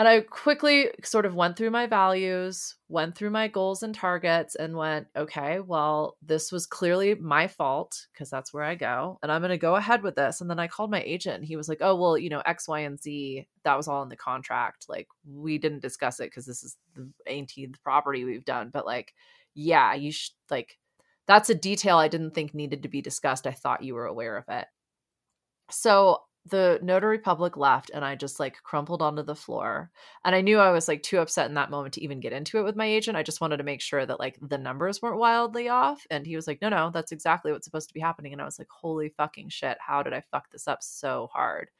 And 0.00 0.08
I 0.08 0.20
quickly 0.20 0.88
sort 1.04 1.26
of 1.26 1.34
went 1.34 1.58
through 1.58 1.72
my 1.72 1.86
values, 1.86 2.74
went 2.88 3.14
through 3.14 3.28
my 3.28 3.48
goals 3.48 3.82
and 3.82 3.94
targets, 3.94 4.54
and 4.54 4.74
went, 4.74 5.08
okay, 5.14 5.60
well, 5.60 6.16
this 6.22 6.50
was 6.50 6.64
clearly 6.64 7.16
my 7.16 7.46
fault 7.46 8.06
because 8.10 8.30
that's 8.30 8.50
where 8.50 8.64
I 8.64 8.76
go. 8.76 9.18
And 9.22 9.30
I'm 9.30 9.42
going 9.42 9.50
to 9.50 9.58
go 9.58 9.76
ahead 9.76 10.02
with 10.02 10.14
this. 10.14 10.40
And 10.40 10.48
then 10.48 10.58
I 10.58 10.68
called 10.68 10.90
my 10.90 11.02
agent 11.02 11.36
and 11.36 11.44
he 11.44 11.54
was 11.54 11.68
like, 11.68 11.82
oh, 11.82 11.94
well, 11.96 12.16
you 12.16 12.30
know, 12.30 12.40
X, 12.46 12.66
Y, 12.66 12.80
and 12.80 12.98
Z, 12.98 13.46
that 13.64 13.76
was 13.76 13.88
all 13.88 14.02
in 14.02 14.08
the 14.08 14.16
contract. 14.16 14.86
Like, 14.88 15.06
we 15.30 15.58
didn't 15.58 15.82
discuss 15.82 16.18
it 16.18 16.30
because 16.30 16.46
this 16.46 16.62
is 16.64 16.78
the 16.94 17.06
18th 17.28 17.74
property 17.82 18.24
we've 18.24 18.46
done. 18.46 18.70
But 18.72 18.86
like, 18.86 19.12
yeah, 19.54 19.92
you 19.92 20.12
should, 20.12 20.32
like, 20.50 20.78
that's 21.26 21.50
a 21.50 21.54
detail 21.54 21.98
I 21.98 22.08
didn't 22.08 22.30
think 22.30 22.54
needed 22.54 22.84
to 22.84 22.88
be 22.88 23.02
discussed. 23.02 23.46
I 23.46 23.52
thought 23.52 23.84
you 23.84 23.92
were 23.92 24.06
aware 24.06 24.38
of 24.38 24.44
it. 24.48 24.66
So 25.70 26.20
the 26.50 26.78
notary 26.82 27.18
public 27.18 27.56
left 27.56 27.90
and 27.92 28.04
I 28.04 28.14
just 28.14 28.38
like 28.38 28.62
crumpled 28.62 29.02
onto 29.02 29.22
the 29.22 29.34
floor. 29.34 29.90
And 30.24 30.34
I 30.34 30.40
knew 30.40 30.58
I 30.58 30.70
was 30.70 30.88
like 30.88 31.02
too 31.02 31.18
upset 31.18 31.48
in 31.48 31.54
that 31.54 31.70
moment 31.70 31.94
to 31.94 32.02
even 32.02 32.20
get 32.20 32.32
into 32.32 32.58
it 32.58 32.62
with 32.62 32.76
my 32.76 32.86
agent. 32.86 33.16
I 33.16 33.22
just 33.22 33.40
wanted 33.40 33.56
to 33.58 33.64
make 33.64 33.80
sure 33.80 34.04
that 34.04 34.20
like 34.20 34.38
the 34.42 34.58
numbers 34.58 35.00
weren't 35.00 35.18
wildly 35.18 35.68
off. 35.68 36.06
And 36.10 36.26
he 36.26 36.36
was 36.36 36.46
like, 36.46 36.60
no, 36.60 36.68
no, 36.68 36.90
that's 36.92 37.12
exactly 37.12 37.52
what's 37.52 37.64
supposed 37.64 37.88
to 37.88 37.94
be 37.94 38.00
happening. 38.00 38.32
And 38.32 38.42
I 38.42 38.44
was 38.44 38.58
like, 38.58 38.68
holy 38.68 39.10
fucking 39.16 39.48
shit. 39.48 39.78
How 39.80 40.02
did 40.02 40.12
I 40.12 40.22
fuck 40.30 40.50
this 40.50 40.68
up 40.68 40.82
so 40.82 41.28
hard? 41.32 41.70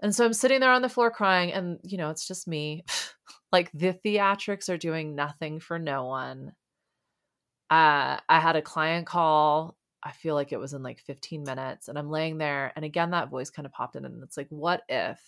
And 0.00 0.14
so 0.14 0.24
I'm 0.24 0.32
sitting 0.32 0.60
there 0.60 0.72
on 0.72 0.82
the 0.82 0.88
floor 0.88 1.10
crying. 1.10 1.52
And, 1.52 1.78
you 1.82 1.98
know, 1.98 2.10
it's 2.10 2.28
just 2.28 2.46
me. 2.46 2.84
like 3.52 3.70
the 3.72 3.98
theatrics 4.04 4.68
are 4.68 4.78
doing 4.78 5.14
nothing 5.14 5.60
for 5.60 5.78
no 5.78 6.04
one. 6.04 6.52
Uh, 7.70 8.18
I 8.28 8.40
had 8.40 8.56
a 8.56 8.62
client 8.62 9.06
call 9.06 9.77
I 10.02 10.12
feel 10.12 10.34
like 10.34 10.52
it 10.52 10.60
was 10.60 10.74
in 10.74 10.82
like 10.82 11.00
15 11.00 11.42
minutes. 11.42 11.88
And 11.88 11.98
I'm 11.98 12.10
laying 12.10 12.38
there. 12.38 12.72
And 12.76 12.84
again, 12.84 13.10
that 13.10 13.30
voice 13.30 13.50
kind 13.50 13.66
of 13.66 13.72
popped 13.72 13.96
in. 13.96 14.04
And 14.04 14.22
it's 14.22 14.36
like, 14.36 14.48
what 14.50 14.82
if, 14.88 15.20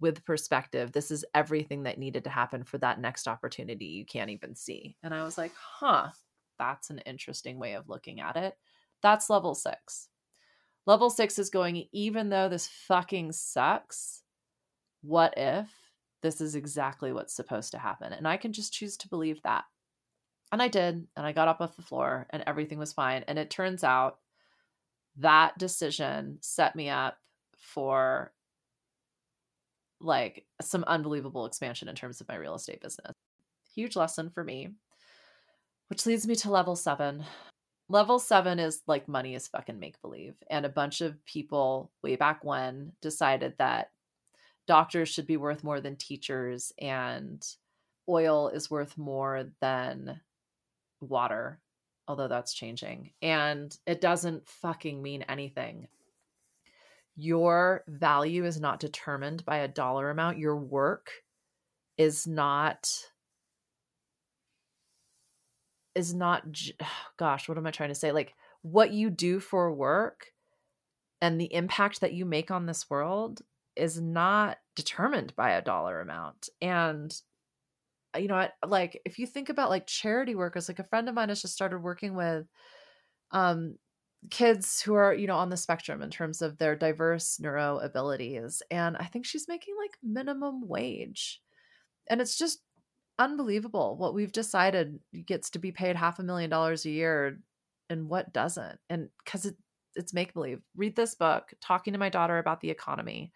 with 0.00 0.24
perspective, 0.24 0.92
this 0.92 1.10
is 1.10 1.24
everything 1.34 1.84
that 1.84 1.98
needed 1.98 2.24
to 2.24 2.30
happen 2.30 2.64
for 2.64 2.78
that 2.78 3.00
next 3.00 3.28
opportunity 3.28 3.86
you 3.86 4.04
can't 4.04 4.30
even 4.30 4.54
see? 4.54 4.96
And 5.02 5.14
I 5.14 5.24
was 5.24 5.38
like, 5.38 5.52
huh, 5.54 6.08
that's 6.58 6.90
an 6.90 6.98
interesting 7.00 7.58
way 7.58 7.74
of 7.74 7.88
looking 7.88 8.20
at 8.20 8.36
it. 8.36 8.54
That's 9.02 9.30
level 9.30 9.54
six. 9.54 10.08
Level 10.86 11.10
six 11.10 11.38
is 11.38 11.50
going, 11.50 11.86
even 11.92 12.30
though 12.30 12.48
this 12.48 12.68
fucking 12.88 13.32
sucks, 13.32 14.22
what 15.02 15.34
if 15.36 15.68
this 16.22 16.40
is 16.40 16.54
exactly 16.54 17.12
what's 17.12 17.34
supposed 17.34 17.72
to 17.72 17.78
happen? 17.78 18.12
And 18.12 18.26
I 18.26 18.36
can 18.36 18.52
just 18.52 18.72
choose 18.72 18.96
to 18.98 19.08
believe 19.08 19.40
that. 19.42 19.64
And 20.52 20.60
I 20.60 20.68
did. 20.68 21.06
And 21.16 21.26
I 21.26 21.32
got 21.32 21.48
up 21.48 21.60
off 21.60 21.76
the 21.76 21.82
floor 21.82 22.26
and 22.30 22.42
everything 22.46 22.78
was 22.78 22.92
fine. 22.92 23.24
And 23.28 23.38
it 23.38 23.50
turns 23.50 23.84
out 23.84 24.18
that 25.16 25.58
decision 25.58 26.38
set 26.40 26.74
me 26.74 26.88
up 26.88 27.18
for 27.56 28.32
like 30.00 30.44
some 30.60 30.84
unbelievable 30.84 31.46
expansion 31.46 31.88
in 31.88 31.94
terms 31.94 32.20
of 32.20 32.28
my 32.28 32.36
real 32.36 32.54
estate 32.54 32.80
business. 32.80 33.12
Huge 33.74 33.96
lesson 33.96 34.30
for 34.30 34.42
me, 34.42 34.70
which 35.88 36.06
leads 36.06 36.26
me 36.26 36.34
to 36.36 36.50
level 36.50 36.74
seven. 36.74 37.24
Level 37.88 38.18
seven 38.18 38.58
is 38.58 38.82
like 38.86 39.08
money 39.08 39.34
is 39.34 39.48
fucking 39.48 39.78
make 39.78 40.00
believe. 40.00 40.34
And 40.48 40.64
a 40.64 40.70
bunch 40.70 41.00
of 41.00 41.24
people 41.26 41.90
way 42.02 42.16
back 42.16 42.42
when 42.44 42.92
decided 43.02 43.54
that 43.58 43.90
doctors 44.66 45.08
should 45.08 45.26
be 45.26 45.36
worth 45.36 45.64
more 45.64 45.80
than 45.80 45.96
teachers 45.96 46.72
and 46.80 47.44
oil 48.08 48.48
is 48.48 48.70
worth 48.70 48.96
more 48.96 49.46
than 49.60 50.20
water, 51.00 51.60
although 52.08 52.28
that's 52.28 52.54
changing. 52.54 53.10
And 53.22 53.76
it 53.86 54.00
doesn't 54.00 54.48
fucking 54.48 55.02
mean 55.02 55.22
anything. 55.22 55.88
Your 57.16 57.84
value 57.86 58.44
is 58.44 58.60
not 58.60 58.80
determined 58.80 59.44
by 59.44 59.58
a 59.58 59.68
dollar 59.68 60.10
amount. 60.10 60.38
Your 60.38 60.56
work 60.56 61.10
is 61.98 62.26
not 62.26 62.88
is 65.94 66.14
not 66.14 66.44
gosh, 67.16 67.48
what 67.48 67.58
am 67.58 67.66
I 67.66 67.70
trying 67.70 67.90
to 67.90 67.94
say? 67.94 68.12
Like 68.12 68.34
what 68.62 68.92
you 68.92 69.10
do 69.10 69.40
for 69.40 69.72
work 69.72 70.26
and 71.20 71.40
the 71.40 71.52
impact 71.52 72.00
that 72.00 72.12
you 72.12 72.24
make 72.24 72.50
on 72.50 72.66
this 72.66 72.88
world 72.88 73.42
is 73.76 74.00
not 74.00 74.58
determined 74.74 75.34
by 75.36 75.52
a 75.52 75.62
dollar 75.62 76.00
amount. 76.00 76.48
And 76.60 77.14
you 78.16 78.28
know, 78.28 78.48
like 78.66 79.00
if 79.04 79.18
you 79.18 79.26
think 79.26 79.48
about 79.48 79.70
like 79.70 79.86
charity 79.86 80.34
workers, 80.34 80.68
like 80.68 80.78
a 80.78 80.84
friend 80.84 81.08
of 81.08 81.14
mine 81.14 81.28
has 81.28 81.42
just 81.42 81.54
started 81.54 81.78
working 81.80 82.14
with 82.14 82.46
um 83.32 83.76
kids 84.30 84.82
who 84.82 84.94
are, 84.94 85.14
you 85.14 85.26
know, 85.26 85.36
on 85.36 85.48
the 85.48 85.56
spectrum 85.56 86.02
in 86.02 86.10
terms 86.10 86.42
of 86.42 86.58
their 86.58 86.76
diverse 86.76 87.40
neuro 87.40 87.78
abilities. 87.78 88.62
And 88.70 88.96
I 88.98 89.04
think 89.04 89.24
she's 89.24 89.48
making 89.48 89.74
like 89.80 89.96
minimum 90.02 90.68
wage. 90.68 91.40
And 92.08 92.20
it's 92.20 92.36
just 92.36 92.60
unbelievable 93.18 93.96
what 93.96 94.14
we've 94.14 94.32
decided 94.32 94.98
gets 95.26 95.50
to 95.50 95.58
be 95.58 95.72
paid 95.72 95.96
half 95.96 96.18
a 96.18 96.22
million 96.22 96.50
dollars 96.50 96.84
a 96.84 96.90
year 96.90 97.38
and 97.88 98.08
what 98.08 98.32
doesn't. 98.32 98.78
And 98.90 99.08
because 99.24 99.46
it, 99.46 99.56
it's 99.94 100.14
make 100.14 100.34
believe. 100.34 100.60
Read 100.76 100.96
this 100.96 101.14
book, 101.14 101.52
Talking 101.60 101.92
to 101.92 101.98
My 101.98 102.08
Daughter 102.08 102.38
About 102.38 102.60
the 102.60 102.70
Economy. 102.70 103.32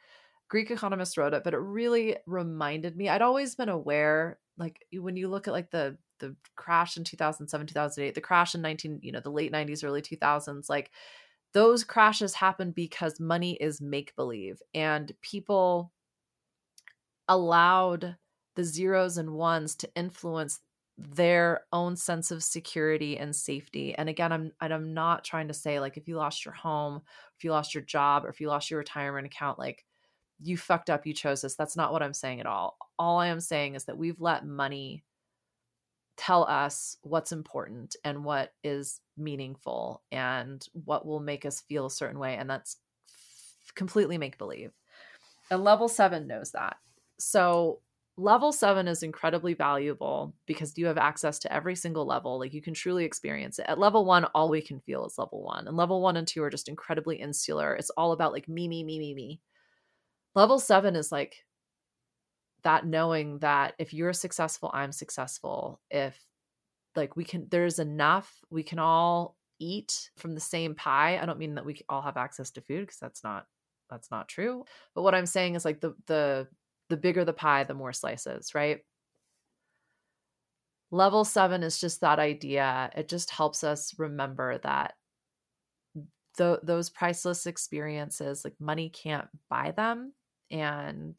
Greek 0.48 0.70
economist 0.70 1.16
wrote 1.16 1.34
it, 1.34 1.42
but 1.44 1.54
it 1.54 1.58
really 1.58 2.16
reminded 2.26 2.96
me. 2.96 3.08
I'd 3.08 3.22
always 3.22 3.54
been 3.54 3.70
aware 3.70 4.38
like 4.58 4.84
when 4.92 5.16
you 5.16 5.28
look 5.28 5.48
at 5.48 5.54
like 5.54 5.70
the 5.70 5.96
the 6.20 6.34
crash 6.56 6.96
in 6.96 7.04
2007 7.04 7.66
2008 7.66 8.14
the 8.14 8.20
crash 8.20 8.54
in 8.54 8.62
19 8.62 9.00
you 9.02 9.12
know 9.12 9.20
the 9.20 9.30
late 9.30 9.52
90s 9.52 9.84
early 9.84 10.00
2000s 10.00 10.68
like 10.68 10.90
those 11.52 11.84
crashes 11.84 12.34
happen 12.34 12.70
because 12.70 13.20
money 13.20 13.54
is 13.54 13.80
make 13.80 14.14
believe 14.16 14.60
and 14.74 15.12
people 15.22 15.92
allowed 17.28 18.16
the 18.54 18.64
zeros 18.64 19.16
and 19.18 19.30
ones 19.30 19.74
to 19.74 19.90
influence 19.96 20.60
their 20.96 21.62
own 21.72 21.96
sense 21.96 22.30
of 22.30 22.42
security 22.42 23.18
and 23.18 23.34
safety 23.34 23.94
and 23.96 24.08
again 24.08 24.30
i'm 24.30 24.52
i'm 24.60 24.94
not 24.94 25.24
trying 25.24 25.48
to 25.48 25.54
say 25.54 25.80
like 25.80 25.96
if 25.96 26.06
you 26.06 26.16
lost 26.16 26.44
your 26.44 26.54
home 26.54 27.02
if 27.36 27.42
you 27.42 27.50
lost 27.50 27.74
your 27.74 27.82
job 27.82 28.24
or 28.24 28.28
if 28.28 28.40
you 28.40 28.46
lost 28.46 28.70
your 28.70 28.78
retirement 28.78 29.26
account 29.26 29.58
like 29.58 29.84
you 30.40 30.56
fucked 30.56 30.90
up, 30.90 31.06
you 31.06 31.14
chose 31.14 31.42
this. 31.42 31.54
That's 31.54 31.76
not 31.76 31.92
what 31.92 32.02
I'm 32.02 32.14
saying 32.14 32.40
at 32.40 32.46
all. 32.46 32.76
All 32.98 33.18
I 33.18 33.28
am 33.28 33.40
saying 33.40 33.74
is 33.74 33.84
that 33.84 33.98
we've 33.98 34.20
let 34.20 34.46
money 34.46 35.04
tell 36.16 36.44
us 36.44 36.96
what's 37.02 37.32
important 37.32 37.96
and 38.04 38.24
what 38.24 38.52
is 38.62 39.00
meaningful 39.16 40.02
and 40.12 40.64
what 40.72 41.06
will 41.06 41.20
make 41.20 41.44
us 41.44 41.60
feel 41.62 41.86
a 41.86 41.90
certain 41.90 42.18
way. 42.18 42.36
And 42.36 42.48
that's 42.48 42.76
completely 43.74 44.18
make 44.18 44.38
believe. 44.38 44.72
And 45.50 45.64
level 45.64 45.88
seven 45.88 46.26
knows 46.26 46.52
that. 46.52 46.76
So, 47.18 47.80
level 48.16 48.52
seven 48.52 48.86
is 48.86 49.02
incredibly 49.02 49.54
valuable 49.54 50.34
because 50.46 50.78
you 50.78 50.86
have 50.86 50.98
access 50.98 51.38
to 51.40 51.52
every 51.52 51.74
single 51.74 52.06
level. 52.06 52.38
Like, 52.38 52.54
you 52.54 52.62
can 52.62 52.74
truly 52.74 53.04
experience 53.04 53.58
it. 53.58 53.66
At 53.68 53.78
level 53.78 54.04
one, 54.04 54.24
all 54.26 54.48
we 54.48 54.62
can 54.62 54.80
feel 54.80 55.04
is 55.06 55.18
level 55.18 55.42
one. 55.42 55.66
And 55.66 55.76
level 55.76 56.00
one 56.00 56.16
and 56.16 56.26
two 56.26 56.42
are 56.42 56.50
just 56.50 56.68
incredibly 56.68 57.16
insular. 57.16 57.74
It's 57.74 57.90
all 57.90 58.12
about 58.12 58.32
like 58.32 58.48
me, 58.48 58.68
me, 58.68 58.84
me, 58.84 58.98
me, 58.98 59.14
me 59.14 59.40
level 60.34 60.58
seven 60.58 60.96
is 60.96 61.12
like 61.12 61.44
that 62.62 62.86
knowing 62.86 63.38
that 63.40 63.74
if 63.78 63.92
you're 63.92 64.12
successful 64.12 64.70
i'm 64.72 64.92
successful. 64.92 65.80
If 65.90 66.18
like 66.96 67.16
we 67.16 67.24
can 67.24 67.46
there's 67.50 67.78
enough 67.78 68.32
we 68.50 68.62
can 68.62 68.78
all 68.78 69.36
eat 69.58 70.10
from 70.16 70.34
the 70.34 70.40
same 70.40 70.74
pie. 70.74 71.18
I 71.20 71.26
don't 71.26 71.38
mean 71.38 71.54
that 71.56 71.66
we 71.66 71.80
all 71.88 72.02
have 72.02 72.16
access 72.16 72.50
to 72.52 72.60
food 72.60 72.80
because 72.80 72.98
that's 72.98 73.22
not 73.24 73.46
that's 73.90 74.10
not 74.10 74.28
true. 74.28 74.64
But 74.94 75.02
what 75.02 75.14
i'm 75.14 75.26
saying 75.26 75.54
is 75.54 75.64
like 75.64 75.80
the 75.80 75.94
the 76.06 76.48
the 76.90 76.96
bigger 76.96 77.24
the 77.24 77.32
pie 77.32 77.64
the 77.64 77.74
more 77.74 77.92
slices 77.92 78.54
right? 78.54 78.80
Level 80.90 81.24
7 81.24 81.64
is 81.64 81.80
just 81.80 82.02
that 82.02 82.20
idea. 82.20 82.88
It 82.94 83.08
just 83.08 83.30
helps 83.30 83.64
us 83.64 83.98
remember 83.98 84.58
that 84.58 84.94
the, 86.36 86.60
those 86.62 86.88
priceless 86.88 87.46
experiences 87.46 88.44
like 88.44 88.54
money 88.60 88.90
can't 88.90 89.26
buy 89.48 89.72
them 89.72 90.12
and 90.50 91.18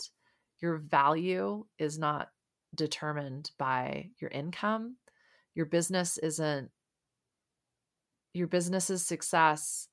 your 0.62 0.78
value 0.78 1.66
is 1.78 2.00
not 2.00 2.30
determined 2.74 3.52
by 3.58 4.10
your 4.20 4.32
income. 4.32 4.98
Your 5.54 5.66
business 5.66 6.18
isn't 6.18 6.70
your 8.34 8.48
business's 8.48 9.06
success. 9.06 9.88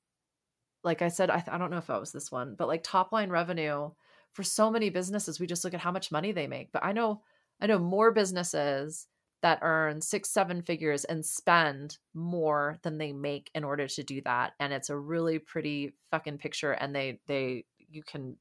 Like 0.83 1.01
I 1.01 1.09
said, 1.09 1.31
I, 1.31 1.45
I 1.47 1.59
don't 1.59 1.71
know 1.71 1.79
if 1.79 1.87
that 1.87 2.01
was 2.01 2.13
this 2.13 2.33
one, 2.33 2.57
but 2.59 2.69
like 2.69 2.83
top 2.83 3.13
line 3.13 3.31
revenue 3.31 3.91
for 4.33 4.43
so 4.43 4.71
many 4.71 4.91
businesses, 4.91 5.39
we 5.39 5.47
just 5.47 5.63
look 5.63 5.75
at 5.75 5.81
how 5.81 5.93
much 5.93 6.11
money 6.11 6.33
they 6.33 6.47
make. 6.47 6.73
But 6.73 6.85
I 6.85 6.93
know, 6.93 7.23
I 7.61 7.67
know 7.67 7.79
more 7.79 8.11
businesses 8.11 9.07
that 9.43 9.59
earn 9.63 10.01
six, 10.01 10.31
seven 10.31 10.63
figures 10.63 11.05
and 11.05 11.25
spend 11.25 11.99
more 12.15 12.79
than 12.83 12.99
they 12.99 13.13
make 13.13 13.51
in 13.55 13.65
order 13.65 13.87
to 13.89 14.03
do 14.03 14.21
that. 14.23 14.55
And 14.59 14.73
it's 14.73 14.91
a 14.91 14.97
really 14.97 15.39
pretty 15.39 15.93
fucking 16.11 16.39
picture. 16.39 16.73
And 16.73 16.95
they, 16.95 17.21
they, 17.27 17.65
you 17.91 18.03
can 18.03 18.37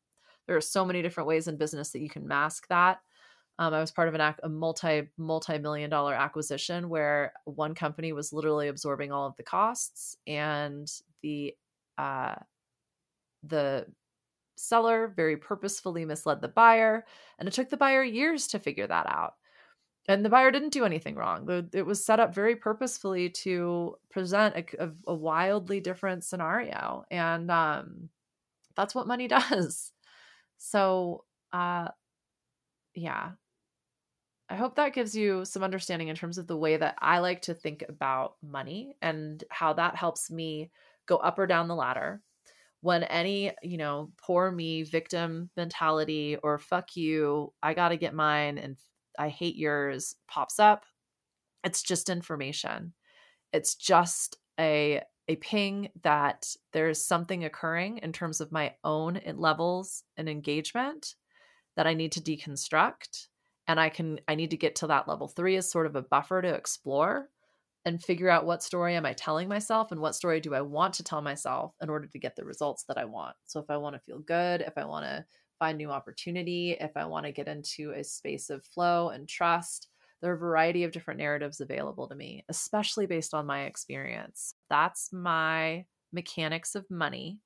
there 0.48 0.58
are 0.58 0.62
so 0.62 0.86
many 0.86 1.02
different 1.02 1.28
ways 1.28 1.48
in 1.48 1.58
business 1.58 1.92
that 1.92 2.02
you 2.02 2.10
can 2.10 2.28
mask 2.28 2.68
that. 2.70 3.00
Um, 3.60 3.74
I 3.74 3.80
was 3.80 3.92
part 3.92 4.08
of 4.08 4.16
an 4.16 4.22
a 4.44 4.50
multi 4.50 5.10
multi 5.18 5.58
million 5.60 5.90
dollar 5.90 6.14
acquisition 6.14 6.90
where 6.90 7.34
one 7.46 7.76
company 7.76 8.14
was 8.14 8.34
literally 8.34 8.68
absorbing 8.70 9.12
all 9.12 9.28
of 9.28 9.36
the 9.38 9.44
costs, 9.44 10.18
and 10.26 10.92
the 11.22 11.54
uh, 11.98 12.36
the 13.44 13.86
seller 14.56 15.14
very 15.16 15.38
purposefully 15.38 16.06
misled 16.06 16.42
the 16.42 16.48
buyer, 16.48 17.06
and 17.40 17.48
it 17.48 17.54
took 17.54 17.70
the 17.70 17.78
buyer 17.78 18.04
years 18.04 18.48
to 18.48 18.60
figure 18.60 18.88
that 18.88 19.08
out. 19.08 19.36
And 20.08 20.26
the 20.26 20.30
buyer 20.30 20.52
didn't 20.52 20.74
do 20.74 20.86
anything 20.86 21.16
wrong. 21.16 21.70
It 21.74 21.86
was 21.86 22.04
set 22.04 22.20
up 22.20 22.34
very 22.34 22.56
purposefully 22.56 23.30
to 23.30 23.96
present 24.10 24.56
a, 24.56 24.86
a, 24.86 24.92
a 25.08 25.14
wildly 25.14 25.80
different 25.80 26.24
scenario. 26.24 27.04
And 27.12 27.52
um, 27.52 28.10
that's 28.76 28.96
what 28.96 29.08
money 29.08 29.28
does. 29.30 29.92
So, 30.62 31.26
uh, 31.52 31.90
yeah, 32.94 33.34
I 34.50 34.56
hope 34.56 34.76
that 34.76 34.94
gives 34.94 35.16
you 35.16 35.46
some 35.46 35.64
understanding 35.64 36.10
in 36.10 36.16
terms 36.16 36.38
of 36.38 36.48
the 36.48 36.58
way 36.58 36.76
that 36.76 36.96
I 37.00 37.20
like 37.20 37.42
to 37.44 37.54
think 37.54 37.84
about 37.88 38.36
money 38.42 38.98
and 39.02 39.42
how 39.50 39.74
that 39.74 39.96
helps 39.96 40.30
me 40.30 40.72
go 41.06 41.18
up 41.18 41.40
or 41.40 41.48
down 41.48 41.68
the 41.70 41.76
ladder. 41.76 42.22
When 42.82 43.04
any, 43.06 43.54
you 43.64 43.78
know, 43.78 44.14
poor 44.18 44.52
me 44.52 44.84
victim 44.84 45.52
mentality 45.58 46.38
or 46.38 46.60
fuck 46.60 46.96
you, 46.96 47.54
I 47.64 47.74
got 47.76 47.90
to 47.90 47.98
get 47.98 48.14
mine 48.16 48.58
and 48.58 48.78
I 49.20 49.30
hate 49.30 49.56
yours 49.58 50.16
pops 50.28 50.60
up, 50.60 50.86
it's 51.64 51.84
just 51.84 52.10
information. 52.10 52.94
It's 53.54 53.76
just 53.76 54.38
a 54.60 55.04
a 55.32 55.36
ping 55.38 55.90
that 56.04 56.46
there's 56.74 57.06
something 57.06 57.46
occurring 57.46 58.00
in 58.00 58.12
terms 58.12 58.42
of 58.42 58.52
my 58.52 58.76
own 58.84 59.18
eh, 59.18 59.32
levels 59.36 60.04
and 60.18 60.28
engagement 60.28 61.16
that 61.78 61.88
I 61.88 61.94
need 61.94 62.12
to 62.14 62.22
deconstruct 62.22 63.28
and 63.68 63.80
I 63.80 63.90
can 63.90 64.20
I 64.28 64.36
need 64.36 64.52
to 64.52 64.58
get 64.58 64.76
to 64.78 64.88
that 64.88 65.08
level 65.08 65.30
3 65.30 65.56
as 65.56 65.72
sort 65.72 65.86
of 65.86 65.96
a 65.96 66.02
buffer 66.02 66.42
to 66.42 66.54
explore 66.54 67.30
and 67.86 68.04
figure 68.04 68.30
out 68.30 68.46
what 68.46 68.62
story 68.62 68.96
am 68.96 69.06
I 69.06 69.14
telling 69.14 69.48
myself 69.48 69.92
and 69.92 70.02
what 70.02 70.16
story 70.16 70.40
do 70.40 70.54
I 70.54 70.62
want 70.62 70.94
to 70.96 71.04
tell 71.04 71.22
myself 71.22 71.74
in 71.82 71.90
order 71.90 72.08
to 72.08 72.20
get 72.20 72.36
the 72.36 72.46
results 72.46 72.84
that 72.88 72.98
I 72.98 73.06
want. 73.06 73.36
So 73.46 73.60
if 73.60 73.70
I 73.70 73.78
want 73.78 73.96
to 73.96 74.02
feel 74.02 74.20
good, 74.20 74.62
if 74.62 74.78
I 74.78 74.86
want 74.86 75.06
to 75.06 75.26
find 75.58 75.78
new 75.78 75.90
opportunity, 75.90 76.78
if 76.80 76.92
I 76.96 77.06
want 77.06 77.26
to 77.26 77.32
get 77.32 77.48
into 77.48 77.92
a 77.92 78.04
space 78.04 78.50
of 78.50 78.66
flow 78.66 79.10
and 79.10 79.28
trust, 79.28 79.88
there 80.22 80.32
are 80.32 80.36
a 80.36 80.40
variety 80.40 80.84
of 80.84 80.92
different 80.92 81.20
narratives 81.20 81.62
available 81.62 82.08
to 82.08 82.16
me, 82.16 82.46
especially 82.48 83.08
based 83.08 83.34
on 83.34 83.46
my 83.46 83.64
experience. 83.64 84.54
That's 84.70 85.12
my 85.12 85.86
mechanics 86.14 86.76
of 86.76 86.90
money. 86.90 87.40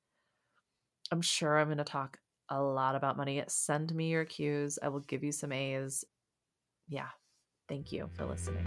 I'm 1.11 1.21
sure 1.21 1.57
I'm 1.57 1.67
going 1.67 1.77
to 1.77 1.83
talk 1.83 2.17
a 2.49 2.61
lot 2.61 2.95
about 2.95 3.17
money. 3.17 3.43
Send 3.47 3.93
me 3.93 4.09
your 4.09 4.25
cues. 4.25 4.77
I 4.81 4.89
will 4.89 4.99
give 5.01 5.23
you 5.23 5.31
some 5.31 5.51
A's. 5.51 6.03
Yeah. 6.87 7.09
Thank 7.67 7.91
you 7.91 8.09
for 8.15 8.25
listening. 8.25 8.65